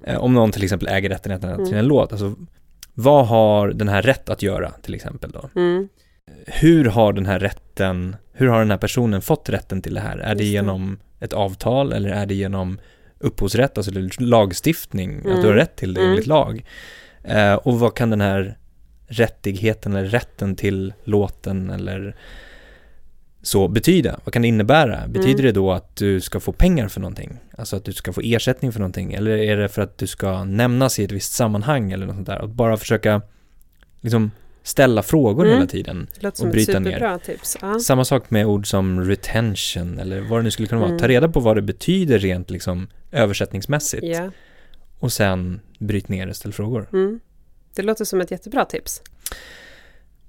Eh, 0.06 0.16
Om 0.18 0.34
någon 0.34 0.52
till 0.52 0.62
exempel 0.64 0.88
äger 0.88 1.08
rättigheterna 1.08 1.56
till 1.56 1.64
Mm. 1.66 1.78
en 1.78 1.86
låt. 1.86 2.12
Alltså, 2.12 2.34
vad 2.94 3.26
har 3.26 3.68
den 3.68 3.88
här 3.88 4.02
rätt 4.02 4.28
att 4.30 4.42
göra 4.42 4.70
till 4.70 4.94
exempel 4.94 5.30
då? 5.30 5.48
Mm. 5.60 5.88
Hur 6.46 6.84
har 6.84 7.12
den 7.12 7.26
här 7.26 7.38
rätten, 7.38 8.16
hur 8.32 8.46
har 8.48 8.58
den 8.58 8.70
här 8.70 8.78
personen 8.78 9.22
fått 9.22 9.48
rätten 9.48 9.82
till 9.82 9.94
det 9.94 10.00
här? 10.00 10.18
Är 10.18 10.28
Just 10.28 10.38
det 10.38 10.44
genom 10.44 10.98
ett 11.20 11.32
avtal 11.32 11.92
eller 11.92 12.08
är 12.10 12.26
det 12.26 12.34
genom 12.34 12.78
upphovsrätt, 13.18 13.78
alltså 13.78 13.92
lagstiftning, 14.18 15.18
att 15.18 15.24
Mm. 15.26 15.40
du 15.40 15.46
har 15.46 15.54
rätt 15.54 15.76
till 15.76 15.94
det 15.94 16.00
Mm. 16.00 16.10
enligt 16.12 16.26
lag? 16.26 16.64
Eh, 17.24 17.54
och 17.54 17.78
vad 17.80 17.94
kan 17.96 18.10
den 18.10 18.20
här 18.20 18.58
rättigheten 19.06 19.96
eller 19.96 20.08
rätten 20.08 20.56
till 20.56 20.92
låten 21.04 21.70
eller 21.70 22.16
så 23.44 23.68
betyda? 23.68 24.20
Vad 24.24 24.32
kan 24.32 24.42
det 24.42 24.48
innebära? 24.48 25.06
Betyder 25.08 25.30
Mm. 25.40 25.42
det 25.46 25.52
då 25.52 25.72
att 25.72 25.96
du 25.96 26.20
ska 26.20 26.40
få 26.40 26.52
pengar 26.52 26.88
för 26.88 27.00
någonting? 27.00 27.38
Alltså 27.58 27.76
att 27.76 27.84
du 27.84 27.92
ska 27.92 28.12
få 28.12 28.20
ersättning 28.24 28.72
för 28.72 28.80
någonting? 28.80 29.12
Eller 29.14 29.30
är 29.30 29.56
det 29.56 29.68
för 29.68 29.82
att 29.82 29.98
du 29.98 30.06
ska 30.06 30.44
nämnas 30.44 30.98
i 30.98 31.04
ett 31.04 31.12
visst 31.12 31.32
sammanhang 31.32 31.92
eller 31.92 32.06
något 32.06 32.14
sånt 32.14 32.26
där? 32.26 32.40
Och 32.40 32.48
bara 32.48 32.76
försöka 32.76 33.22
liksom 34.00 34.30
ställa 34.62 35.02
frågor 35.02 35.44
Mm. 35.44 35.56
hela 35.56 35.66
tiden. 35.66 36.06
Låter 36.20 36.44
Och 36.44 36.50
bryta 36.50 36.78
ner. 36.78 37.18
tips. 37.18 37.56
Ja. 37.62 37.78
Samma 37.78 38.04
sak 38.04 38.30
med 38.30 38.46
ord 38.46 38.66
som 38.66 39.04
retention 39.04 39.98
eller 39.98 40.20
vad 40.20 40.38
det 40.38 40.42
nu 40.42 40.50
skulle 40.50 40.68
kunna 40.68 40.80
vara. 40.80 40.88
Mm. 40.90 41.00
Ta 41.00 41.08
reda 41.08 41.28
på 41.28 41.40
vad 41.40 41.56
det 41.56 41.62
betyder 41.62 42.18
rent 42.18 42.50
liksom 42.50 42.88
översättningsmässigt. 43.12 44.04
Ja. 44.06 44.30
Och 44.98 45.12
sen 45.12 45.60
bryt 45.78 46.08
ner 46.08 46.28
och 46.28 46.36
ställ 46.36 46.52
frågor. 46.52 46.88
Mm. 46.92 47.20
Det 47.74 47.82
låter 47.82 48.04
som 48.04 48.20
ett 48.20 48.30
jättebra 48.30 48.64
tips. 48.64 49.02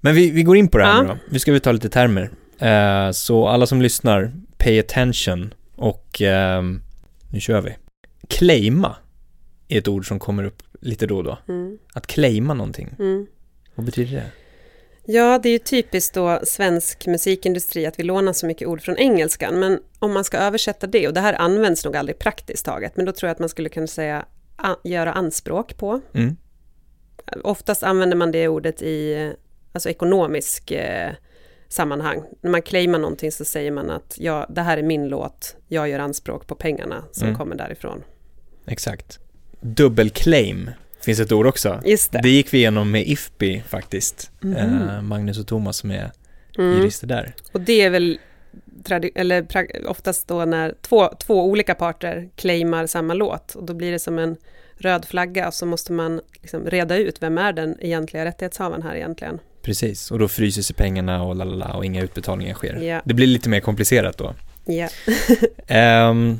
Men 0.01 0.15
vi, 0.15 0.31
vi 0.31 0.43
går 0.43 0.57
in 0.57 0.67
på 0.67 0.77
det 0.77 0.85
här 0.85 0.93
Ja. 0.95 1.01
nu 1.01 1.07
då. 1.07 1.15
Vi 1.29 1.39
ska 1.39 1.51
vi 1.51 1.59
ta 1.59 1.71
lite 1.71 1.89
termer. 1.89 2.29
Eh, 2.59 3.11
så 3.11 3.47
alla 3.47 3.65
som 3.65 3.81
lyssnar, 3.81 4.31
pay 4.57 4.79
attention 4.79 5.53
och 5.75 6.21
ehm, 6.21 6.81
nu 7.31 7.39
kör 7.39 7.61
vi. 7.61 7.75
Claima 8.27 8.95
är 9.67 9.77
ett 9.77 9.87
ord 9.87 10.07
som 10.07 10.19
kommer 10.19 10.43
upp 10.43 10.63
lite 10.81 11.07
då 11.07 11.17
och 11.17 11.23
då. 11.23 11.37
Mm. 11.47 11.77
Att 11.93 12.07
claima 12.07 12.53
någonting. 12.53 12.95
Mm. 12.99 13.27
Vad 13.75 13.85
betyder 13.85 14.15
det? 14.15 14.31
Ja, 15.07 15.39
det 15.43 15.49
är 15.49 15.53
ju 15.53 15.59
typiskt 15.59 16.13
då 16.13 16.39
svensk 16.43 17.07
musikindustri 17.07 17.85
att 17.85 17.99
vi 17.99 18.03
lånar 18.03 18.33
så 18.33 18.45
mycket 18.45 18.67
ord 18.67 18.81
från 18.81 18.97
engelskan. 18.97 19.59
Men 19.59 19.79
om 19.99 20.13
man 20.13 20.23
ska 20.23 20.37
översätta 20.37 20.87
det, 20.87 21.07
och 21.07 21.13
det 21.13 21.19
här 21.19 21.33
används 21.33 21.85
nog 21.85 21.95
aldrig 21.95 22.19
praktiskt 22.19 22.65
taget, 22.65 22.95
men 22.95 23.05
då 23.05 23.11
tror 23.11 23.27
jag 23.27 23.31
att 23.33 23.39
man 23.39 23.49
skulle 23.49 23.69
kunna 23.69 23.87
säga 23.87 24.25
a, 24.55 24.75
göra 24.83 25.13
anspråk 25.13 25.77
på. 25.77 26.01
Mm. 26.13 26.35
Oftast 27.43 27.83
använder 27.83 28.17
man 28.17 28.31
det 28.31 28.47
ordet 28.47 28.81
i 28.81 29.31
alltså 29.71 29.89
ekonomisk 29.89 30.71
eh, 30.71 31.11
sammanhang. 31.75 32.23
När 32.41 32.51
man 32.51 32.61
claimar 32.61 32.99
någonting 32.99 33.31
så 33.31 33.45
säger 33.45 33.71
man 33.71 33.89
att 33.89 34.15
ja, 34.19 34.45
det 34.49 34.61
här 34.61 34.77
är 34.77 34.83
min 34.83 35.07
låt, 35.07 35.55
jag 35.67 35.89
gör 35.89 35.99
anspråk 35.99 36.47
på 36.47 36.55
pengarna 36.55 37.03
som 37.11 37.27
Mm. 37.27 37.37
kommer 37.39 37.55
därifrån. 37.55 38.03
Exakt. 38.67 39.19
Dubbelclaim 39.61 40.69
finns 41.01 41.19
ett 41.19 41.31
ord 41.31 41.47
också. 41.47 41.81
Just 41.85 42.11
det. 42.11 42.19
Det 42.23 42.29
gick 42.29 42.53
vi 42.53 42.57
igenom 42.57 42.91
med 42.91 43.07
IFPI 43.07 43.63
faktiskt. 43.67 44.31
Mhm. 44.41 44.55
Eh, 44.55 45.01
Magnus 45.01 45.39
och 45.39 45.47
Thomas 45.47 45.77
som 45.77 45.91
är 45.91 46.11
Mm. 46.57 46.77
jurister 46.77 47.07
där. 47.07 47.35
Och 47.51 47.61
det 47.61 47.81
är 47.81 47.89
väl 47.89 48.19
eller 49.15 49.45
oftast 49.87 50.27
då 50.27 50.45
när 50.45 50.75
två, 50.81 51.07
två 51.19 51.45
olika 51.45 51.75
parter 51.75 52.29
claimar 52.35 52.85
samma 52.87 53.13
låt 53.13 53.55
och 53.55 53.63
då 53.65 53.73
blir 53.73 53.91
det 53.91 53.99
som 53.99 54.19
en 54.19 54.35
röd 54.77 55.05
flagga 55.05 55.47
och 55.47 55.53
så 55.53 55.65
måste 55.65 55.91
man 55.91 56.21
liksom 56.41 56.65
reda 56.65 56.97
ut 56.97 57.21
vem 57.23 57.37
är 57.37 57.53
den 57.53 57.77
egentliga 57.79 58.25
rättighetshavaren 58.25 58.83
här 58.83 58.95
egentligen. 58.95 59.39
Precis, 59.65 60.11
och 60.11 60.19
då 60.19 60.27
fryser 60.27 60.61
sig 60.61 60.75
pengarna 60.75 61.23
och 61.23 61.35
lalala 61.35 61.73
och 61.73 61.85
inga 61.85 62.03
utbetalningar 62.03 62.53
sker. 62.53 62.75
Ja. 62.75 63.01
Det 63.05 63.13
blir 63.13 63.27
lite 63.27 63.49
mer 63.49 63.59
komplicerat 63.59 64.17
då. 64.17 64.33
Ja. 64.65 64.89
Ehm, 65.67 66.39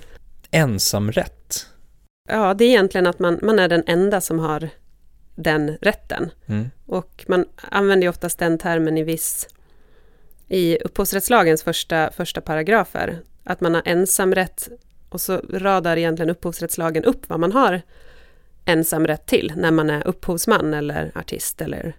ensamrätt. 0.52 1.68
ja, 2.30 2.54
det 2.54 2.66
är 2.66 2.70
egentligen 2.70 3.08
att 3.08 3.20
man, 3.20 3.40
man 3.42 3.60
är 3.60 3.68
den 3.68 3.84
enda 3.88 4.22
som 4.22 4.40
har 4.40 4.70
den 5.36 5.78
rätten. 5.82 6.32
Mm. 6.46 6.70
Och 6.86 7.26
man 7.28 7.46
använder 7.56 8.06
ju 8.06 8.10
oftast 8.10 8.40
den 8.40 8.58
termen 8.58 8.98
i 8.98 9.04
viss... 9.04 9.48
I 10.48 10.78
upphovsrättslagens 10.78 11.64
första, 11.64 12.12
första 12.12 12.42
paragrafer, 12.42 13.20
att 13.44 13.62
man 13.62 13.76
har 13.76 13.82
ensamrätt 13.86 14.70
och 15.10 15.22
så 15.22 15.42
radar 15.50 15.98
egentligen 15.98 16.30
upphovsrättslagen 16.30 17.04
upp 17.04 17.30
vad 17.30 17.40
man 17.40 17.52
har 17.52 17.82
ensamrätt 18.66 19.26
till 19.26 19.54
när 19.56 19.72
man 19.72 19.90
är 19.90 20.08
upphovsman 20.08 20.74
eller 20.74 21.12
artist 21.16 21.62
eller 21.62 21.96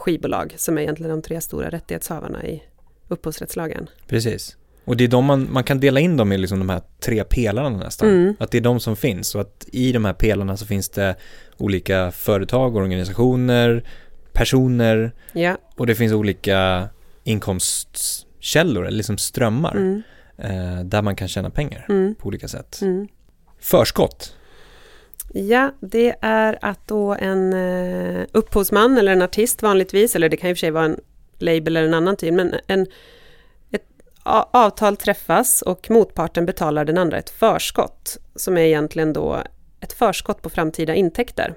skivbolag, 0.00 0.54
som 0.56 0.78
är 0.78 0.82
egentligen 0.82 1.10
de 1.10 1.22
tre 1.22 1.40
stora 1.40 1.70
rättighetshavarna 1.70 2.44
i 2.46 2.62
upphovsrättslagen. 3.08 3.88
Precis. 4.06 4.56
Och 4.84 4.96
det 4.96 5.04
är 5.04 5.08
de 5.08 5.24
man, 5.24 5.52
man 5.52 5.64
kan 5.64 5.80
dela 5.80 6.00
in 6.00 6.16
dem 6.16 6.32
i 6.32 6.38
liksom 6.38 6.58
de 6.58 6.68
här 6.68 6.82
tre 7.00 7.24
pelarna 7.24 7.70
nästan. 7.78 8.08
Mm. 8.08 8.34
Att 8.38 8.50
det 8.50 8.58
är 8.58 8.62
de 8.62 8.80
som 8.80 8.96
finns 8.96 9.34
och 9.34 9.40
att 9.40 9.66
i 9.72 9.92
de 9.92 10.04
här 10.04 10.12
pelarna 10.12 10.56
så 10.56 10.66
finns 10.66 10.88
det 10.88 11.16
olika 11.56 12.10
företag, 12.10 12.76
organisationer, 12.76 13.84
personer 14.32 15.12
Ja. 15.32 15.56
och 15.76 15.86
det 15.86 15.94
finns 15.94 16.12
olika 16.12 16.88
inkomstkällor 17.24 18.86
eller 18.86 18.96
liksom 18.96 19.18
strömmar 19.18 19.76
Mm. 19.76 20.02
eh, 20.38 20.84
där 20.84 21.02
man 21.02 21.16
kan 21.16 21.28
tjäna 21.28 21.50
pengar 21.50 21.86
Mm. 21.88 22.14
på 22.14 22.26
olika 22.28 22.48
sätt. 22.48 22.78
Mm. 22.82 23.08
Förskott. 23.60 24.36
Ja, 25.34 25.70
det 25.80 26.14
är 26.20 26.58
att 26.60 26.88
då 26.88 27.14
en 27.14 27.52
eh, 27.52 28.26
upphovsman 28.32 28.98
eller 28.98 29.12
en 29.12 29.22
artist 29.22 29.62
vanligtvis, 29.62 30.16
eller 30.16 30.28
det 30.28 30.36
kan 30.36 30.50
i 30.50 30.52
och 30.52 30.56
för 30.56 30.60
sig 30.60 30.70
vara 30.70 30.84
en 30.84 31.00
label 31.38 31.76
eller 31.76 31.88
en 31.88 31.94
annan 31.94 32.16
typ, 32.16 32.34
men 32.34 32.54
en, 32.66 32.86
ett 33.70 33.86
avtal 34.52 34.96
träffas 34.96 35.62
och 35.62 35.90
motparten 35.90 36.46
betalar 36.46 36.84
den 36.84 36.98
andra 36.98 37.18
ett 37.18 37.30
förskott, 37.30 38.16
som 38.36 38.56
är 38.56 38.60
egentligen 38.60 39.12
då 39.12 39.42
ett 39.80 39.92
förskott 39.92 40.42
på 40.42 40.50
framtida 40.50 40.94
intäkter. 40.94 41.54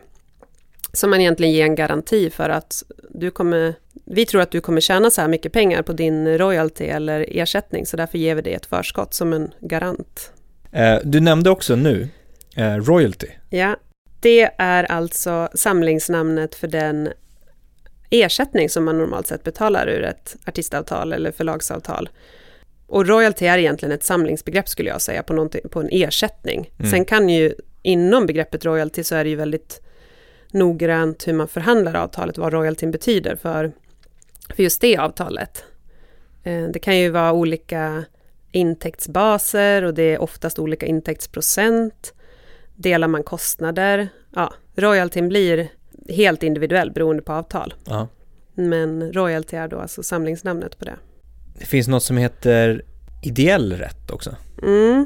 Som 0.94 1.10
man 1.10 1.22
egentligen 1.22 1.54
ger 1.54 1.64
en 1.64 1.76
garanti 1.76 2.30
för 2.30 2.50
att 2.50 2.84
du 3.10 3.32
kommer, 3.32 3.74
vi 4.06 4.26
tror 4.26 4.42
att 4.42 4.52
du 4.52 4.62
kommer 4.62 4.82
tjäna 4.82 5.10
så 5.10 5.22
här 5.22 5.28
mycket 5.28 5.54
pengar 5.54 5.82
på 5.82 5.94
din 5.94 6.38
royalty 6.38 6.86
eller 6.86 7.26
ersättning, 7.30 7.86
så 7.86 7.98
därför 7.98 8.18
ger 8.18 8.36
vi 8.36 8.42
dig 8.42 8.54
ett 8.54 8.66
förskott 8.66 9.14
som 9.14 9.34
en 9.34 9.54
garant. 9.60 10.32
Eh, 10.72 10.98
du 11.04 11.20
nämnde 11.20 11.50
också 11.50 11.76
nu 11.76 12.10
eh, 12.56 12.76
royalty. 12.76 13.28
Ja, 13.56 13.76
det 14.20 14.52
är 14.58 14.84
alltså 14.84 15.50
samlingsnamnet 15.54 16.56
för 16.56 16.68
den 16.68 17.10
ersättning 18.10 18.70
som 18.70 18.84
man 18.84 18.98
normalt 18.98 19.28
sett 19.28 19.44
betalar 19.44 19.88
ur 19.88 20.04
ett 20.04 20.36
artistavtal 20.46 21.14
eller 21.14 21.32
förlagsavtal. 21.32 22.10
Och 22.88 23.08
royalty 23.08 23.46
är 23.46 23.58
egentligen 23.58 23.92
ett 23.92 24.04
samlingsbegrepp 24.04 24.70
skulle 24.70 24.90
jag 24.90 25.02
säga 25.02 25.24
på, 25.24 25.50
på 25.72 25.80
en 25.80 25.90
ersättning. 25.92 26.72
Mm. 26.80 26.92
Sen 26.92 27.06
kan 27.06 27.30
ju 27.30 27.54
inom 27.82 28.26
begreppet 28.26 28.66
royalty 28.66 29.04
så 29.04 29.16
är 29.16 29.24
det 29.24 29.30
ju 29.30 29.36
väldigt 29.36 29.82
noggrant 30.52 31.28
hur 31.28 31.34
man 31.34 31.48
förhandlar 31.48 31.94
avtalet, 31.96 32.38
vad 32.38 32.54
royaltyn 32.54 32.92
betyder 32.92 33.36
för, 33.36 33.72
för 34.56 34.64
just 34.64 34.82
det 34.82 34.98
avtalet. 34.98 35.64
Eh, 36.44 36.64
Det 36.64 36.80
kan 36.80 36.98
ju 36.98 37.10
vara 37.10 37.34
olika 37.34 38.06
intäktsbaser 38.52 39.84
och 39.84 39.94
det 39.94 40.14
är 40.14 40.22
oftast 40.22 40.60
olika 40.60 40.86
intäktsprocent. 40.86 42.14
Delar 42.76 43.08
man 43.08 43.24
kostnader? 43.24 44.10
Ja, 44.36 44.54
royaltyn 44.76 45.30
blir 45.30 45.70
helt 46.10 46.44
individuell 46.44 46.92
beroende 46.92 47.24
på 47.24 47.34
avtal. 47.34 47.74
Ja. 47.86 48.08
Men 48.54 49.14
royalty 49.14 49.58
är 49.58 49.68
då 49.68 49.80
alltså 49.80 50.04
samlingsnamnet 50.04 50.80
på 50.80 50.86
det. 50.86 50.96
Det 51.60 51.66
finns 51.66 51.88
något 51.88 52.04
som 52.04 52.18
heter 52.18 52.86
ideell 53.22 53.74
rätt 53.74 54.12
också. 54.12 54.36
Mm. 54.64 55.06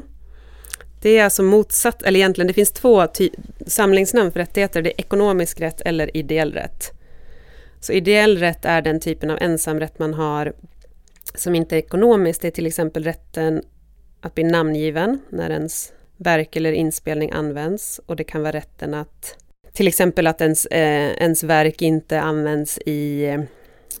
Det 1.02 1.18
är 1.18 1.24
alltså 1.24 1.42
motsatt, 1.42 2.02
eller 2.02 2.20
egentligen 2.20 2.46
det 2.46 2.52
finns 2.54 2.72
två 2.72 3.06
ty- 3.06 3.30
samlingsnamn 3.66 4.32
för 4.32 4.40
rättigheter. 4.40 4.82
Det 4.82 4.90
är 4.90 5.00
ekonomisk 5.00 5.60
rätt 5.60 5.80
eller 5.80 6.16
ideell 6.16 6.52
rätt. 6.52 6.92
Så 7.80 7.92
ideell 7.92 8.38
rätt 8.38 8.64
är 8.64 8.82
den 8.82 9.00
typen 9.00 9.30
av 9.30 9.38
ensamrätt 9.40 9.98
man 9.98 10.14
har 10.14 10.52
som 11.34 11.54
inte 11.54 11.76
är 11.76 11.78
ekonomisk. 11.78 12.42
Det 12.42 12.48
är 12.48 12.52
till 12.52 12.66
exempel 12.66 13.04
rätten 13.04 13.62
att 14.20 14.34
bli 14.34 14.44
namngiven 14.44 15.20
när 15.28 15.50
ens 15.50 15.92
verk 16.18 16.56
eller 16.56 16.72
inspelning 16.72 17.30
används. 17.30 18.00
Och 18.06 18.16
det 18.16 18.24
kan 18.24 18.42
vara 18.42 18.52
rätten 18.52 18.94
att 18.94 19.36
till 19.72 19.88
exempel 19.88 20.26
att 20.26 20.40
ens, 20.40 20.66
eh, 20.66 21.10
ens 21.22 21.42
verk 21.42 21.82
inte 21.82 22.20
används 22.20 22.78
i 22.86 23.24
eh, 23.24 23.40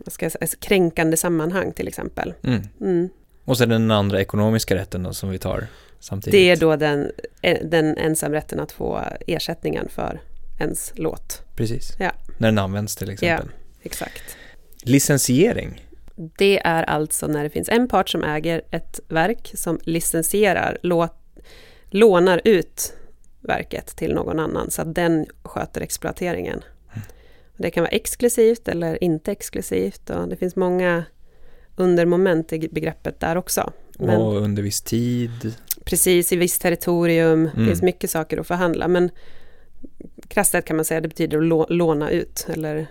säga, 0.06 0.46
kränkande 0.60 1.16
sammanhang 1.16 1.72
till 1.72 1.88
exempel. 1.88 2.34
Mm. 2.42 2.62
Mm. 2.80 3.08
Och 3.44 3.58
sen 3.58 3.68
den 3.68 3.90
andra 3.90 4.20
ekonomiska 4.20 4.74
rätten 4.74 5.02
då, 5.02 5.12
som 5.12 5.30
vi 5.30 5.38
tar 5.38 5.66
samtidigt. 6.00 6.32
Det 6.32 6.50
är 6.50 6.56
då 6.56 6.76
den, 6.76 7.10
eh, 7.42 7.58
den 7.64 7.96
ensamrätten 7.96 8.60
att 8.60 8.72
få 8.72 9.04
ersättningen 9.26 9.88
för 9.88 10.20
ens 10.58 10.92
låt. 10.94 11.42
Precis. 11.56 11.96
Ja. 11.98 12.12
När 12.38 12.48
den 12.48 12.58
används 12.58 12.96
till 12.96 13.10
exempel. 13.10 13.48
Exakt. 13.82 14.36
Licensiering. 14.82 15.84
Det 16.38 16.60
är 16.64 16.82
alltså 16.82 17.26
när 17.26 17.44
det 17.44 17.50
finns 17.50 17.68
en 17.68 17.88
part 17.88 18.08
som 18.08 18.24
äger 18.24 18.62
ett 18.70 19.00
verk 19.08 19.50
som 19.54 19.80
licensierar, 19.82 20.78
låt, 20.82 21.14
lånar 21.90 22.40
ut 22.44 22.92
verket 23.40 23.86
till 23.96 24.14
någon 24.14 24.38
annan 24.38 24.70
så 24.70 24.82
att 24.82 24.94
den 24.94 25.26
sköter 25.42 25.80
exploateringen. 25.80 26.60
Det 27.56 27.70
kan 27.70 27.82
vara 27.82 27.90
exklusivt 27.90 28.68
eller 28.68 29.04
inte 29.04 29.32
exklusivt 29.32 30.10
och 30.10 30.28
det 30.28 30.36
finns 30.36 30.56
många 30.56 31.04
undermoment 31.76 32.52
i 32.52 32.68
begreppet 32.72 33.20
där 33.20 33.36
också. 33.36 33.72
Men 33.98 34.20
Och 34.20 34.34
under 34.36 34.62
viss 34.62 34.80
tid. 34.80 35.54
precis 35.84 36.32
i 36.32 36.36
visst 36.36 36.62
territorium, 36.62 37.44
det 37.44 37.50
Mm. 37.56 37.66
finns 37.68 37.82
mycket 37.82 38.10
saker 38.10 38.38
att 38.38 38.46
förhandla 38.46 38.88
men 38.88 39.10
krasst 40.28 40.64
kan 40.64 40.76
man 40.76 40.84
säga 40.84 40.98
att 40.98 41.02
det 41.02 41.08
betyder 41.08 41.38
att 41.38 41.44
lå- 41.44 41.66
låna 41.72 42.10
ut 42.10 42.46
eller 42.52 42.86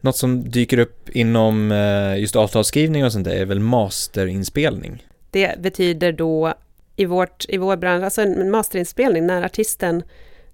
Något 0.00 0.16
som 0.16 0.50
dyker 0.50 0.78
upp 0.78 1.08
inom 1.10 1.72
eh, 1.72 2.18
just 2.20 2.36
avtalsskrivning 2.36 3.04
och 3.04 3.12
sånt 3.12 3.24
där 3.24 3.34
är 3.36 3.44
väl 3.44 3.60
masterinspelning. 3.60 5.06
Det 5.30 5.58
betyder 5.60 6.12
då 6.12 6.54
i, 6.96 7.04
vårt, 7.04 7.44
i 7.48 7.58
vår 7.58 7.76
bransch, 7.76 8.04
alltså 8.04 8.22
en 8.22 8.50
masterinspelning, 8.50 9.26
när 9.26 9.42
artisten 9.42 10.02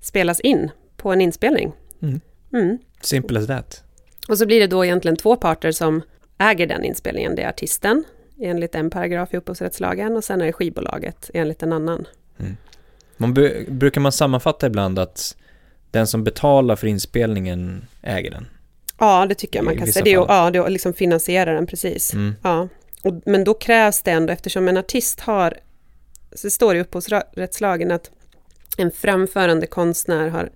spelas 0.01 0.41
in 0.41 0.71
på 0.97 1.13
en 1.13 1.21
inspelning. 1.21 1.73
Mm. 2.03 2.21
Mm. 2.53 2.79
Simple 3.01 3.41
as 3.41 3.47
that. 3.47 3.85
Och 4.29 4.39
så 4.39 4.47
blir 4.47 4.61
det 4.61 4.67
då 4.67 4.85
egentligen 4.85 5.17
två 5.17 5.37
parter 5.37 5.73
som 5.73 6.03
äger 6.39 6.67
den 6.67 6.85
inspelningen. 6.85 7.35
Det 7.35 7.43
är 7.43 7.49
artisten 7.49 8.05
enligt 8.41 8.75
en 8.75 8.91
paragraf 8.91 9.35
i 9.35 9.37
upphovsrättslagen 9.37 10.17
och 10.17 10.25
sen 10.25 10.41
är 10.41 10.47
det 10.47 10.53
skivbolaget 10.53 11.31
enligt 11.35 11.63
en 11.63 11.73
annan. 11.73 12.07
Man 13.17 13.35
bu- 13.37 13.71
brukar 13.71 14.01
man 14.01 14.13
sammanfatta 14.13 14.67
ibland 14.67 14.99
att 14.99 15.37
den 15.91 16.07
som 16.07 16.25
betalar 16.25 16.77
för 16.77 16.87
inspelningen 16.87 17.87
äger 18.03 18.31
den. 18.31 18.47
Ja, 18.99 19.27
det 19.27 19.35
tycker 19.35 19.59
jag 19.59 19.65
I 19.65 19.67
man 19.67 19.79
kan 19.79 19.93
säga. 19.93 20.05
Det 20.05 20.13
är, 20.13 20.15
ja, 20.15 20.51
det 20.51 20.59
är 20.59 20.69
liksom 20.69 20.93
finansiera 20.93 21.53
den 21.53 21.67
precis. 21.67 22.15
Mm. 22.15 22.35
Ja. 22.43 22.69
Och, 23.05 23.23
men 23.27 23.45
då 23.45 23.55
krävs 23.55 24.03
det 24.03 24.11
ändå, 24.11 24.33
eftersom 24.33 24.69
en 24.69 24.77
artist 24.77 25.21
har, 25.21 25.55
så 26.33 26.47
det 26.47 26.51
står 26.51 26.77
i 26.77 26.81
upphovsrättslagen 26.81 27.91
att 27.91 28.11
en 28.77 28.91
framförande 28.91 29.67
konstnär 29.67 30.29
har 30.29 30.51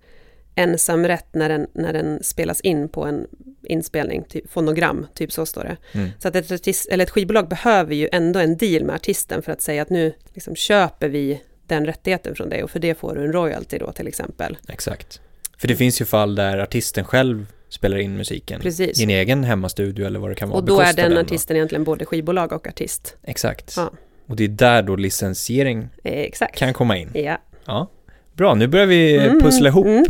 ensam 0.55 1.07
rätt 1.07 1.35
när 1.35 1.49
den, 1.49 1.66
när 1.72 1.93
den 1.93 2.22
spelas 2.22 2.61
in 2.61 2.89
på 2.89 3.05
en 3.05 3.27
inspelning, 3.62 4.25
typ 4.29 4.51
fonogram, 4.53 5.07
typ 5.14 5.33
så 5.33 5.47
står 5.47 5.64
det. 5.64 5.77
Mm. 5.93 6.11
Så 6.18 6.29
att 6.29 6.37
ett, 6.37 6.53
artist, 6.53 6.89
eller 6.89 7.05
ett 7.05 7.11
skivbolag 7.11 7.49
behöver 7.49 7.95
ju 7.95 8.09
ändå 8.12 8.41
en 8.41 8.57
deal 8.57 8.85
med 8.85 8.95
artisten 8.95 9.43
för 9.43 9.53
att 9.53 9.62
säga 9.62 9.83
att 9.83 9.91
nu 9.91 10.12
liksom 10.35 10.57
köper 10.57 11.09
vi 11.09 11.43
den 11.66 11.87
rättigheten 11.87 12.35
från 12.35 12.49
dig 12.49 12.64
och 12.64 12.70
för 12.70 12.79
det 12.79 12.95
får 12.95 13.14
du 13.14 13.25
en 13.25 13.33
royalty 13.33 13.79
då 13.79 13.93
till 13.93 14.07
exempel. 14.07 14.59
Exakt. 14.68 15.20
För 15.59 15.68
det 15.68 15.77
finns 15.77 16.01
ju 16.01 16.05
fall 16.05 16.35
där 16.35 16.59
artisten 16.59 17.05
själv 17.05 17.47
spelar 17.68 17.99
in 17.99 18.16
musiken. 18.16 18.61
Precis. 18.61 19.01
I 19.01 19.03
en 19.03 19.11
egen 19.11 19.45
hemmastudio 19.45 20.07
eller 20.07 20.18
vad 20.18 20.31
det 20.31 20.35
kan 20.35 20.49
vara. 20.49 20.59
Och 20.59 20.64
då 20.64 20.81
är 20.81 20.93
den 20.93 21.14
då. 21.14 21.20
artisten 21.20 21.57
egentligen 21.57 21.85
både 21.85 22.05
skivbolag 22.05 22.53
och 22.53 22.66
artist. 22.66 23.16
Exakt. 23.22 23.75
Ja. 23.77 23.93
Och 24.27 24.37
det 24.37 24.45
är 24.45 24.49
där 24.49 24.83
då 24.83 24.97
licensiering 24.97 25.89
Eh, 26.05 26.12
exakt. 26.20 26.57
kan 26.59 26.72
komma 26.72 26.97
in. 26.97 27.11
Ja. 27.14 27.39
Ja. 27.64 27.91
Bra, 28.33 28.55
nu 28.55 28.66
börjar 28.66 28.87
vi 28.87 29.16
Mm, 29.16 29.41
pussla 29.41 29.68
ihop 29.68 29.87
mm. 29.87 29.99
eh, 30.03 30.07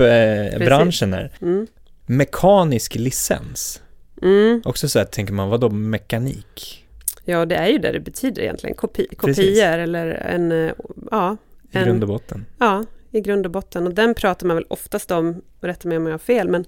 Precis. 0.50 0.66
branschen 0.66 1.12
här. 1.12 1.30
Mm. 1.42 1.66
Mekanisk 2.06 2.94
licens. 2.94 3.82
Mm. 4.22 4.62
Också 4.64 4.88
så 4.88 4.98
här 4.98 5.06
tänker 5.06 5.32
man, 5.32 5.48
vad 5.48 5.60
då 5.60 5.70
mekanik? 5.70 6.84
Ja, 7.24 7.44
det 7.46 7.54
är 7.56 7.68
ju 7.68 7.78
det 7.78 7.92
det 7.92 8.00
betyder 8.00 8.42
egentligen. 8.42 8.76
Kopi 8.76 9.06
Precis. 9.20 9.36
kopior 9.46 9.78
eller 9.78 10.06
en, 10.06 10.52
eh, 10.52 10.72
ja, 11.10 11.36
I 11.72 11.76
En- 11.78 11.84
grund 11.84 12.02
och 12.02 12.08
botten. 12.08 12.46
ja, 12.58 12.84
i 13.10 13.20
grund 13.20 13.46
och 13.46 13.52
botten. 13.52 13.86
Och 13.86 13.94
den 13.94 14.14
pratar 14.14 14.46
man 14.46 14.56
väl 14.56 14.66
oftast 14.68 15.10
om, 15.10 15.42
rätta 15.60 15.88
mig 15.88 15.96
om 15.98 16.06
jag 16.06 16.12
har 16.12 16.18
fel, 16.18 16.48
men 16.48 16.64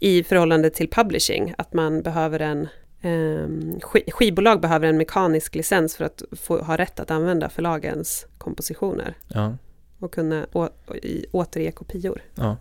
i 0.00 0.22
förhållande 0.22 0.70
till 0.70 0.88
publishing, 0.90 1.54
att 1.58 1.72
man 1.74 2.02
behöver 2.02 2.40
en 2.40 2.68
sk- 3.08 4.10
skivbolag 4.10 4.60
behöver 4.60 4.86
en 4.88 4.96
mekanisk 4.96 5.54
licens 5.54 5.96
för 5.96 6.04
att 6.04 6.22
få 6.32 6.58
ha 6.58 6.76
rätt 6.76 7.00
att 7.00 7.10
använda 7.10 7.48
förlagens 7.48 8.26
kompositioner 8.38 9.14
Ja. 9.28 9.56
och 9.98 10.12
kunna 10.14 10.46
å, 10.52 10.68
i, 11.02 11.26
återge 11.32 11.70
kopior. 11.72 12.22
Ja. 12.34 12.56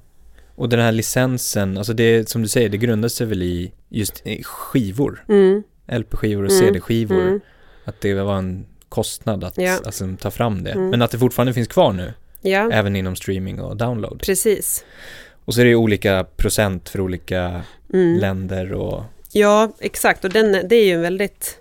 Och 0.56 0.70
den 0.70 0.80
här 0.80 0.92
licensen, 0.92 1.78
alltså 1.78 1.94
det 1.94 2.30
som 2.30 2.42
du 2.42 2.48
säger, 2.48 2.70
det 2.70 2.78
grundar 2.78 3.10
sig 3.10 3.28
väl 3.28 3.44
i 3.44 3.72
just 3.90 4.28
i 4.28 4.44
skivor, 4.44 5.26
Mm, 5.30 5.64
LP-skivor 5.88 6.44
och 6.46 6.52
Mm, 6.52 6.60
CD-skivor. 6.66 7.22
mm, 7.22 7.40
Att 7.86 8.02
det 8.02 8.14
var 8.14 8.38
en 8.38 8.66
kostnad 8.90 9.44
att 9.44 9.58
Ja. 9.58 9.80
alltså, 9.86 10.16
ta 10.20 10.32
fram 10.32 10.64
det. 10.64 10.72
Mm. 10.72 10.90
Men 10.90 11.02
att 11.02 11.12
det 11.12 11.18
fortfarande 11.20 11.54
finns 11.54 11.68
kvar 11.68 11.94
nu, 11.94 12.14
ja, 12.42 12.70
även 12.72 12.96
inom 12.96 13.16
streaming 13.16 13.62
och 13.62 13.78
download. 13.78 14.22
precis. 14.26 14.86
Och 15.46 15.54
så 15.54 15.62
är 15.62 15.66
det 15.66 15.70
ju 15.70 15.76
olika 15.76 16.24
procent 16.24 16.90
för 16.90 17.02
olika 17.02 17.62
Mm. 17.94 18.20
länder 18.20 18.74
och 18.74 19.04
Ja, 19.34 19.72
exakt. 19.80 20.24
Och 20.26 20.30
den, 20.32 20.68
det 20.68 20.76
är 20.76 20.86
ju 20.86 20.94
en 20.94 21.02
väldigt, 21.02 21.60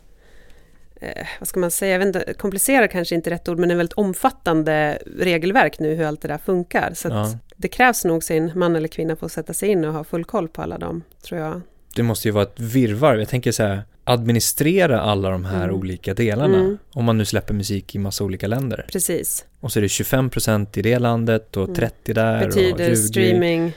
eh, 1.00 1.26
vad 1.40 1.48
ska 1.48 1.60
man 1.60 1.70
säga, 1.70 1.92
jag 1.92 1.98
vet 1.98 2.06
inte, 2.06 2.34
komplicerad 2.34 2.90
kanske 2.90 3.14
inte 3.14 3.30
rätt 3.30 3.48
ord, 3.48 3.58
men 3.58 3.70
en 3.70 3.76
väldigt 3.76 3.92
omfattande 3.98 4.98
regelverk 5.18 5.78
nu 5.78 5.94
hur 5.94 6.04
allt 6.04 6.22
det 6.22 6.28
där 6.28 6.38
funkar. 6.38 6.92
Så 6.94 7.08
ja, 7.08 7.38
det 7.56 7.68
krävs 7.68 8.04
nog 8.04 8.24
sin 8.24 8.52
man 8.54 8.76
eller 8.76 8.88
kvinna 8.88 9.16
för 9.16 9.26
att 9.26 9.32
sätta 9.32 9.54
sig 9.54 9.68
in 9.68 9.84
och 9.84 9.92
ha 9.92 10.04
full 10.04 10.24
koll 10.24 10.48
på 10.48 10.62
alla 10.62 10.78
dem, 10.78 11.02
tror 11.22 11.40
jag. 11.40 11.60
det 11.96 12.02
måste 12.02 12.28
ju 12.28 12.32
vara 12.32 12.44
ett 12.44 12.60
virrvarr. 12.60 13.16
Jag 13.16 13.28
tänker 13.28 13.52
så 13.52 13.62
här, 13.62 13.82
administrera 14.04 15.00
alla 15.00 15.30
de 15.30 15.44
här 15.44 15.64
Mm. 15.64 15.76
olika 15.76 16.14
delarna. 16.14 16.58
Mm. 16.58 16.78
Om 16.92 17.04
man 17.04 17.18
nu 17.18 17.24
släpper 17.24 17.54
musik 17.54 17.94
i 17.94 17.98
massa 17.98 18.24
olika 18.24 18.46
länder. 18.46 18.86
Precis. 18.92 19.44
Och 19.60 19.72
så 19.72 19.78
är 19.78 19.80
det 19.80 19.86
25% 19.88 20.78
i 20.78 20.82
det 20.82 20.98
landet 20.98 21.56
och 21.56 21.64
Mm. 21.64 21.74
30 21.74 22.12
där 22.14 22.42
och 22.42 22.48
Betyder 22.48 22.86
20. 22.88 22.96
streaming, 22.96 23.72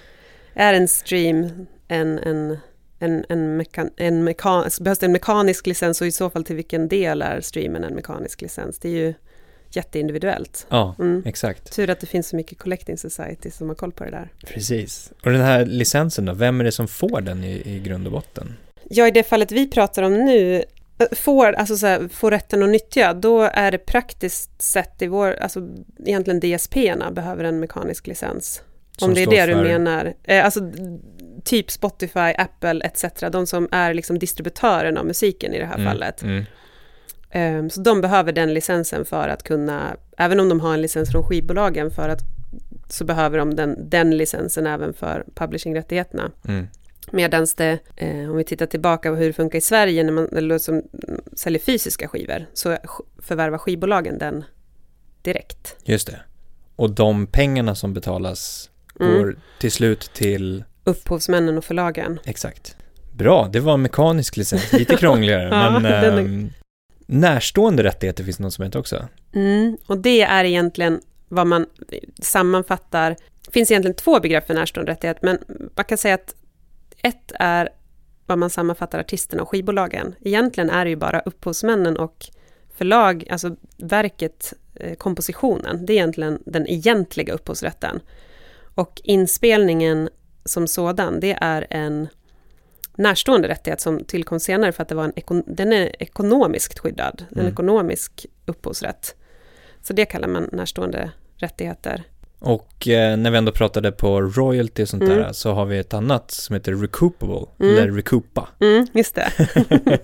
är 0.54 0.74
en 0.74 0.88
stream 0.88 1.68
en, 1.88 2.20
en, 2.20 2.58
en, 3.00 3.26
en, 3.30 3.58
mekan, 3.58 3.90
en 3.98 4.24
mekan, 4.24 4.70
behövs 4.82 5.00
det 5.00 5.06
en 5.06 5.12
mekanisk 5.12 5.68
licens 5.68 6.02
och 6.02 6.08
i 6.08 6.12
så 6.12 6.30
fall 6.30 6.44
till 6.44 6.56
vilken 6.56 6.88
del 6.88 7.22
är 7.22 7.42
streamen 7.42 7.84
en 7.84 7.94
mekanisk 7.96 8.42
licens? 8.42 8.80
Det 8.80 8.88
är 8.90 8.94
ju 8.94 9.14
jätteindividuellt. 9.70 10.68
Ja, 10.70 10.96
Mm. 11.00 11.24
exakt. 11.26 11.76
Tur 11.76 11.90
att 11.90 12.00
det 12.00 12.08
finns 12.08 12.28
så 12.28 12.36
mycket 12.36 12.58
collecting 12.58 12.98
society 12.98 13.52
som 13.52 13.68
har 13.68 13.76
koll 13.76 13.92
på 13.92 14.04
det 14.04 14.12
där. 14.12 14.30
Precis. 14.48 15.12
Och 15.24 15.32
den 15.32 15.42
här 15.42 15.66
licensen 15.66 16.26
då, 16.26 16.34
vem 16.34 16.60
är 16.60 16.64
det 16.64 16.72
som 16.72 16.88
får 16.88 17.22
den 17.22 17.44
i, 17.44 17.62
i 17.76 17.80
grund 17.80 18.06
och 18.06 18.12
botten? 18.12 18.54
Ja, 18.90 19.08
i 19.08 19.12
det 19.12 19.24
fallet 19.24 19.52
vi 19.52 19.70
pratar 19.70 20.04
om 20.04 20.14
nu, 20.14 20.64
eh, 20.98 21.08
får, 21.12 21.54
alltså 21.54 21.78
så 21.78 21.88
här, 21.88 22.08
får 22.08 22.32
rätten 22.32 22.64
att 22.64 22.70
nyttja, 22.70 23.14
då 23.14 23.42
är 23.42 23.72
det 23.72 23.78
praktiskt 23.78 24.62
sett 24.62 25.02
i 25.02 25.08
vår, 25.08 25.32
alltså 25.34 25.68
egentligen 26.06 26.40
DSP-erna 26.40 27.12
behöver 27.12 27.44
en 27.44 27.60
mekanisk 27.60 28.08
licens. 28.08 28.62
Om 29.02 29.14
det 29.14 29.22
är 29.24 29.28
det 29.28 29.46
du 29.46 29.54
för- 29.54 29.64
menar. 29.64 30.14
Eh, 30.24 30.46
alltså 30.46 30.60
typ 31.44 31.72
Spotify, 31.72 32.20
Apple 32.38 32.82
etc. 32.86 33.06
De 33.32 33.48
som 33.48 33.68
är 33.72 33.94
liksom 33.94 34.20
distributören 34.20 34.98
av 34.98 35.06
musiken 35.06 35.54
i 35.54 35.60
det 35.60 35.66
här 35.66 35.76
Mm, 35.76 35.88
fallet. 35.88 36.24
Mm. 36.24 36.44
Eh, 37.30 37.68
så 37.70 37.82
de 37.82 38.02
behöver 38.02 38.32
den 38.32 38.54
licensen 38.54 39.06
för 39.06 39.28
att 39.30 39.44
kunna, 39.44 39.98
även 40.18 40.40
om 40.40 40.50
de 40.50 40.60
har 40.60 40.74
en 40.74 40.82
licens 40.82 41.12
från 41.12 41.24
skivbolagen 41.24 41.92
för 41.92 42.10
att 42.10 42.20
så 42.90 43.06
behöver 43.06 43.38
de 43.38 43.56
den, 43.56 43.90
den 43.90 44.18
licensen 44.18 44.68
även 44.68 44.94
för 44.94 45.26
publishingrättigheterna. 45.36 46.32
Mm. 46.48 46.68
Medan 47.12 47.48
det, 47.58 47.80
eh, 47.96 48.30
om 48.32 48.38
vi 48.38 48.44
tittar 48.44 48.66
tillbaka 48.66 49.10
på 49.10 49.16
hur 49.16 49.28
det 49.28 49.34
funkar 49.34 49.58
i 49.58 49.62
Sverige 49.62 50.04
när 50.04 50.12
man 50.12 50.30
eller 50.38 50.58
som 50.58 50.84
säljer 51.34 51.60
fysiska 51.60 52.08
skivor, 52.08 52.46
så 52.54 52.78
förvärvar 53.20 53.58
skivbolagen 53.58 54.18
den 54.18 54.44
direkt. 55.22 55.76
Just 55.84 56.08
det. 56.08 56.20
Och 56.76 56.90
de 56.92 57.28
pengarna 57.28 57.76
som 57.76 57.94
betalas 57.94 58.70
går 59.00 59.06
Mm. 59.24 59.40
till 59.60 59.72
slut 59.72 60.10
till, 60.14 60.64
Upphovsmännen 60.84 61.58
och 61.58 61.66
förlagen. 61.66 62.20
exakt. 62.24 62.76
Bra, 63.12 63.50
det 63.54 63.60
var 63.60 63.78
mekanisk 63.78 64.38
licens, 64.38 64.74
lite 64.74 64.96
krångligare, 65.00 65.50
Ja, 65.50 65.70
men 65.80 65.86
är- 65.86 66.18
ehm, 66.20 66.50
närstående 67.06 67.84
rättigheter 67.84 68.24
finns 68.24 68.38
det 68.38 68.44
något 68.44 68.54
som 68.54 68.66
heter 68.66 68.80
också. 68.80 69.08
Mm, 69.34 69.78
och 69.88 69.98
det 69.98 70.22
är 70.22 70.44
egentligen 70.44 71.00
vad 71.30 71.48
man 71.48 71.66
sammanfattar. 72.22 73.16
Det 73.46 73.52
finns 73.52 73.72
egentligen 73.72 73.96
två 73.96 74.20
begrepp 74.20 74.48
för 74.48 74.54
närstående 74.54 74.92
rättighet, 74.92 75.18
men 75.22 75.38
man 75.76 75.86
kan 75.86 75.98
säga 75.98 76.16
att 76.16 76.36
ett 77.04 77.32
är 77.40 77.70
vad 78.26 78.38
man 78.38 78.50
sammanfattar 78.50 79.00
artisterna 79.00 79.42
och 79.42 79.50
skivbolagen. 79.50 80.16
Egentligen 80.22 80.70
är 80.70 80.86
det 80.86 80.90
ju 80.90 80.96
bara 80.96 81.20
upphovsmännen 81.20 81.98
och 81.98 82.26
förlag, 82.78 83.28
alltså 83.30 83.56
verket, 83.78 84.54
eh, 84.76 84.96
kompositionen. 84.96 85.86
Det 85.86 85.94
är 85.94 85.96
egentligen 85.96 86.40
den 86.46 86.68
egentliga 86.68 87.34
upphovsrätten. 87.34 88.00
Och 88.76 89.02
inspelningen 89.04 90.10
som 90.46 90.68
sådan, 90.68 91.20
det 91.20 91.38
är 91.42 91.68
en 91.70 92.08
närstående 92.98 93.48
rättighet 93.48 93.82
som 93.82 94.04
tillkom 94.04 94.40
senare 94.40 94.72
för 94.72 94.82
att 94.84 94.90
det 94.90 94.96
var 94.96 95.12
en 95.16 95.44
den 95.48 95.74
är 95.74 96.04
ekonomiskt 96.04 96.80
skyddad, 96.80 97.26
en 97.32 97.40
Mm. 97.40 97.52
ekonomisk 97.52 98.26
upphovsrätt. 98.46 99.16
Så 99.82 99.94
det 99.94 100.06
kallar 100.06 100.28
man 100.28 100.50
närstående 100.52 101.12
rättigheter. 101.38 102.04
Och 102.40 102.88
eh, 102.88 103.18
när 103.18 103.32
vi 103.32 103.38
ändå 103.38 103.52
pratade 103.52 103.92
på 103.92 104.22
royalty 104.22 104.84
och 104.84 104.90
sånt 104.90 105.04
Mm. 105.04 105.18
där 105.18 105.32
så 105.34 105.52
har 105.54 105.66
vi 105.66 105.78
ett 105.80 105.94
annat 105.94 106.32
som 106.32 106.54
heter 106.54 106.74
recoupable, 106.76 107.46
Mm. 107.60 107.78
eller 107.78 107.92
recoupa. 107.92 108.48
Mm, 108.60 108.88
just 108.94 109.16
det. 109.16 109.32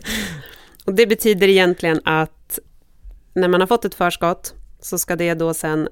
och 0.85 0.93
det 0.93 1.07
betyder 1.07 1.47
egentligen 1.47 2.01
att 2.05 2.59
när 3.33 3.47
man 3.47 3.59
har 3.61 3.67
fått 3.67 3.85
ett 3.85 3.95
förskott 3.95 4.53
så 4.79 4.97
ska 4.97 5.15
det 5.15 5.33
då 5.33 5.53
sen 5.53 5.89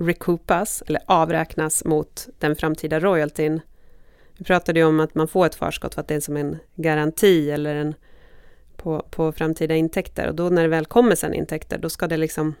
recoupas, 0.00 0.82
eller 0.86 1.00
avräknas 1.06 1.84
mot 1.84 2.28
den 2.38 2.56
framtida 2.56 3.00
royaltyn. 3.00 3.60
Vi 4.36 4.44
pratade 4.44 4.80
ju 4.80 4.86
om 4.86 5.00
att 5.00 5.14
man 5.14 5.28
får 5.28 5.46
ett 5.46 5.54
förskott 5.54 5.94
för 5.94 6.00
att 6.00 6.08
det 6.08 6.14
är 6.14 6.20
som 6.20 6.36
en 6.36 6.58
garanti 6.74 7.50
eller 7.50 7.74
en 7.74 7.94
på, 8.76 9.06
på 9.10 9.32
framtida 9.32 9.74
intäkter. 9.74 10.28
Och 10.28 10.34
då 10.34 10.48
när 10.48 10.62
det 10.62 10.68
väl 10.68 10.86
kommer 10.86 11.14
sen 11.14 11.34
intäkter, 11.34 11.78
då 11.78 11.90
ska 11.90 12.06
det 12.06 12.16
liksom 12.16 12.54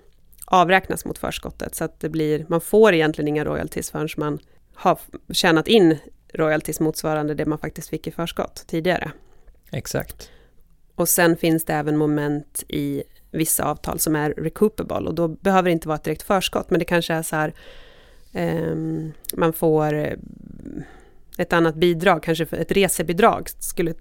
avräknas 0.44 1.04
mot 1.04 1.18
förskottet. 1.18 1.74
Så 1.74 1.84
att 1.84 2.00
det 2.00 2.08
blir, 2.08 2.44
man 2.48 2.60
får 2.60 2.94
egentligen 2.94 3.28
inga 3.28 3.44
royalties 3.44 3.90
förrän 3.90 4.08
man 4.16 4.38
har 4.74 4.98
tjänat 5.32 5.68
in 5.68 5.98
royalties 6.34 6.80
motsvarande 6.80 7.34
det 7.34 7.46
man 7.46 7.58
faktiskt 7.58 7.88
fick 7.88 8.06
i 8.06 8.10
förskott 8.10 8.64
tidigare. 8.66 9.12
Exakt. 9.70 10.30
Och 10.94 11.08
sen 11.08 11.36
finns 11.36 11.64
det 11.64 11.74
även 11.74 11.96
moment 11.96 12.64
i 12.68 13.02
vissa 13.30 13.64
avtal 13.64 13.98
som 13.98 14.16
är 14.16 14.30
recoupable 14.30 15.08
och 15.08 15.14
då 15.14 15.28
behöver 15.28 15.62
det 15.68 15.72
inte 15.72 15.88
vara 15.88 15.96
ett 15.96 16.04
direkt 16.04 16.22
förskott 16.22 16.70
men 16.70 16.78
det 16.78 16.84
kanske 16.84 17.14
är 17.14 17.22
så 17.22 17.36
här 17.36 17.54
ehm, 18.32 19.12
man 19.34 19.52
får 19.52 19.94
eh, 19.94 20.12
ett 21.38 21.52
annat 21.52 21.74
bidrag, 21.74 22.22
kanske 22.22 22.46
för 22.46 22.56
ett 22.56 22.72
resebidrag 22.72 23.48
skulle 23.58 23.94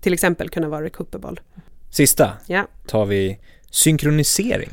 till 0.00 0.12
exempel 0.12 0.48
kunna 0.48 0.68
vara 0.68 0.84
recoupable. 0.84 1.36
Sista 1.90 2.32
Ja. 2.46 2.66
tar 2.86 3.06
vi 3.06 3.38
synkronisering. 3.70 4.70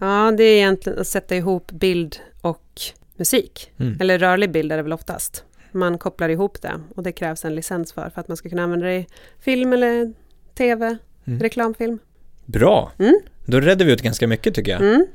ja, 0.00 0.32
det 0.36 0.44
är 0.44 0.56
egentligen 0.56 0.98
att 0.98 1.06
sätta 1.06 1.36
ihop 1.36 1.72
bild 1.72 2.16
och 2.40 2.80
musik. 3.16 3.72
Mm. 3.78 3.96
Eller 4.00 4.18
rörlig 4.18 4.50
bild 4.52 4.72
är 4.72 4.76
det 4.76 4.82
väl 4.82 4.92
oftast. 4.92 5.44
Man 5.72 5.98
kopplar 5.98 6.28
ihop 6.28 6.62
det 6.62 6.80
och 6.96 7.02
det 7.02 7.12
krävs 7.12 7.44
en 7.44 7.54
licens 7.54 7.92
för, 7.92 8.10
för 8.10 8.20
att 8.20 8.28
man 8.28 8.36
ska 8.36 8.48
kunna 8.48 8.62
använda 8.62 8.86
det 8.86 8.94
i 8.94 9.06
film 9.40 9.72
eller 9.72 10.12
tv, 10.54 10.96
Mm. 11.26 11.40
reklamfilm. 11.40 11.98
Bra, 12.46 12.92
Mm. 12.98 13.20
då 13.44 13.60
redde 13.60 13.84
vi 13.84 13.92
ut 13.92 14.02
ganska 14.02 14.26
mycket 14.26 14.54
tycker 14.54 14.72
jag. 14.72 14.80
Mm. 14.80 15.06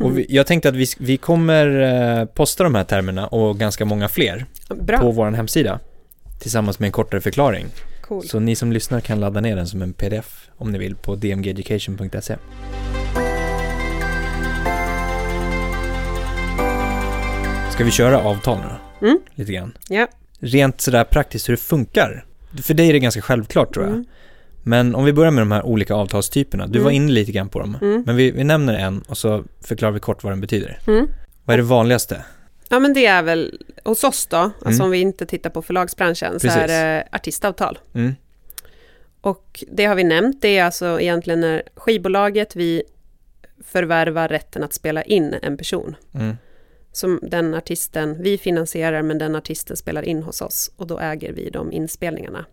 Och 0.00 0.18
vi, 0.18 0.26
jag 0.28 0.46
tänkte 0.46 0.68
att 0.68 0.74
vi, 0.76 0.86
vi 0.98 1.16
kommer 1.16 1.66
eh, 2.20 2.24
posta 2.24 2.64
de 2.64 2.74
här 2.74 2.84
termerna 2.84 3.26
och 3.26 3.58
ganska 3.58 3.84
många 3.84 4.08
fler 4.08 4.46
Bra, 4.68 4.98
på 4.98 5.10
vår 5.10 5.30
hemsida 5.30 5.80
tillsammans 6.40 6.78
med 6.78 6.86
en 6.86 6.92
kortare 6.92 7.20
förklaring. 7.20 7.66
cool. 8.02 8.28
Så 8.28 8.40
ni 8.40 8.56
som 8.56 8.72
lyssnar 8.72 9.00
kan 9.00 9.20
ladda 9.20 9.40
ner 9.40 9.56
den 9.56 9.66
som 9.66 9.82
en 9.82 9.92
pdf 9.92 10.48
om 10.56 10.72
ni 10.72 10.78
vill 10.78 10.96
på 10.96 11.14
dmgeducation.se. 11.14 12.36
Ska 17.72 17.84
vi 17.84 17.90
köra 17.90 18.18
avtal 18.20 18.58
nu 18.58 18.64
då? 19.00 19.06
Mm. 19.06 19.18
Lite 19.34 19.52
grann. 19.52 19.76
Ja. 19.88 20.06
Rent 20.38 20.80
sådär 20.80 21.04
praktiskt 21.04 21.48
hur 21.48 21.52
det 21.52 21.60
funkar. 21.60 22.24
För 22.62 22.74
dig 22.74 22.88
är 22.88 22.92
det 22.92 22.98
ganska 22.98 23.20
självklart 23.22 23.74
tror 23.74 23.84
jag. 23.86 23.92
Mm. 23.94 24.06
Men 24.68 24.94
om 24.94 25.04
vi 25.04 25.12
börjar 25.12 25.30
med 25.30 25.40
de 25.42 25.52
här 25.52 25.66
olika 25.66 25.94
avtalstyperna. 25.94 26.66
Du 26.66 26.78
Mm. 26.78 26.84
var 26.84 26.90
inne 26.90 27.12
lite 27.12 27.32
grann 27.32 27.48
på 27.48 27.58
dem. 27.58 27.78
Mm. 27.82 28.02
Men 28.06 28.16
vi, 28.16 28.30
vi 28.30 28.44
nämner 28.44 28.74
en 28.74 29.00
och 29.08 29.18
så 29.18 29.44
förklarar 29.64 29.92
vi 29.92 30.00
kort 30.00 30.24
vad 30.24 30.32
den 30.32 30.40
betyder. 30.40 30.78
Mm. 30.86 31.06
Vad 31.44 31.54
är 31.54 31.58
det 31.58 31.62
vanligaste? 31.64 32.24
Ja, 32.68 32.78
men 32.78 32.92
det 32.94 33.06
är 33.06 33.22
väl 33.22 33.60
hos 33.84 34.04
oss 34.04 34.26
då, 34.26 34.36
alltså 34.36 34.68
Mm. 34.68 34.80
om 34.84 34.90
vi 34.90 34.98
inte 34.98 35.26
tittar 35.26 35.50
på 35.50 35.62
förlagsbranschen, 35.62 36.32
så 36.40 36.46
Precis. 36.46 36.62
är 36.62 36.68
det 36.68 37.08
artistavtal. 37.12 37.78
Mm. 37.94 38.14
Och 39.20 39.64
det 39.72 39.84
har 39.84 39.94
vi 39.94 40.04
nämnt, 40.04 40.42
det 40.42 40.58
är 40.58 40.64
alltså 40.64 41.00
egentligen 41.00 41.40
när 41.40 41.62
skivbolaget 41.74 42.56
vi 42.56 42.82
förvärvar 43.64 44.28
rätten 44.28 44.62
att 44.64 44.72
spela 44.72 45.02
in 45.02 45.34
en 45.42 45.56
person. 45.56 45.96
Mm. 46.14 46.36
Som 46.92 47.20
den 47.22 47.54
artisten, 47.54 48.22
vi 48.22 48.38
finansierar 48.38 49.02
men 49.02 49.18
den 49.18 49.36
artisten 49.36 49.76
spelar 49.76 50.02
in 50.02 50.22
hos 50.22 50.40
oss 50.40 50.70
och 50.76 50.86
då 50.86 50.98
äger 50.98 51.32
vi 51.32 51.50
de 51.50 51.72
inspelningarna. 51.72 52.44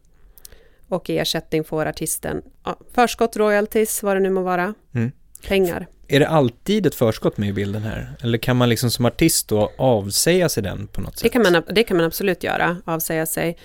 Och 0.88 1.10
i 1.10 1.18
ersättning 1.18 1.64
får 1.64 1.86
artisten 1.86 2.42
ja, 2.66 2.80
förskott, 2.94 3.38
royalties, 3.38 4.04
vad 4.04 4.16
det 4.16 4.20
nu 4.20 4.30
må 4.30 4.42
vara, 4.42 4.74
Mm. 4.96 5.12
pengar. 5.48 5.88
Är 6.08 6.20
det 6.20 6.28
alltid 6.28 6.86
ett 6.86 6.96
förskott 6.96 7.38
med 7.38 7.50
i 7.50 7.54
bilden 7.54 7.82
här? 7.82 8.16
Eller 8.24 8.38
kan 8.38 8.58
man 8.58 8.70
liksom 8.70 8.92
som 8.92 9.06
artist 9.06 9.48
då 9.48 9.72
avsäga 9.78 10.50
sig 10.50 10.64
den 10.64 10.88
på 10.88 11.02
något 11.02 11.14
sätt? 11.18 11.24
Det 11.24 11.30
kan, 11.30 11.42
man, 11.54 11.64
det 11.70 11.84
kan 11.84 11.98
man 11.98 12.06
absolut 12.06 12.44
göra, 12.44 12.78
avsäga 12.86 13.26
sig. 13.26 13.58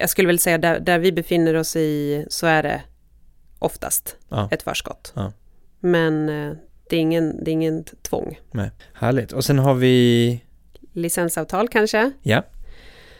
Jag 0.00 0.10
skulle 0.10 0.26
väl 0.26 0.38
säga 0.38 0.58
där, 0.58 0.80
där 0.80 0.98
vi 0.98 1.12
befinner 1.12 1.54
oss 1.54 1.76
i 1.76 2.24
så 2.30 2.46
är 2.46 2.62
det 2.62 2.82
oftast 3.58 4.16
Ja. 4.28 4.48
ett 4.52 4.62
förskott. 4.62 5.12
Ja. 5.16 5.32
Men 5.80 6.28
eh, 6.28 6.52
det 6.90 6.96
är, 6.96 7.00
ingen, 7.00 7.44
det 7.44 7.50
är 7.50 7.52
ingen 7.52 7.84
tvång. 7.84 8.38
Nej. 8.50 8.70
Härligt. 8.92 9.32
Och 9.32 9.44
sen 9.44 9.58
har 9.58 9.74
vi... 9.74 10.40
Licensavtal 10.92 11.68
kanske? 11.68 12.10
Ja. 12.22 12.42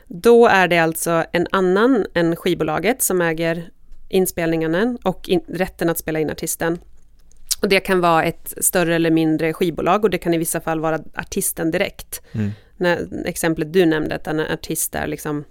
Då 0.09 0.47
är 0.47 0.69
det 0.69 0.79
alltså 0.79 1.25
en 1.33 1.47
annan 1.51 2.07
än 2.15 2.37
skivbolaget 2.37 3.03
som 3.03 3.21
äger 3.21 3.71
inspelningarna 4.09 4.99
och 5.05 5.29
in, 5.29 5.41
rätten 5.49 5.89
att 5.89 5.99
spela 5.99 6.21
in 6.21 6.31
artisten. 6.31 6.79
Och 7.63 7.69
det 7.69 7.81
kan 7.81 8.01
vara 8.01 8.25
ett 8.25 8.55
större 8.61 8.95
eller 8.95 9.11
mindre 9.11 9.53
skivbolag 9.53 10.05
och 10.05 10.11
det 10.11 10.19
kan 10.19 10.35
i 10.35 10.39
vissa 10.39 10.61
fall 10.61 10.81
vara 10.81 11.01
artisten 11.15 11.71
direkt. 11.71 12.23
Mm. 12.33 12.51
När, 12.77 13.27
exemplet 13.27 13.73
du 13.73 13.87
nämnde, 13.87 14.15
att 14.15 14.27
en 14.27 14.41
artist 14.41 14.93
där 14.93 15.07
liksom 15.07 15.45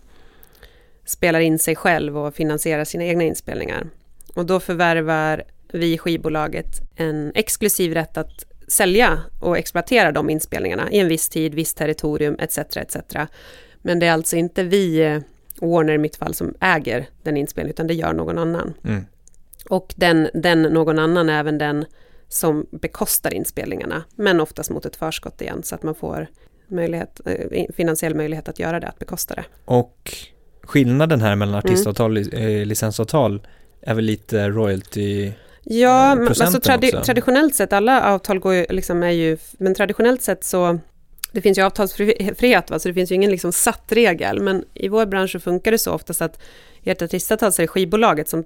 spelar 1.06 1.40
in 1.40 1.60
sig 1.60 1.76
själv 1.76 2.18
och 2.18 2.36
finansierar 2.36 2.86
sina 2.86 3.04
egna 3.04 3.24
inspelningar. 3.24 3.88
Och 4.36 4.46
då 4.46 4.60
förvärvar 4.60 5.44
vi 5.72 5.98
skivbolaget 5.98 6.82
en 6.96 7.32
exklusiv 7.36 7.94
rätt 7.94 8.18
att 8.18 8.46
sälja 8.68 9.20
och 9.40 9.58
exploatera 9.58 10.12
de 10.12 10.30
inspelningarna 10.30 10.92
i 10.92 11.00
en 11.00 11.08
viss 11.08 11.30
tid, 11.30 11.56
viss 11.56 11.74
territorium 11.74 12.36
etc. 12.40 12.58
etc. 12.58 12.98
Men 13.82 14.00
det 14.00 14.06
är 14.06 14.12
alltså 14.12 14.36
inte 14.36 14.64
vi, 14.64 15.00
eh, 15.06 15.20
Warner 15.62 15.94
i 15.94 15.98
mitt 15.98 16.16
fall, 16.16 16.34
som 16.34 16.54
äger 16.60 17.06
den 17.24 17.38
inspelningen, 17.38 17.74
utan 17.74 17.88
det 17.88 17.94
gör 17.94 18.14
någon 18.14 18.38
annan. 18.38 18.74
Mm. 18.84 19.06
Och 19.70 19.94
den, 19.98 20.30
den 20.34 20.62
någon 20.62 21.00
annan 21.00 21.30
är 21.30 21.40
även 21.40 21.58
den 21.58 21.86
som 22.28 22.66
bekostar 22.72 23.34
inspelningarna, 23.34 24.04
men 24.16 24.40
oftast 24.40 24.70
mot 24.70 24.86
ett 24.86 24.96
förskott 24.96 25.42
igen, 25.42 25.64
så 25.64 25.76
att 25.76 25.84
man 25.84 25.96
får 25.96 26.28
möjlighet, 26.68 27.22
eh, 27.26 27.64
finansiell 27.76 28.16
möjlighet 28.16 28.50
att 28.50 28.60
göra 28.60 28.80
det, 28.80 28.88
att 28.88 29.00
bekosta 29.00 29.36
det. 29.36 29.44
Och 29.66 30.14
skillnaden 30.64 31.22
här 31.22 31.36
mellan 31.36 31.54
Mm. 31.56 31.66
artistavtal 31.66 32.18
och 32.18 32.34
eh, 32.34 32.66
licensavtal 32.66 33.48
är 33.82 33.94
väl 33.94 34.06
lite 34.06 34.50
royalty... 34.50 35.32
Ja, 35.64 36.18
alltså 36.22 36.60
tradi- 36.60 36.88
också. 36.88 37.02
traditionellt 37.06 37.56
sett, 37.56 37.74
alla 37.74 38.04
avtal 38.14 38.40
går 38.40 38.54
ju, 38.54 38.66
liksom 38.70 39.04
är 39.04 39.12
ju, 39.12 39.38
men 39.58 39.76
traditionellt 39.76 40.22
sett 40.22 40.44
så, 40.44 40.80
det 41.32 41.42
finns 41.42 41.58
ju 41.58 41.62
avtalsfrihet, 41.62 42.70
va? 42.70 42.80
så 42.80 42.88
det 42.88 42.94
finns 42.94 43.12
ju 43.12 43.16
ingen 43.16 43.32
liksom 43.32 43.52
satt 43.52 43.92
regel, 43.92 44.42
men 44.42 44.66
i 44.74 44.88
vår 44.88 45.06
bransch 45.06 45.32
så 45.32 45.40
funkar 45.40 45.72
det 45.72 45.78
så 45.78 45.92
oftast 45.92 46.22
att 46.22 46.40
i 46.84 46.90
ett 46.90 47.02
artistavtal 47.02 47.48
är 47.48 47.62
det 47.62 47.68
skivbolaget 47.68 48.30
som 48.30 48.44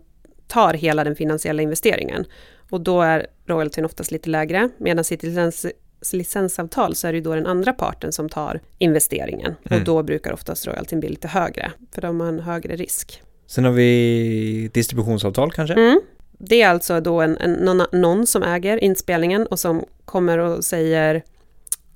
tar 0.47 0.73
hela 0.73 1.03
den 1.03 1.15
finansiella 1.15 1.61
investeringen. 1.61 2.25
Och 2.69 2.81
då 2.81 3.01
är 3.01 3.27
royaltyn 3.45 3.85
oftast 3.85 4.11
lite 4.11 4.29
lägre, 4.29 4.69
medan 4.77 5.05
i 5.11 5.13
ett 5.13 5.23
licens, 5.23 5.65
licensavtal 6.13 6.95
så 6.95 7.07
är 7.07 7.11
det 7.11 7.17
ju 7.17 7.23
då 7.23 7.35
den 7.35 7.45
andra 7.45 7.73
parten 7.73 8.11
som 8.11 8.29
tar 8.29 8.59
investeringen. 8.77 9.55
Mm. 9.63 9.79
Och 9.79 9.85
då 9.85 10.03
brukar 10.03 10.33
oftast 10.33 10.67
royaltyn 10.67 10.99
bli 10.99 11.09
lite 11.09 11.27
högre, 11.27 11.71
för 11.91 12.01
de 12.01 12.19
har 12.19 12.27
en 12.27 12.39
högre 12.39 12.75
risk. 12.75 13.21
Sen 13.47 13.65
har 13.65 13.71
vi 13.71 14.69
distributionsavtal 14.73 15.51
kanske? 15.51 15.73
Mm. 15.73 16.01
Det 16.37 16.61
är 16.61 16.69
alltså 16.69 17.01
då 17.01 17.21
en, 17.21 17.37
en, 17.37 17.53
någon, 17.53 17.85
någon 17.91 18.27
som 18.27 18.43
äger 18.43 18.83
inspelningen 18.83 19.47
och 19.47 19.59
som 19.59 19.85
kommer 20.05 20.37
och 20.37 20.63
säger 20.63 21.23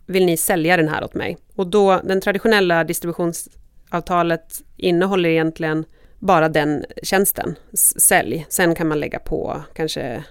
vill 0.05 0.25
ni 0.25 0.37
sälja 0.37 0.77
den 0.77 0.87
här 0.87 1.03
åt 1.03 1.13
mig? 1.13 1.37
Och 1.55 1.67
då, 1.67 2.01
den 2.03 2.21
traditionella 2.21 2.83
distributionsavtalet 2.83 4.61
innehåller 4.77 5.29
egentligen 5.29 5.85
bara 6.19 6.49
den 6.49 6.85
tjänsten, 7.03 7.55
sälj. 7.97 8.45
Sen 8.49 8.75
kan 8.75 8.87
man 8.87 8.99
lägga 8.99 9.19
på 9.19 9.61
kanske 9.73 10.23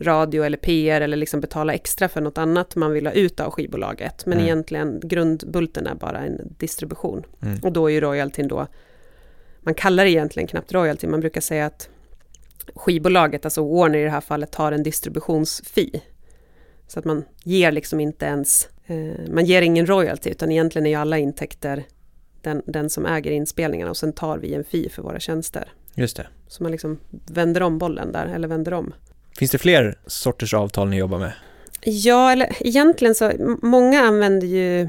radio 0.00 0.44
eller 0.44 0.58
PR 0.58 1.00
eller 1.00 1.16
liksom 1.16 1.40
betala 1.40 1.72
extra 1.74 2.08
för 2.08 2.20
något 2.20 2.38
annat 2.38 2.76
man 2.76 2.92
vill 2.92 3.06
ha 3.06 3.12
ut 3.12 3.40
av 3.40 3.50
skivbolaget. 3.50 4.26
Men 4.26 4.32
Mm. 4.32 4.44
egentligen 4.44 5.00
grundbulten 5.04 5.86
är 5.86 5.94
bara 5.94 6.18
en 6.18 6.54
distribution. 6.58 7.22
Mm. 7.42 7.58
Och 7.62 7.72
då 7.72 7.86
är 7.90 7.94
ju 7.94 8.00
royaltyn 8.00 8.48
då, 8.48 8.66
man 9.60 9.74
kallar 9.74 10.04
det 10.04 10.10
egentligen 10.10 10.46
knappt 10.46 10.72
royalty, 10.72 11.06
man 11.06 11.20
brukar 11.20 11.40
säga 11.40 11.66
att 11.66 11.88
skivbolaget, 12.74 13.44
alltså 13.44 13.68
Warner 13.76 13.98
i 13.98 14.04
det 14.04 14.10
här 14.10 14.20
fallet, 14.20 14.52
tar 14.52 14.72
en 14.72 14.82
distributionsfee. 14.82 16.00
Så 16.88 16.98
att 16.98 17.04
man 17.04 17.24
ger 17.44 17.72
liksom 17.72 18.00
inte 18.00 18.24
ens, 18.26 18.68
man 19.30 19.44
ger 19.44 19.62
ingen 19.62 19.86
royalty, 19.86 20.30
utan 20.30 20.52
egentligen 20.52 20.86
är 20.86 20.90
ju 20.90 20.96
alla 20.96 21.18
intäkter 21.18 21.84
den, 22.40 22.62
den 22.66 22.90
som 22.90 23.06
äger 23.06 23.30
inspelningarna 23.30 23.90
och 23.90 23.96
sen 23.96 24.12
tar 24.12 24.38
vi 24.38 24.54
en 24.54 24.64
fee 24.64 24.88
för 24.88 25.02
våra 25.02 25.20
tjänster. 25.20 25.72
Just 25.94 26.16
det. 26.16 26.26
Så 26.48 26.62
man 26.62 26.72
liksom 26.72 26.98
vänder 27.10 27.62
om 27.62 27.78
bollen 27.78 28.12
där, 28.12 28.26
eller 28.26 28.48
vänder 28.48 28.74
om. 28.74 28.94
Finns 29.38 29.50
det 29.50 29.58
fler 29.58 29.98
sorters 30.06 30.54
avtal 30.54 30.88
ni 30.88 30.96
jobbar 30.96 31.18
med? 31.18 31.32
Ja, 31.84 32.32
eller 32.32 32.48
egentligen 32.60 33.14
så, 33.14 33.32
många 33.62 34.00
använder 34.00 34.46
ju, 34.46 34.88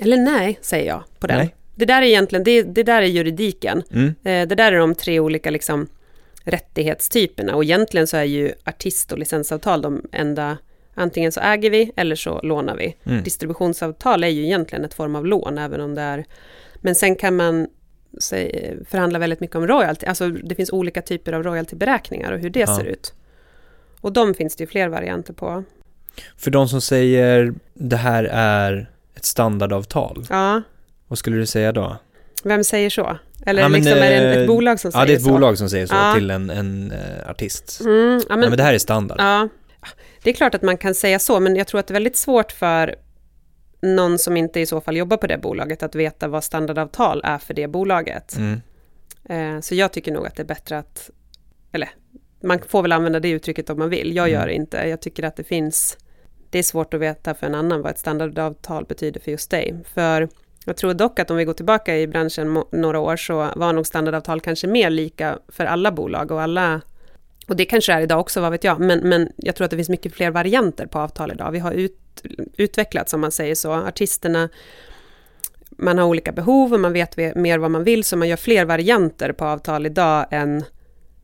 eller 0.00 0.16
nej, 0.16 0.58
säger 0.62 0.86
jag 0.86 1.02
på 1.18 1.26
den. 1.26 1.38
Nej? 1.38 1.54
Det 1.74 1.84
där 1.84 2.02
är 2.02 2.06
egentligen, 2.06 2.44
det, 2.44 2.62
det 2.62 2.82
där 2.82 3.02
är 3.02 3.06
juridiken. 3.06 3.82
Mm. 3.90 4.06
Eh, 4.08 4.48
Det 4.48 4.54
där 4.54 4.72
är 4.72 4.78
de 4.78 4.94
tre 4.94 5.20
olika 5.20 5.50
liksom, 5.50 5.88
rättighetstyperna 6.44 7.54
och 7.56 7.64
egentligen 7.64 8.06
så 8.06 8.16
är 8.16 8.24
ju 8.24 8.52
artist 8.64 9.12
och 9.12 9.18
licensavtal 9.18 9.82
de 9.82 10.02
enda, 10.12 10.58
antingen 10.98 11.32
så 11.32 11.40
äger 11.40 11.70
vi 11.70 11.92
eller 11.96 12.16
så 12.16 12.40
lånar 12.42 12.76
vi. 12.76 12.96
Mm. 13.04 13.22
Distributionsavtal 13.24 14.24
är 14.24 14.28
ju 14.28 14.44
egentligen 14.44 14.84
ett 14.84 14.94
form 14.94 15.16
av 15.16 15.26
lån, 15.26 15.58
även 15.58 15.80
om 15.80 15.94
det 15.94 16.02
är, 16.02 16.24
men 16.74 16.94
sen 16.94 17.14
kan 17.16 17.36
man 17.36 17.66
säg, 18.20 18.74
förhandla 18.90 19.18
väldigt 19.18 19.40
mycket 19.40 19.56
om 19.56 19.66
royalty, 19.66 20.06
alltså 20.06 20.28
det 20.28 20.54
finns 20.54 20.70
olika 20.72 21.02
typer 21.02 21.32
av 21.32 21.42
royaltyberäkningar 21.42 22.32
och 22.32 22.38
hur 22.38 22.50
det 22.50 22.60
Ja. 22.60 22.76
ser 22.78 22.84
ut. 22.84 23.14
Och 24.00 24.12
de 24.12 24.34
finns 24.34 24.56
det 24.56 24.62
ju 24.64 24.68
fler 24.68 24.88
varianter 24.88 25.32
på. 25.32 25.64
För 26.36 26.50
de 26.50 26.68
som 26.68 26.80
säger 26.80 27.54
det 27.74 27.96
här 27.96 28.24
är 28.32 28.90
ett 29.14 29.24
standardavtal, 29.24 30.26
Ja, 30.30 30.62
vad 31.08 31.18
skulle 31.18 31.36
du 31.36 31.46
säga 31.46 31.72
då? 31.72 31.96
vem 32.44 32.64
säger 32.64 32.90
så? 32.90 33.18
Eller 33.46 33.62
Ja, 33.62 33.68
men, 33.68 33.80
liksom 33.80 33.98
är 33.98 34.10
det 34.10 34.34
eh, 34.34 34.40
ett 34.40 34.46
bolag 34.46 34.80
som 34.80 34.88
Ja, 34.88 34.92
säger 34.92 35.06
det 35.06 35.12
är 35.12 35.16
ett 35.16 35.22
så? 35.22 35.28
bolag 35.30 35.58
som 35.58 35.70
säger 35.70 35.86
så 35.86 35.94
Ja. 35.94 36.14
till 36.14 36.30
en, 36.30 36.50
en 36.50 36.92
eh, 36.92 37.30
artist. 37.30 37.80
Mm, 37.80 37.94
ja, 37.94 38.24
Men, 38.28 38.40
men, 38.40 38.48
men 38.48 38.56
det 38.58 38.62
här 38.64 38.74
är 38.74 38.78
standard. 38.78 39.16
Ja, 39.20 39.48
det 40.28 40.32
är 40.32 40.36
klart 40.36 40.54
att 40.54 40.62
man 40.62 40.76
kan 40.76 40.94
säga 40.94 41.18
så, 41.18 41.40
men 41.40 41.56
jag 41.56 41.66
tror 41.66 41.80
att 41.80 41.86
det 41.86 41.92
är 41.92 41.94
väldigt 41.94 42.16
svårt 42.16 42.52
för 42.52 42.94
någon 43.80 44.18
som 44.18 44.36
inte 44.36 44.60
i 44.60 44.66
så 44.66 44.80
fall 44.80 44.96
jobbar 44.96 45.16
på 45.16 45.26
det 45.26 45.38
bolaget 45.38 45.82
att 45.82 45.94
veta 45.94 46.28
vad 46.28 46.44
standardavtal 46.44 47.20
är 47.24 47.38
för 47.38 47.54
det 47.54 47.68
bolaget. 47.68 48.36
Mm. 48.36 48.60
Eh, 49.28 49.60
Så 49.60 49.74
jag 49.74 49.92
tycker 49.92 50.12
nog 50.12 50.26
att 50.26 50.36
det 50.36 50.42
är 50.42 50.46
bättre 50.46 50.78
att, 50.78 51.10
eller 51.72 51.88
man 52.42 52.58
får 52.68 52.82
väl 52.82 52.92
använda 52.92 53.20
det 53.20 53.30
uttrycket 53.30 53.70
om 53.70 53.78
man 53.78 53.90
vill, 53.90 54.16
jag 54.16 54.28
Mm. 54.28 54.40
gör 54.40 54.46
det 54.46 54.54
inte. 54.54 54.76
Jag 54.76 55.00
tycker 55.00 55.22
att 55.22 55.36
det 55.36 55.44
finns, 55.44 55.98
det 56.50 56.58
är 56.58 56.62
svårt 56.62 56.94
att 56.94 57.00
veta 57.00 57.34
för 57.34 57.46
en 57.46 57.54
annan 57.54 57.82
vad 57.82 57.90
ett 57.90 57.98
standardavtal 57.98 58.84
betyder 58.84 59.20
för 59.20 59.30
just 59.30 59.50
dig. 59.50 59.76
För 59.94 60.28
jag 60.64 60.76
tror 60.76 60.94
dock 60.94 61.18
att 61.18 61.30
om 61.30 61.36
vi 61.36 61.44
går 61.44 61.54
tillbaka 61.54 61.96
i 61.98 62.06
branschen 62.06 62.64
några 62.72 62.98
år 62.98 63.16
så 63.16 63.48
var 63.56 63.72
nog 63.72 63.86
standardavtal 63.86 64.40
kanske 64.40 64.66
mer 64.66 64.90
lika 64.90 65.38
för 65.48 65.64
alla 65.64 65.92
bolag 65.92 66.30
och 66.30 66.42
alla 66.42 66.80
och 67.48 67.56
det 67.56 67.64
kanske 67.64 67.92
är 67.92 68.00
idag 68.00 68.20
också, 68.20 68.40
vad 68.40 68.50
vet 68.50 68.64
jag, 68.64 68.80
men, 68.80 68.98
men 69.08 69.28
jag 69.36 69.54
tror 69.56 69.64
att 69.64 69.70
det 69.70 69.76
finns 69.76 69.88
mycket 69.88 70.12
fler 70.14 70.30
varianter 70.30 70.86
på 70.86 70.98
avtal 70.98 71.32
idag. 71.32 71.50
Vi 71.50 71.58
har 71.58 71.72
ut, 71.72 71.98
utvecklats, 72.56 73.14
om 73.14 73.20
man 73.20 73.32
säger 73.32 73.54
så. 73.54 73.72
Artisterna, 73.72 74.48
man 75.70 75.98
har 75.98 76.04
olika 76.04 76.32
behov 76.32 76.72
och 76.74 76.80
man 76.80 76.92
vet 76.92 77.18
ve- 77.18 77.32
mer 77.36 77.58
vad 77.58 77.70
man 77.70 77.84
vill, 77.84 78.04
så 78.04 78.16
man 78.16 78.28
gör 78.28 78.36
fler 78.36 78.64
varianter 78.64 79.32
på 79.32 79.44
avtal 79.44 79.86
idag 79.86 80.26
än 80.30 80.64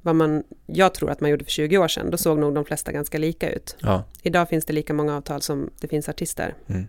vad 0.03 0.17
man, 0.17 0.43
jag 0.67 0.95
tror 0.95 1.11
att 1.11 1.21
man 1.21 1.31
gjorde 1.31 1.45
för 1.45 1.51
20 1.51 1.79
år 1.79 1.89
sedan. 1.89 2.11
Då 2.11 2.17
såg 2.17 2.39
nog 2.39 2.55
de 2.55 2.65
flesta 2.65 2.93
ganska 2.93 3.19
lika 3.19 3.51
ut. 3.51 3.77
Ja. 3.81 4.05
Idag 4.23 4.49
finns 4.49 4.65
det 4.65 4.73
lika 4.73 4.95
många 4.95 5.17
avtal 5.17 5.43
som 5.43 5.71
det 5.81 5.89
finns 5.89 6.09
artister. 6.09 6.55
Mm. 6.69 6.87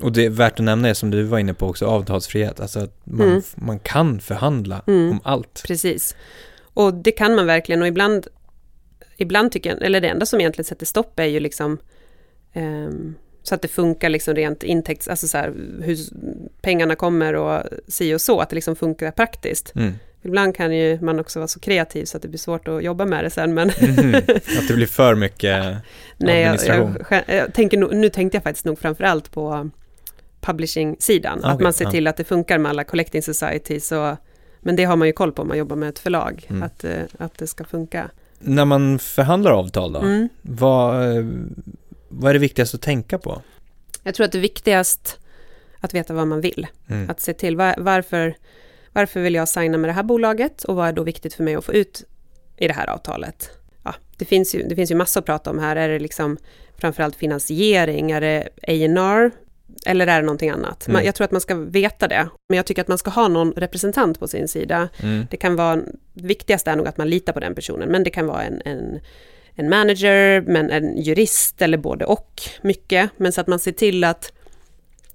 Och 0.00 0.12
det 0.12 0.24
är 0.24 0.30
värt 0.30 0.58
att 0.60 0.64
nämna, 0.64 0.94
som 0.94 1.10
du 1.10 1.22
var 1.22 1.38
inne 1.38 1.54
på 1.54 1.66
också, 1.66 1.86
avtalsfrihet. 1.86 2.60
Alltså 2.60 2.80
att 2.80 3.00
man, 3.04 3.28
Mm. 3.28 3.42
man 3.54 3.78
kan 3.78 4.20
förhandla 4.20 4.82
Mm. 4.86 5.10
om 5.10 5.20
allt. 5.24 5.62
Precis. 5.66 6.16
Och 6.74 6.94
det 6.94 7.12
kan 7.12 7.34
man 7.34 7.46
verkligen 7.46 7.82
och 7.82 7.88
ibland, 7.88 8.26
ibland 9.20 9.52
tycker 9.52 9.70
jag, 9.70 9.82
eller 9.82 10.00
det 10.00 10.08
enda 10.08 10.26
som 10.26 10.40
egentligen 10.40 10.64
sätter 10.64 10.86
stopp 10.86 11.18
är 11.20 11.24
ju 11.24 11.40
liksom 11.40 11.78
ehm, 12.52 13.14
så 13.42 13.54
att 13.54 13.62
det 13.62 13.68
funkar 13.68 14.08
liksom 14.08 14.34
rent 14.34 14.62
intäkts, 14.62 15.08
alltså 15.08 15.28
så 15.28 15.38
här, 15.38 15.52
hur 15.82 15.96
pengarna 16.62 16.94
kommer 16.96 17.34
och 17.34 17.62
si 17.88 18.14
och 18.14 18.20
så, 18.20 18.40
att 18.40 18.48
det 18.50 18.54
liksom 18.54 18.76
funkar 18.76 19.10
praktiskt. 19.10 19.72
Mm. 19.76 19.92
Ibland 20.22 20.56
kan 20.56 20.76
ju 20.76 20.98
man 21.00 21.20
också 21.20 21.38
vara 21.38 21.48
så 21.48 21.60
kreativ 21.60 22.04
så 22.04 22.16
att 22.16 22.22
det 22.22 22.28
blir 22.28 22.38
svårt 22.38 22.68
att 22.68 22.82
jobba 22.84 23.04
med 23.06 23.24
det 23.24 23.30
sen, 23.30 23.54
men 23.54 23.70
Mhm. 23.80 24.14
Att 24.58 24.68
det 24.68 24.74
blir 24.74 24.86
för 24.86 25.14
mycket 25.14 25.64
nej, 26.16 26.40
jag, 26.42 26.50
administration. 26.50 27.04
jag, 27.10 27.36
jag 27.36 27.54
tänker, 27.54 27.78
nog- 27.78 27.94
nu 27.94 28.08
tänkte 28.08 28.36
jag 28.36 28.42
faktiskt 28.42 28.64
nog 28.66 28.78
framför 28.78 29.04
allt 29.04 29.30
på 29.32 29.70
publishing-sidan. 30.40 31.40
Ah, 31.44 31.50
att 31.50 31.60
man 31.60 31.72
ser 31.72 31.84
ja. 31.84 31.90
till 31.90 32.06
att 32.06 32.16
det 32.16 32.24
funkar 32.24 32.58
med 32.58 32.70
alla 32.70 32.84
collecting 32.84 33.22
societies. 33.22 33.92
Och, 33.92 34.16
men 34.60 34.76
det 34.76 34.84
har 34.84 34.96
man 34.96 35.08
ju 35.08 35.12
koll 35.12 35.32
på 35.32 35.42
om 35.42 35.48
man 35.48 35.58
jobbar 35.58 35.76
med 35.76 35.88
ett 35.88 35.98
förlag, 35.98 36.46
Mm. 36.50 36.62
att, 36.62 36.84
eh, 36.84 37.02
att 37.18 37.38
det 37.38 37.46
ska 37.46 37.64
funka. 37.64 38.10
När 38.42 38.64
man 38.64 38.98
förhandlar 38.98 39.50
avtal 39.52 39.92
då, 39.92 39.98
Mm. 40.00 40.28
vad, 40.42 41.16
eh, 41.16 41.24
vad 42.08 42.30
är 42.30 42.32
det 42.34 42.38
viktigaste 42.40 42.76
att 42.76 42.82
tänka 42.82 43.18
på? 43.18 43.42
Jag 44.02 44.14
tror 44.14 44.24
att 44.26 44.32
det 44.32 44.38
är 44.38 44.42
viktigast 44.42 45.18
att 45.80 45.94
veta 45.94 46.14
vad 46.14 46.26
man 46.26 46.40
vill. 46.40 46.66
Mm. 46.88 47.10
Att 47.10 47.20
se 47.20 47.32
till 47.34 47.56
var, 47.56 47.74
varför, 47.78 48.34
varför 48.92 49.20
vill 49.20 49.34
jag 49.34 49.48
signa 49.48 49.78
med 49.78 49.88
det 49.88 49.94
här 49.94 50.02
bolaget 50.02 50.64
och 50.64 50.76
vad 50.76 50.88
är 50.88 50.92
då 50.92 51.02
viktigt 51.02 51.34
för 51.34 51.44
mig 51.44 51.54
att 51.54 51.64
få 51.64 51.72
ut 51.72 52.04
i 52.56 52.66
det 52.68 52.74
här 52.74 52.90
avtalet. 52.90 53.50
Ja, 53.82 53.94
det, 54.16 54.24
finns 54.24 54.54
ju, 54.54 54.62
det 54.62 54.76
finns 54.76 54.90
ju 54.90 54.94
massor 54.94 55.20
att 55.20 55.26
prata 55.26 55.50
om 55.50 55.58
här. 55.58 55.76
Är 55.76 55.88
det 55.88 55.98
liksom 55.98 56.36
framförallt 56.78 57.16
finansiering? 57.16 58.10
Är 58.10 58.20
det 58.20 58.48
A&R 58.68 59.30
Eller 59.86 60.06
är 60.06 60.20
det 60.20 60.26
någonting 60.26 60.50
annat? 60.50 60.86
Mm. 60.86 60.92
Man, 60.92 61.04
jag 61.04 61.14
tror 61.14 61.24
att 61.24 61.30
man 61.30 61.40
ska 61.40 61.54
veta 61.54 62.08
det. 62.08 62.28
Men 62.48 62.56
jag 62.56 62.66
tycker 62.66 62.82
att 62.82 62.88
man 62.88 62.98
ska 62.98 63.10
ha 63.10 63.28
någon 63.28 63.52
representant 63.52 64.20
på 64.20 64.28
sin 64.28 64.48
sida. 64.48 64.88
Mm. 65.02 65.26
Det 65.30 65.36
kan 65.36 65.56
vara, 65.56 65.76
det 66.12 66.26
viktigaste 66.26 66.70
är 66.70 66.76
nog 66.76 66.88
att 66.88 66.96
man 66.96 67.08
litar 67.08 67.32
på 67.32 67.40
den 67.40 67.54
personen, 67.54 67.88
men 67.88 68.04
det 68.04 68.10
kan 68.10 68.26
vara 68.26 68.42
en, 68.42 68.62
en, 68.64 69.00
en 69.54 69.68
manager, 69.68 70.40
men 70.40 70.70
en 70.70 71.02
jurist 71.02 71.62
eller 71.62 71.78
både 71.78 72.04
och, 72.04 72.42
mycket. 72.62 73.10
Men 73.16 73.32
så 73.32 73.40
att 73.40 73.46
man 73.46 73.58
ser 73.58 73.72
till 73.72 74.04
att 74.04 74.32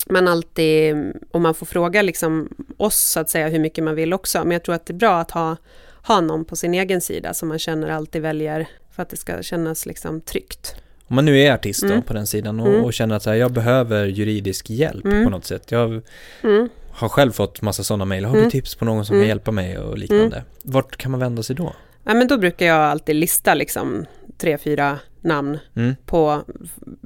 man 0.10 0.28
alltid, 0.28 0.95
om 1.32 1.41
man 1.41 1.53
får 1.53 1.66
fråga 1.66 2.01
liksom 2.01 2.49
oss 2.78 3.12
så 3.12 3.20
att 3.20 3.30
säga 3.30 3.47
hur 3.47 3.60
mycket 3.60 3.84
man 3.84 3.95
vill 3.95 4.14
också, 4.14 4.39
men 4.43 4.51
jag 4.51 4.64
tror 4.64 4.76
att 4.76 4.86
det 4.86 4.93
är 4.93 4.97
bra 4.97 5.20
att 5.20 5.32
ha, 5.32 5.58
ha 6.03 6.22
någon 6.22 6.45
på 6.45 6.56
sin 6.56 6.74
egen 6.74 7.01
sida 7.01 7.34
som 7.34 7.47
man 7.47 7.60
känner 7.60 7.89
alltid 7.89 8.22
väljer 8.22 8.68
för 8.91 9.03
att 9.03 9.10
det 9.10 9.18
ska 9.18 9.41
kännas 9.41 9.86
liksom 9.86 10.22
tryggt. 10.22 10.76
Om 11.08 11.16
man 11.16 11.26
nu 11.26 11.39
är 11.39 11.53
artist 11.53 11.82
då 11.82 11.88
Mm. 11.88 12.01
på 12.01 12.14
den 12.14 12.28
sidan 12.28 12.60
och, 12.60 12.68
Mm. 12.68 12.84
och 12.86 12.93
känner 12.93 13.16
att 13.16 13.24
så 13.24 13.30
här, 13.30 13.38
jag 13.38 13.51
behöver 13.51 14.06
juridisk 14.06 14.70
hjälp 14.70 15.06
Mm. 15.06 15.24
på 15.24 15.30
något 15.30 15.45
sätt. 15.45 15.72
Jag 15.72 16.01
Mm. 16.43 16.70
har 16.91 17.10
själv 17.10 17.32
fått 17.32 17.62
massa 17.62 17.84
sådana 17.84 18.06
mejl. 18.06 18.26
Har 18.26 18.34
du 18.34 18.39
Mm. 18.39 18.51
tips 18.51 18.76
på 18.76 18.86
någon 18.86 19.06
som 19.06 19.16
kan 19.20 19.28
hjälpa 19.28 19.51
mig 19.51 19.78
och 19.78 19.97
liknande? 19.97 20.43
Vart 20.64 20.97
kan 20.97 21.12
man 21.12 21.20
vända 21.20 21.43
sig 21.43 21.56
då? 21.56 21.74
Ja, 22.03 22.14
men 22.14 22.28
då 22.28 22.38
brukar 22.38 22.66
jag 22.66 22.78
alltid 22.78 23.16
lista 23.16 23.53
liksom 23.53 24.06
tre, 24.38 24.58
fyra 24.58 24.99
namn 25.22 25.60
på 26.06 26.41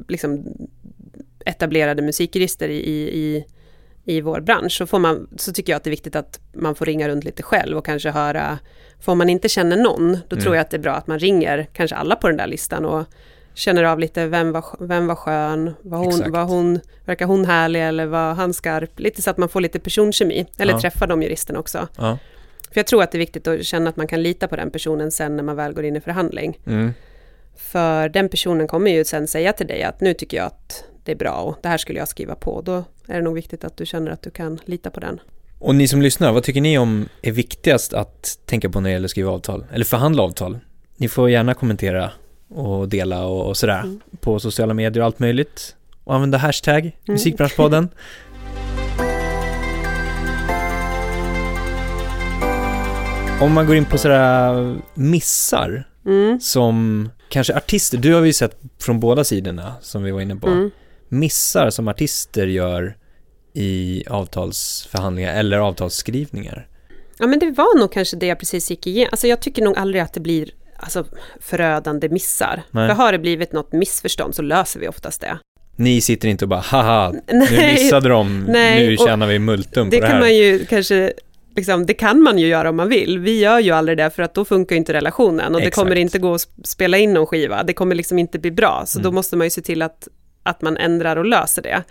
liksom, 0.08 0.44
etablerade 1.46 2.02
musikjurister 2.02 2.70
i, 2.70 2.80
i, 3.20 3.46
i, 4.06 4.22
vår 4.22 4.42
bransch. 4.42 4.72
Så, 4.78 4.86
får 4.88 5.00
man, 5.00 5.28
så 5.38 5.54
tycker 5.54 5.74
jag 5.74 5.78
att 5.78 5.84
det 5.84 5.88
är 5.88 5.92
viktigt 5.92 6.16
att 6.16 6.40
man 6.54 6.76
får 6.76 6.86
ringa 6.86 7.10
runt 7.10 7.24
lite 7.24 7.44
själv 7.44 7.78
och 7.78 7.86
kanske 7.86 8.10
höra, 8.12 8.60
för 9.00 9.12
om 9.12 9.18
man 9.18 9.30
inte 9.30 9.50
känner 9.50 9.78
någon, 9.78 10.18
då 10.28 10.36
tror 10.36 10.56
jag 10.56 10.62
att 10.62 10.70
det 10.72 10.78
är 10.78 10.82
bra 10.82 10.94
att 10.94 11.08
man 11.08 11.20
ringer 11.20 11.68
kanske 11.74 11.96
alla 11.96 12.16
på 12.16 12.28
den 12.28 12.38
där 12.38 12.48
listan 12.48 12.86
och 12.86 13.06
känner 13.54 13.84
av 13.84 14.00
lite, 14.00 14.28
vem 14.28 14.52
var, 14.52 14.66
vem 14.80 15.08
var 15.08 15.16
skön, 15.16 15.74
var 15.82 15.98
hon, 15.98 16.08
Exakt. 16.10 16.30
var 16.30 16.44
hon, 16.44 16.80
verkar 17.06 17.26
hon 17.26 17.46
härlig 17.46 17.88
eller 17.88 18.06
var 18.06 18.34
han 18.34 18.54
skarp? 18.54 19.00
Lite 19.00 19.22
så 19.22 19.30
att 19.30 19.38
man 19.38 19.50
får 19.50 19.62
lite 19.62 19.80
personkemi, 19.80 20.46
eller 20.58 20.74
Ja. 20.74 20.80
träffa 20.82 21.08
de 21.08 21.24
juristerna 21.24 21.60
också. 21.60 21.88
Ja. 21.98 22.18
För 22.72 22.80
jag 22.80 22.88
tror 22.88 23.04
att 23.04 23.12
det 23.12 23.16
är 23.16 23.20
viktigt 23.20 23.48
att 23.48 23.66
känna 23.66 23.90
att 23.90 23.96
man 23.96 24.08
kan 24.08 24.24
lita 24.24 24.48
på 24.48 24.56
den 24.56 24.72
personen 24.72 25.12
sen 25.12 25.36
när 25.36 25.44
man 25.44 25.56
väl 25.56 25.74
går 25.74 25.86
in 25.86 25.96
i 25.96 26.02
förhandling. 26.02 26.60
Mm. 26.66 26.94
För 27.56 28.10
den 28.10 28.30
personen 28.30 28.68
kommer 28.68 28.92
ju 28.92 29.06
sen 29.06 29.28
säga 29.28 29.54
till 29.54 29.68
dig 29.68 29.84
att 29.84 30.02
nu 30.02 30.14
tycker 30.14 30.38
jag 30.38 30.46
att 30.46 30.84
det 31.04 31.12
är 31.12 31.16
bra 31.16 31.32
och 31.32 31.58
det 31.62 31.68
här 31.70 31.78
skulle 31.78 32.00
jag 32.00 32.08
skriva 32.08 32.36
på. 32.36 32.62
Då 32.62 32.84
är 33.08 33.16
det 33.16 33.22
nog 33.22 33.34
viktigt 33.36 33.64
att 33.64 33.78
du 33.78 33.86
känner 33.86 34.12
att 34.12 34.22
du 34.22 34.30
kan 34.32 34.60
lita 34.66 34.90
på 34.90 35.00
den. 35.00 35.20
Och 35.60 35.76
ni 35.76 35.88
som 35.88 36.02
lyssnar, 36.02 36.32
vad 36.32 36.44
tycker 36.44 36.62
ni 36.62 36.78
om 36.78 37.10
är 37.22 37.32
viktigast 37.32 37.94
att 37.94 38.40
tänka 38.46 38.70
på 38.70 38.80
när 38.80 38.90
det 38.90 38.94
gäller 38.94 39.06
att 39.06 39.12
skriva 39.12 39.32
avtal? 39.32 39.66
Eller 39.74 39.86
förhandla 39.86 40.24
avtal? 40.24 40.60
Ni 40.98 41.08
får 41.08 41.30
gärna 41.30 41.54
kommentera 41.54 42.12
och 42.50 42.90
dela 42.90 43.26
och, 43.26 43.48
och 43.48 43.58
sådär 43.58 43.80
Mm. 43.80 44.00
på 44.22 44.40
sociala 44.40 44.74
medier 44.74 45.00
och 45.02 45.06
allt 45.06 45.20
möjligt. 45.20 45.76
Och 46.04 46.16
använda 46.16 46.38
hashtag 46.38 46.92
musikbranschpodden. 47.08 47.90
Om 53.42 53.54
man 53.54 53.66
går 53.68 53.76
in 53.76 53.86
på 53.86 53.98
sådär 53.98 54.78
missar 54.94 55.86
Mm. 56.06 56.40
som 56.40 57.10
kanske 57.30 57.56
artister, 57.56 57.98
du 57.98 58.14
har 58.14 58.22
vi 58.22 58.34
sett 58.34 58.58
från 58.80 59.00
båda 59.00 59.24
sidorna 59.24 59.74
som 59.82 60.04
vi 60.04 60.12
var 60.12 60.22
inne 60.22 60.36
på. 60.36 60.48
Mm. 60.48 60.72
Missar 61.10 61.70
som 61.70 61.88
artister 61.88 62.48
gör 62.48 62.98
i 63.54 64.04
avtalsförhandlingar 64.10 65.34
eller 65.34 65.58
avtalsskrivningar. 65.58 66.68
Ja 67.20 67.28
men 67.28 67.40
det 67.40 67.52
var 67.52 67.80
nog 67.80 67.92
kanske 67.92 68.18
det 68.18 68.26
jag 68.26 68.40
precis 68.40 68.70
gick 68.70 68.88
igenom. 68.88 69.10
Alltså 69.12 69.28
jag 69.28 69.40
tycker 69.42 69.62
nog 69.64 69.78
aldrig 69.78 70.02
att 70.02 70.14
det 70.14 70.20
blir 70.20 70.50
alltså, 70.80 71.06
förödande 71.40 72.10
missar. 72.10 72.64
Nej. 72.72 72.88
För 72.88 72.96
har 72.96 73.12
det 73.12 73.20
blivit 73.20 73.52
något 73.54 73.72
missförstånd 73.72 74.36
så 74.36 74.42
löser 74.42 74.80
vi 74.80 74.88
oftast 74.88 75.22
det. 75.22 75.40
Ni 75.76 76.02
sitter 76.02 76.28
inte 76.28 76.46
och 76.46 76.50
bara 76.50 76.60
haha, 76.60 77.12
nu 77.28 77.48
Nej, 77.52 77.74
missade 77.74 78.10
de, 78.10 78.46
Nej, 78.50 78.88
nu 78.88 78.98
tjänar 78.98 79.28
vi 79.28 79.40
multum 79.40 79.90
det 79.90 79.98
på 79.98 80.02
det 80.02 80.08
kan 80.08 80.16
här. 80.16 80.20
man 80.20 80.36
ju 80.36 80.66
kanske 80.66 81.14
Liksom, 81.56 81.86
det 81.86 81.94
kan 81.94 82.22
man 82.22 82.38
ju 82.38 82.48
göra 82.48 82.70
om 82.70 82.76
man 82.76 82.90
vill. 82.90 83.20
Vi 83.20 83.40
gör 83.40 83.60
ju 83.60 83.72
aldrig 83.72 83.98
det 83.98 84.10
för 84.10 84.24
att 84.24 84.34
då 84.34 84.46
funkar 84.46 84.76
inte 84.76 84.94
relationen 84.94 85.56
och 85.56 85.62
det 85.62 85.68
Exakt. 85.68 85.84
kommer 85.84 85.96
inte 85.96 86.20
gå 86.20 86.34
att 86.34 86.48
spela 86.64 86.98
in 86.98 87.14
någon 87.14 87.26
skiva. 87.28 87.64
Det 87.64 87.74
kommer 87.74 87.96
liksom 87.96 88.20
inte 88.20 88.40
bli 88.40 88.52
bra. 88.52 88.84
Så 88.86 89.00
då 89.00 89.08
Mm. 89.10 89.16
måste 89.16 89.38
man 89.38 89.46
ju 89.46 89.52
se 89.52 89.62
till 89.62 89.82
att, 89.82 90.08
att 90.44 90.62
man 90.62 90.78
ändrar 90.78 91.16
och 91.16 91.26
löser 91.26 91.62
det. 91.62 91.84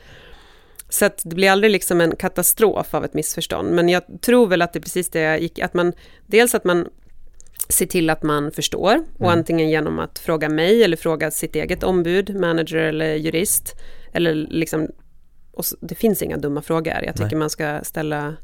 Så 0.88 1.04
att 1.04 1.20
det 1.24 1.34
blir 1.34 1.50
aldrig 1.50 1.70
liksom 1.70 2.00
en 2.00 2.16
katastrof 2.16 2.94
av 2.94 3.04
ett 3.04 3.14
missförstånd. 3.14 3.70
Men 3.74 3.88
jag 3.88 4.02
tror 4.22 4.46
väl 4.46 4.62
att 4.62 4.72
det 4.72 4.78
är 4.78 4.82
precis 4.82 5.10
det 5.10 5.20
jag 5.20 5.40
gick, 5.40 5.58
att 5.58 5.74
man, 5.74 5.92
dels 6.26 6.54
att 6.54 6.64
man 6.64 6.86
ser 7.68 7.86
till 7.86 8.10
att 8.10 8.22
man 8.22 8.52
förstår 8.52 8.94
och 9.14 9.26
Mm. 9.26 9.38
antingen 9.38 9.70
genom 9.70 9.98
att 9.98 10.18
fråga 10.18 10.48
mig 10.48 10.84
eller 10.84 10.96
fråga 10.96 11.30
sitt 11.30 11.56
eget 11.56 11.82
ombud, 11.82 12.40
manager 12.40 12.76
eller 12.78 13.14
jurist. 13.14 13.76
Eller 14.12 14.34
liksom, 14.34 14.88
och 15.52 15.64
det 15.80 15.94
finns 15.94 16.22
inga 16.22 16.36
dumma 16.36 16.62
frågor. 16.62 16.94
Jag 17.04 17.14
tycker 17.14 17.26
Nej. 17.30 17.36
man 17.38 17.50
ska 17.50 17.80
ställa 17.82 18.36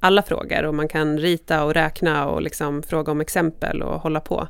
alla 0.00 0.22
frågor 0.22 0.64
och 0.64 0.74
man 0.74 0.88
kan 0.88 1.18
rita 1.18 1.64
och 1.64 1.74
räkna 1.74 2.28
och 2.28 2.42
liksom 2.42 2.82
fråga 2.82 3.12
om 3.12 3.20
exempel 3.20 3.82
och 3.82 4.00
hålla 4.00 4.20
på. 4.20 4.48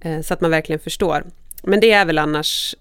Eh, 0.00 0.20
så 0.20 0.34
att 0.34 0.40
man 0.40 0.50
verkligen 0.50 0.78
förstår. 0.80 1.24
Men 1.62 1.80
det 1.80 1.92
är 1.92 2.04
väl 2.04 2.18
annars, 2.18 2.76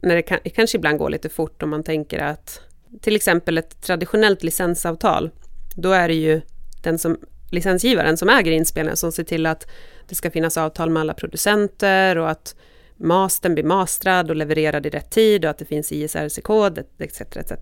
när 0.00 0.14
det, 0.14 0.22
kan, 0.22 0.38
det 0.44 0.50
kanske 0.50 0.78
ibland 0.78 0.98
går 0.98 1.10
lite 1.10 1.28
fort 1.28 1.62
om 1.62 1.70
man 1.70 1.82
tänker 1.82 2.18
att 2.18 2.60
till 3.00 3.16
exempel 3.16 3.58
ett 3.58 3.82
traditionellt 3.82 4.42
licensavtal, 4.42 5.30
då 5.76 5.92
är 5.92 6.08
det 6.08 6.14
ju 6.14 6.40
den 6.82 6.98
som, 6.98 7.18
licensgivaren 7.50 8.16
som 8.16 8.28
äger 8.28 8.52
inspelningen 8.52 8.96
som 8.96 9.12
ser 9.12 9.24
till 9.24 9.46
att 9.46 9.66
det 10.08 10.14
ska 10.14 10.30
finnas 10.30 10.56
avtal 10.56 10.90
med 10.90 11.00
alla 11.00 11.14
producenter 11.14 12.18
och 12.18 12.30
att 12.30 12.54
mastern 12.96 13.54
blir 13.54 13.64
mastrad 13.64 14.30
och 14.30 14.36
levererad 14.36 14.86
i 14.86 14.90
rätt 14.90 15.10
tid 15.10 15.44
och 15.44 15.50
att 15.50 15.58
det 15.58 15.64
finns 15.64 15.92
ISRC-kod 15.92 16.78
etc. 16.98 17.20
etc. 17.20 17.52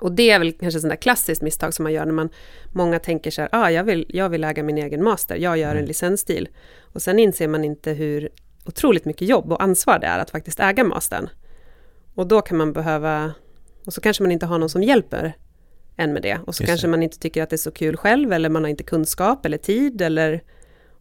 Och 0.00 0.12
det 0.12 0.30
är 0.30 0.38
väl 0.38 0.52
kanske 0.52 0.80
sånt 0.80 0.90
där 0.90 0.96
klassiskt 0.96 1.42
misstag 1.42 1.74
som 1.74 1.82
man 1.82 1.92
gör 1.92 2.04
när 2.04 2.12
man, 2.12 2.28
många 2.72 2.98
tänker 2.98 3.30
så 3.30 3.40
här, 3.40 3.48
ah, 3.52 3.70
jag, 3.70 3.84
vill, 3.84 4.06
jag 4.08 4.28
vill 4.28 4.44
äga 4.44 4.62
min 4.62 4.78
egen 4.78 5.04
master, 5.04 5.36
jag 5.36 5.58
gör 5.58 5.70
en 5.70 5.76
Mm. 5.76 5.86
licensstil. 5.88 6.48
Och 6.82 7.02
sen 7.02 7.18
inser 7.18 7.48
man 7.48 7.64
inte 7.64 7.92
hur 7.92 8.28
otroligt 8.66 9.04
mycket 9.04 9.28
jobb 9.28 9.52
och 9.52 9.62
ansvar 9.62 9.98
det 9.98 10.06
är 10.06 10.18
att 10.18 10.30
faktiskt 10.30 10.60
äga 10.60 10.84
mastern. 10.84 11.28
Och 12.14 12.26
då 12.26 12.40
kan 12.40 12.56
man 12.58 12.72
behöva, 12.72 13.32
och 13.86 13.92
så 13.94 14.00
kanske 14.00 14.22
man 14.22 14.32
inte 14.32 14.46
har 14.46 14.58
någon 14.58 14.70
som 14.70 14.82
hjälper 14.82 15.36
en 15.96 16.12
med 16.12 16.22
det. 16.22 16.38
Och 16.46 16.54
så 16.54 16.62
Just 16.62 16.68
kanske 16.70 16.86
det. 16.86 16.90
man 16.90 17.02
inte 17.02 17.18
tycker 17.18 17.42
att 17.42 17.50
det 17.50 17.56
är 17.56 17.58
så 17.58 17.70
kul 17.70 17.96
själv, 17.96 18.32
eller 18.32 18.48
man 18.48 18.62
har 18.64 18.68
inte 18.70 18.84
kunskap 18.84 19.46
eller 19.46 19.58
tid, 19.58 20.02
eller... 20.02 20.42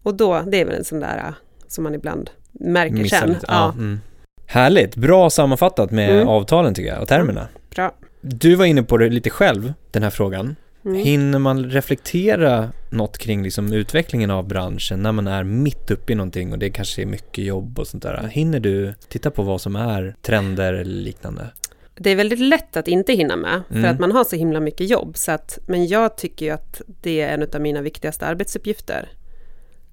Och 0.08 0.14
då, 0.16 0.42
det 0.48 0.62
är 0.62 0.66
väl 0.66 0.76
en 0.76 0.84
sån 0.84 1.00
där 1.00 1.18
äh, 1.18 1.34
som 1.68 1.84
man 1.84 1.96
ibland 1.96 2.30
märker 2.52 2.96
Missar 2.96 3.18
sen. 3.18 3.30
lite. 3.30 3.46
Ja. 3.48 3.72
Mm. 3.72 4.00
Härligt, 4.46 4.96
bra 4.96 5.30
sammanfattat 5.30 5.92
med 5.92 6.10
Mm. 6.16 6.28
avtalen 6.28 6.74
tycker 6.74 6.90
jag 6.90 7.02
och 7.02 7.08
termerna. 7.08 7.48
Bra. 7.76 7.92
Du 8.22 8.56
var 8.56 8.66
inne 8.66 8.84
på 8.84 8.98
det 8.98 9.10
lite 9.10 9.30
själv, 9.30 9.74
den 9.92 10.04
här 10.04 10.10
frågan. 10.10 10.56
Mm. 10.86 10.98
Hinner 10.98 11.40
man 11.40 11.70
reflektera 11.70 12.70
något 12.90 13.18
kring 13.18 13.44
liksom 13.44 13.74
utvecklingen 13.74 14.32
av 14.32 14.48
branschen 14.48 15.04
när 15.04 15.12
man 15.12 15.28
är 15.28 15.44
mitt 15.44 15.92
uppe 15.92 16.12
i 16.12 16.16
någonting 16.16 16.52
och 16.52 16.60
det 16.60 16.70
kanske 16.70 17.02
är 17.02 17.06
mycket 17.06 17.44
jobb 17.46 17.80
och 17.80 17.88
sånt 17.88 18.04
där? 18.04 18.28
Hinner 18.32 18.60
du 18.60 18.94
titta 19.10 19.32
på 19.32 19.44
vad 19.44 19.62
som 19.62 19.76
är 19.76 20.16
trender 20.22 20.74
eller 20.74 20.92
liknande? 20.96 21.48
Det 21.96 22.10
är 22.10 22.16
väldigt 22.16 22.40
lätt 22.40 22.78
att 22.78 22.88
inte 22.88 23.14
hinna 23.14 23.36
med, 23.36 23.62
för 23.70 23.76
Mm. 23.78 23.92
att 23.92 24.00
man 24.00 24.12
har 24.12 24.24
så 24.24 24.36
himla 24.36 24.60
mycket 24.60 24.90
jobb. 24.90 25.18
Så 25.18 25.32
att, 25.32 25.60
men 25.68 25.88
jag 25.88 26.18
tycker 26.18 26.46
ju 26.46 26.52
att 26.52 26.82
det 27.02 27.22
är 27.22 27.34
en 27.34 27.48
av 27.56 27.62
mina 27.62 27.82
viktigaste 27.82 28.26
arbetsuppgifter. 28.26 29.10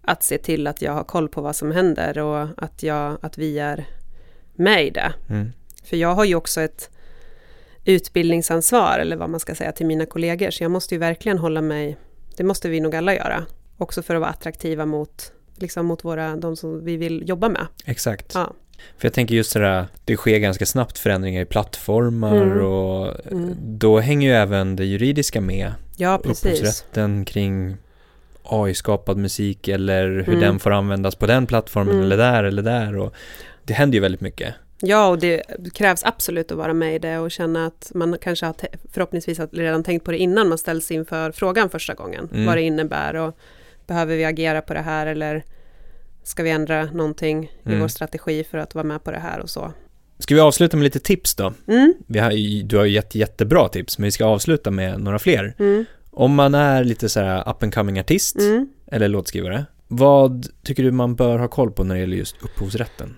Att 0.06 0.22
se 0.22 0.38
till 0.38 0.66
att 0.66 0.82
jag 0.82 0.92
har 0.92 1.04
koll 1.04 1.28
på 1.28 1.40
vad 1.40 1.56
som 1.56 1.70
händer 1.72 2.18
och 2.18 2.48
att, 2.56 2.82
jag, 2.82 3.18
att 3.22 3.38
vi 3.38 3.58
är 3.58 3.84
med 4.54 4.86
i 4.86 4.90
det. 4.90 5.12
Mm. 5.28 5.52
För 5.84 5.96
jag 5.96 6.14
har 6.14 6.24
ju 6.24 6.34
också 6.34 6.60
ett 6.60 6.90
utbildningsansvar, 7.84 8.98
eller 8.98 9.16
vad 9.16 9.30
man 9.30 9.40
ska 9.40 9.54
säga, 9.54 9.72
till 9.72 9.86
mina 9.86 10.06
kollegor. 10.06 10.50
Så 10.50 10.64
jag 10.64 10.70
måste 10.70 10.94
ju 10.94 10.98
verkligen 10.98 11.38
hålla 11.38 11.60
mig, 11.60 11.96
det 12.36 12.44
måste 12.44 12.68
vi 12.68 12.80
nog 12.80 12.94
alla 12.96 13.14
göra. 13.14 13.44
Också 13.78 14.02
för 14.02 14.14
att 14.14 14.20
vara 14.20 14.30
attraktiva 14.30 14.86
mot, 14.86 15.32
liksom 15.56 15.86
mot 15.86 16.04
våra, 16.04 16.36
de 16.36 16.56
som 16.56 16.84
vi 16.84 16.96
vill 16.96 17.28
jobba 17.28 17.48
med. 17.48 17.66
Exakt. 17.84 18.34
Ja. 18.34 18.52
För 18.98 19.06
jag 19.06 19.12
tänker 19.12 19.34
just 19.34 19.50
sådär, 19.50 19.86
det 20.04 20.16
sker 20.16 20.38
ganska 20.38 20.66
snabbt 20.66 20.98
förändringar 20.98 21.42
i 21.42 21.44
plattformar 21.44 22.36
Mm. 22.42 22.64
och 22.66 23.26
Mm. 23.32 23.54
då 23.60 23.98
hänger 24.00 24.28
ju 24.28 24.34
även 24.34 24.76
det 24.76 24.84
juridiska 24.84 25.40
med. 25.40 25.72
Ja, 25.96 26.20
precis. 26.24 26.44
Upphovsrätten 26.44 27.24
kring 27.24 27.76
AI-skapad 28.44 29.16
musik 29.16 29.68
eller 29.68 30.08
hur 30.08 30.28
Mm. 30.28 30.40
den 30.40 30.58
får 30.58 30.70
användas 30.70 31.14
på 31.14 31.26
den 31.26 31.46
plattformen 31.46 31.94
Mm. 31.94 32.04
eller 32.04 32.16
där 32.16 32.44
eller 32.44 32.62
där 32.62 32.96
och 32.96 33.14
det 33.62 33.74
händer 33.74 33.94
ju 33.94 34.00
väldigt 34.00 34.20
mycket. 34.20 34.54
Ja, 34.80 35.08
och 35.08 35.18
det 35.18 35.42
krävs 35.74 36.04
absolut 36.04 36.52
att 36.52 36.58
vara 36.58 36.74
med 36.74 36.94
i 36.94 36.98
det 36.98 37.18
och 37.18 37.30
känna 37.30 37.66
att 37.66 37.90
man 37.94 38.18
kanske 38.20 38.46
har 38.46 38.54
förhoppningsvis 38.92 39.40
redan 39.52 39.82
tänkt 39.84 40.04
på 40.04 40.10
det 40.10 40.18
innan 40.18 40.48
man 40.48 40.58
ställs 40.58 40.90
inför 40.90 41.32
frågan 41.32 41.70
första 41.70 41.94
gången. 41.94 42.28
Mm. 42.32 42.46
Vad 42.46 42.56
det 42.56 42.62
innebär 42.62 43.16
och 43.16 43.38
behöver 43.86 44.16
vi 44.16 44.24
agera 44.24 44.62
på 44.62 44.74
det 44.74 44.80
här 44.80 45.06
eller 45.06 45.44
ska 46.22 46.42
vi 46.42 46.50
ändra 46.50 46.84
någonting 46.84 47.52
mm. 47.64 47.78
i 47.78 47.80
vår 47.80 47.88
strategi 47.88 48.44
för 48.44 48.58
att 48.58 48.74
vara 48.74 48.84
med 48.84 49.04
på 49.04 49.10
det 49.10 49.18
här 49.18 49.40
och 49.40 49.50
så. 49.50 49.72
Ska 50.18 50.34
vi 50.34 50.40
avsluta 50.40 50.76
med 50.76 50.84
lite 50.84 51.00
tips 51.00 51.34
då? 51.34 51.52
Mm. 51.68 51.94
Har, 52.08 52.62
du 52.64 52.76
har 52.76 52.84
ju 52.84 52.92
gett 52.92 53.14
jättebra 53.14 53.68
tips, 53.68 53.98
men 53.98 54.04
vi 54.04 54.10
ska 54.10 54.24
avsluta 54.24 54.70
med 54.70 55.00
några 55.00 55.18
fler. 55.18 55.54
Om 56.16 56.34
man 56.34 56.54
är 56.54 56.84
lite 56.84 57.08
så 57.08 57.20
här 57.20 57.48
up 57.50 57.62
and 57.62 57.74
coming 57.74 58.00
artist 58.00 58.36
mm. 58.36 58.68
eller 58.86 59.08
låtskrivare, 59.08 59.64
vad 59.88 60.46
tycker 60.62 60.82
du 60.82 60.90
man 60.90 61.14
bör 61.14 61.38
ha 61.38 61.48
koll 61.48 61.70
på 61.70 61.84
när 61.84 61.94
det 61.94 62.00
gäller 62.00 62.16
just 62.16 62.36
upphovsrätten? 62.42 63.16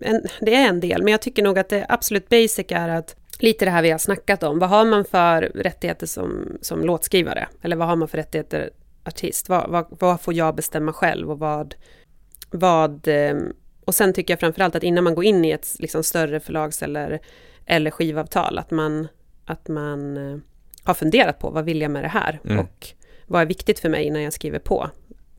En, 0.00 0.22
det 0.40 0.54
är 0.54 0.68
en 0.68 0.80
del, 0.80 1.02
men 1.02 1.10
jag 1.10 1.22
tycker 1.22 1.42
nog 1.42 1.58
att 1.58 1.68
det 1.68 1.86
absolut 1.88 2.28
basic 2.28 2.66
är 2.68 2.88
att 2.88 3.16
lite 3.38 3.64
det 3.64 3.70
här 3.70 3.82
vi 3.82 3.90
har 3.90 3.98
snackat 3.98 4.42
om. 4.42 4.58
Vad 4.58 4.68
har 4.68 4.84
man 4.84 5.04
för 5.04 5.42
rättigheter 5.42 6.06
som, 6.06 6.58
som 6.60 6.84
låtskrivare? 6.84 7.48
Eller 7.62 7.76
vad 7.76 7.88
har 7.88 7.96
man 7.96 8.08
för 8.08 8.18
rättigheter 8.18 8.70
artist? 9.04 9.48
Vad, 9.48 9.70
vad, 9.70 9.86
vad 9.90 10.20
får 10.20 10.34
jag 10.34 10.54
bestämma 10.54 10.92
själv 10.92 11.30
och 11.30 11.38
vad, 11.38 11.74
vad... 12.50 13.08
Ehm, 13.08 13.52
och 13.84 13.94
sen 13.94 14.12
tycker 14.12 14.32
jag 14.32 14.40
framförallt 14.40 14.74
att 14.74 14.82
innan 14.82 15.04
man 15.04 15.14
går 15.14 15.24
in 15.24 15.44
i 15.44 15.50
ett 15.50 15.76
liksom, 15.78 16.02
större 16.02 16.40
förlags 16.40 16.82
eller, 16.82 17.20
eller 17.66 17.90
skivavtal, 17.90 18.58
att 18.58 18.70
man, 18.70 19.08
att 19.44 19.68
man 19.68 20.16
eh, 20.16 20.38
har 20.86 20.94
funderat 20.94 21.38
på 21.38 21.50
vad 21.50 21.64
vill 21.64 21.80
jag 21.80 21.90
med 21.90 22.04
det 22.04 22.08
här? 22.08 22.40
Mm. 22.44 22.58
Och 22.58 22.86
vad 23.26 23.42
är 23.42 23.46
viktigt 23.46 23.78
för 23.78 23.88
mig 23.88 24.04
innan 24.04 24.22
jag 24.22 24.32
skriver 24.32 24.58
på? 24.58 24.90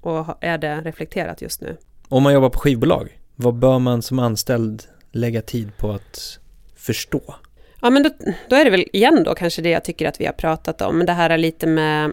Och 0.01 0.25
är 0.41 0.57
det 0.57 0.81
reflekterat 0.81 1.41
just 1.41 1.61
nu? 1.61 1.77
Om 2.09 2.23
man 2.23 2.33
jobbar 2.33 2.49
på 2.49 2.59
skivbolag, 2.59 3.19
vad 3.35 3.55
bör 3.55 3.79
man 3.79 4.01
som 4.01 4.19
anställd 4.19 4.83
lägga 5.11 5.41
tid 5.41 5.77
på 5.77 5.91
att 5.91 6.39
förstå? 6.75 7.35
Ja, 7.81 7.89
men 7.89 8.03
då, 8.03 8.09
då, 8.49 8.55
är 8.55 8.65
det 8.65 8.71
väl 8.71 8.85
igen 8.93 9.23
då 9.23 9.35
kanske 9.35 9.61
det 9.61 9.69
jag 9.69 9.83
tycker 9.83 10.07
att 10.07 10.21
vi 10.21 10.25
har 10.25 10.33
pratat 10.33 10.81
om, 10.81 11.05
det 11.05 11.13
här 11.13 11.29
är 11.29 11.37
lite 11.37 11.67
med 11.67 12.11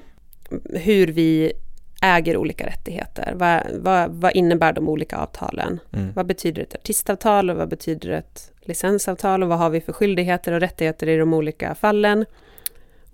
hur 0.74 1.06
vi 1.06 1.52
äger 2.02 2.36
olika 2.36 2.66
rättigheter. 2.66 3.32
Vad, 3.34 3.62
vad, 3.72 4.10
vad 4.10 4.36
innebär 4.36 4.72
de 4.72 4.88
olika 4.88 5.16
avtalen? 5.16 5.80
Mm. 5.92 6.12
Vad 6.12 6.26
betyder 6.26 6.62
ett 6.62 6.74
artistavtal 6.74 7.50
och 7.50 7.56
vad 7.56 7.68
betyder 7.68 8.10
ett 8.10 8.52
licensavtal 8.60 9.42
och 9.42 9.48
vad 9.48 9.58
har 9.58 9.70
vi 9.70 9.80
för 9.80 9.92
skyldigheter 9.92 10.52
och 10.52 10.60
rättigheter 10.60 11.08
i 11.08 11.16
de 11.16 11.34
olika 11.34 11.74
fallen? 11.74 12.24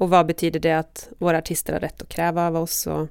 Och 0.01 0.11
vad 0.11 0.27
betyder 0.27 0.61
det 0.61 0.73
att 0.73 1.09
våra 1.19 1.39
artister 1.39 1.73
har 1.73 1.81
rätt 1.81 2.03
att 2.03 2.09
kräva 2.09 2.47
av 2.47 2.57
oss? 2.57 2.87
Och 2.87 3.09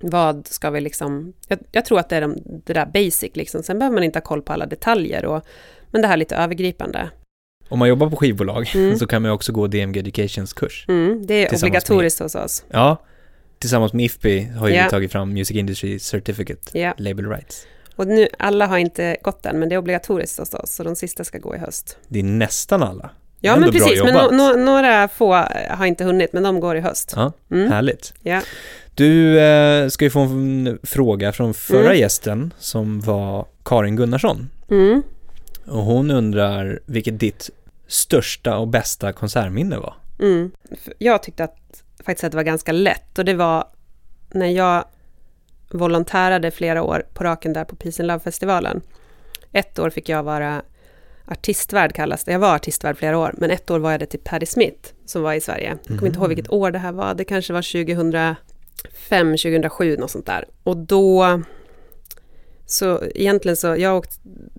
vad 0.00 0.46
ska 0.46 0.70
vi 0.70 0.80
liksom... 0.80 1.32
Jag, 1.48 1.58
jag 1.72 1.84
tror 1.84 2.00
att 2.00 2.08
det 2.08 2.16
är 2.16 2.20
de, 2.20 2.36
det 2.44 2.72
där 2.72 2.86
basic, 2.86 3.30
liksom. 3.36 3.62
sen 3.62 3.78
behöver 3.78 3.94
man 3.94 4.04
inte 4.04 4.18
ha 4.18 4.24
koll 4.24 4.42
på 4.42 4.52
alla 4.52 4.66
detaljer. 4.66 5.24
Och, 5.24 5.44
men 5.90 6.02
det 6.02 6.08
här 6.08 6.16
lite 6.16 6.36
övergripande. 6.36 7.10
Om 7.68 7.78
man 7.78 7.88
jobbar 7.88 8.10
på 8.10 8.16
skivbolag 8.16 8.70
mm. 8.74 8.96
så 8.98 9.06
kan 9.06 9.22
man 9.22 9.30
också 9.30 9.52
gå 9.52 9.66
DMG 9.66 9.96
Educations 9.96 10.52
kurs. 10.52 10.84
Mm, 10.88 11.26
det 11.26 11.34
är 11.34 11.64
obligatoriskt 11.64 12.20
med, 12.20 12.24
hos 12.24 12.34
oss. 12.34 12.64
Ja, 12.70 12.96
tillsammans 13.58 13.92
med 13.92 14.04
IFPI 14.04 14.40
har 14.40 14.68
ju 14.68 14.74
yeah. 14.74 14.86
vi 14.86 14.90
tagit 14.90 15.12
fram 15.12 15.32
Music 15.32 15.56
Industry 15.56 15.98
Certificate, 15.98 16.78
yeah. 16.78 16.94
Label 16.98 17.28
Rights. 17.28 17.66
Och 17.96 18.06
nu, 18.06 18.28
alla 18.38 18.66
har 18.66 18.78
inte 18.78 19.16
gått 19.22 19.42
den, 19.42 19.58
men 19.58 19.68
det 19.68 19.74
är 19.74 19.78
obligatoriskt 19.78 20.38
hos 20.38 20.54
oss, 20.54 20.70
så 20.70 20.84
de 20.84 20.96
sista 20.96 21.24
ska 21.24 21.38
gå 21.38 21.54
i 21.54 21.58
höst. 21.58 21.98
Det 22.08 22.18
är 22.18 22.24
nästan 22.24 22.82
alla. 22.82 23.10
Ja, 23.44 23.56
men 23.56 23.72
precis, 23.72 24.02
men 24.02 24.14
no, 24.14 24.36
no, 24.36 24.64
några 24.64 25.08
få 25.08 25.34
har 25.70 25.86
inte 25.86 26.04
hunnit, 26.04 26.32
men 26.32 26.42
de 26.42 26.60
går 26.60 26.76
i 26.76 26.80
höst. 26.80 27.12
Ja, 27.16 27.32
mm. 27.50 27.72
Härligt. 27.72 28.14
Ja. 28.22 28.40
Du 28.94 29.40
eh, 29.40 29.88
ska 29.88 30.04
ju 30.04 30.10
få 30.10 30.20
en 30.20 30.78
fråga 30.82 31.32
från 31.32 31.54
förra 31.54 31.84
mm. 31.84 31.98
gästen 31.98 32.54
som 32.58 33.00
var 33.00 33.46
Karin 33.64 33.96
Gunnarsson. 33.96 34.50
Mm. 34.70 35.02
Och 35.66 35.82
hon 35.82 36.10
undrar 36.10 36.80
vilket 36.86 37.20
ditt 37.20 37.50
största 37.86 38.56
och 38.58 38.68
bästa 38.68 39.12
konsertminne 39.12 39.76
var. 39.76 39.94
Mm. 40.20 40.50
Jag 40.98 41.22
tyckte 41.22 41.44
att 41.44 41.82
faktiskt 42.04 42.24
att 42.24 42.32
det 42.32 42.36
var 42.36 42.44
ganska 42.44 42.72
lätt 42.72 43.18
och 43.18 43.24
det 43.24 43.34
var 43.34 43.64
när 44.30 44.48
jag 44.48 44.84
volontärade 45.70 46.50
flera 46.50 46.82
år 46.82 47.06
på 47.14 47.24
raken 47.24 47.52
där 47.52 47.64
på 47.64 47.76
Peace 47.76 48.02
and 48.02 48.06
Love-festivalen. 48.06 48.80
Ett 49.52 49.78
år 49.78 49.90
fick 49.90 50.08
jag 50.08 50.22
vara 50.22 50.62
artistvärd 51.26 51.94
kallas 51.94 52.24
det. 52.24 52.32
Jag 52.32 52.38
var 52.38 52.54
artistvärd 52.54 52.96
flera 52.96 53.18
år, 53.18 53.34
men 53.38 53.50
ett 53.50 53.70
år 53.70 53.78
var 53.78 53.90
jag 53.90 54.00
det 54.00 54.06
till 54.06 54.20
Patti 54.20 54.46
Smith 54.46 54.92
som 55.06 55.22
var 55.22 55.34
i 55.34 55.40
Sverige. 55.40 55.68
Jag 55.68 55.86
kommer 55.86 55.98
mm. 55.98 56.06
inte 56.06 56.18
ihåg 56.18 56.28
vilket 56.28 56.52
år 56.52 56.70
det 56.70 56.78
här 56.78 56.92
var. 56.92 57.14
Det 57.14 57.24
kanske 57.24 57.52
var 57.52 57.62
2005, 57.84 58.36
2007, 59.36 59.96
något 59.96 60.10
sånt 60.10 60.26
där. 60.26 60.44
Och 60.62 60.76
då... 60.76 61.42
Så 62.66 63.02
egentligen 63.14 63.56
så, 63.56 63.76
jag 63.78 63.96
åkte, 63.96 64.14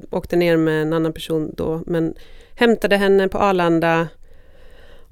åkte 0.10 0.36
ner 0.36 0.58
med 0.58 0.82
en 0.82 0.94
annan 0.94 1.14
person 1.14 1.54
då, 1.58 1.84
men 1.86 2.14
hämtade 2.56 2.98
henne 2.98 3.28
på 3.28 3.38
Arlanda, 3.38 4.08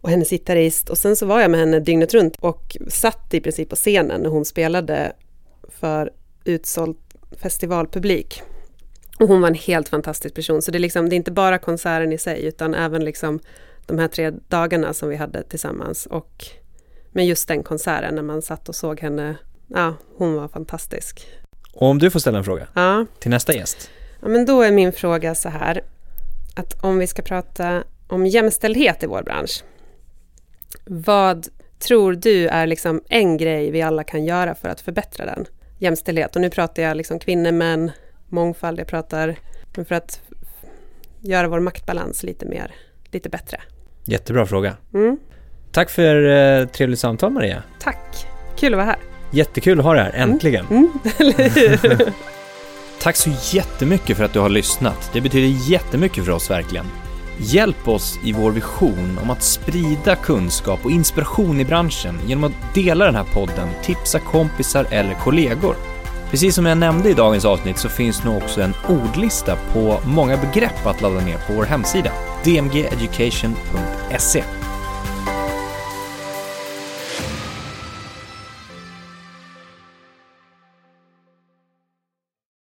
och 0.03 0.09
hennes 0.09 0.29
gitarrist. 0.29 0.89
Och 0.89 0.97
sen 0.97 1.15
så 1.15 1.25
var 1.25 1.41
jag 1.41 1.51
med 1.51 1.59
henne 1.59 1.79
dygnet 1.79 2.13
runt 2.13 2.35
och 2.39 2.77
satt 2.87 3.33
i 3.33 3.41
princip 3.41 3.69
på 3.69 3.75
scenen 3.75 4.21
när 4.21 4.29
hon 4.29 4.45
spelade 4.45 5.13
för 5.69 6.11
utsåld 6.45 6.97
festivalpublik. 7.37 8.41
Och 9.19 9.27
hon 9.27 9.41
var 9.41 9.47
en 9.47 9.55
helt 9.55 9.89
fantastisk 9.89 10.35
person, 10.35 10.61
så 10.61 10.71
det 10.71 10.77
är, 10.77 10.79
liksom, 10.79 11.09
det 11.09 11.15
är 11.15 11.17
inte 11.17 11.31
bara 11.31 11.57
konserten 11.57 12.13
i 12.13 12.17
sig, 12.17 12.45
utan 12.45 12.73
även 12.75 13.05
liksom 13.05 13.39
de 13.85 13.99
här 13.99 14.07
tre 14.07 14.31
dagarna 14.47 14.93
som 14.93 15.09
vi 15.09 15.15
hade 15.15 15.43
tillsammans. 15.43 16.05
Och 16.05 16.45
med 17.11 17.27
just 17.27 17.47
den 17.47 17.63
konserten, 17.63 18.15
när 18.15 18.21
man 18.21 18.41
satt 18.41 18.69
och 18.69 18.75
såg 18.75 18.99
henne, 18.99 19.35
ja, 19.67 19.95
hon 20.17 20.35
var 20.35 20.47
fantastisk. 20.47 21.27
Och 21.73 21.87
om 21.87 21.99
du 21.99 22.11
får 22.11 22.19
ställa 22.19 22.37
en 22.37 22.43
fråga 22.43 22.67
ja. 22.73 23.05
till 23.19 23.31
nästa 23.31 23.53
gäst? 23.53 23.89
Ja, 24.21 24.27
men 24.27 24.45
då 24.45 24.61
är 24.61 24.71
min 24.71 24.91
fråga 24.91 25.35
så 25.35 25.49
här, 25.49 25.83
att 26.55 26.83
om 26.83 26.99
vi 26.99 27.07
ska 27.07 27.21
prata 27.21 27.83
om 28.07 28.25
jämställdhet 28.25 29.03
i 29.03 29.05
vår 29.05 29.23
bransch, 29.23 29.63
vad 30.85 31.47
tror 31.79 32.13
du 32.13 32.47
är 32.47 32.67
liksom 32.67 33.01
en 33.09 33.37
grej 33.37 33.71
vi 33.71 33.81
alla 33.81 34.03
kan 34.03 34.25
göra 34.25 34.55
för 34.55 34.69
att 34.69 34.81
förbättra 34.81 35.25
den? 35.25 35.45
Jämställdhet. 35.77 36.35
Och 36.35 36.41
nu 36.41 36.49
pratar 36.49 36.83
jag 36.83 36.97
liksom 36.97 37.19
kvinnor, 37.19 37.51
män, 37.51 37.91
mångfald. 38.33 38.79
Jag 38.79 38.87
pratar 38.87 39.35
för 39.73 39.95
att 39.95 40.21
göra 41.21 41.47
vår 41.47 41.59
maktbalans 41.59 42.23
lite 42.23 42.45
mer, 42.45 42.71
lite 43.11 43.29
bättre. 43.29 43.61
Jättebra 44.05 44.45
fråga. 44.45 44.77
Mm. 44.93 45.17
Tack 45.71 45.89
för 45.89 46.25
eh, 46.25 46.67
trevligt 46.67 46.99
samtal 46.99 47.31
Maria. 47.31 47.63
Tack. 47.79 48.27
Kul 48.55 48.73
att 48.73 48.77
vara 48.77 48.85
här. 48.85 48.97
Jättekul 49.31 49.79
att 49.79 49.85
ha 49.85 49.93
dig 49.93 50.03
här, 50.03 50.13
mm. 50.13 50.31
äntligen. 50.31 50.65
Mm. 50.69 50.89
Mm. 51.83 52.13
Tack 53.01 53.15
så 53.15 53.29
jättemycket 53.53 54.17
för 54.17 54.23
att 54.23 54.33
du 54.33 54.39
har 54.39 54.49
lyssnat. 54.49 55.09
Det 55.13 55.21
betyder 55.21 55.71
jättemycket 55.71 56.25
för 56.25 56.31
oss 56.31 56.49
verkligen. 56.49 56.85
Hjälp 57.39 57.87
oss 57.87 58.19
i 58.23 58.33
vår 58.33 58.51
vision 58.51 59.19
om 59.23 59.29
att 59.29 59.43
sprida 59.43 60.15
kunskap 60.15 60.85
och 60.85 60.91
inspiration 60.91 61.59
i 61.59 61.65
branschen 61.65 62.19
genom 62.27 62.43
att 62.43 62.73
dela 62.73 63.05
den 63.05 63.15
här 63.15 63.25
podden, 63.33 63.69
tipsa 63.83 64.19
kompisar 64.19 64.87
eller 64.91 65.13
kollegor. 65.13 65.75
Precis 66.33 66.55
som 66.55 66.65
jag 66.65 66.77
nämnde 66.77 67.09
i 67.09 67.13
dagens 67.13 67.45
avsnitt 67.45 67.77
så 67.77 67.89
finns 67.89 68.23
nu 68.23 68.29
också 68.29 68.61
en 68.61 68.73
ordlista 68.89 69.55
på 69.55 69.99
många 70.05 70.37
begrepp 70.37 70.85
att 70.85 71.01
ladda 71.01 71.19
ner 71.19 71.37
på 71.37 71.53
vår 71.53 71.63
hemsida, 71.63 72.11
dmgeducation.se. 72.43 74.43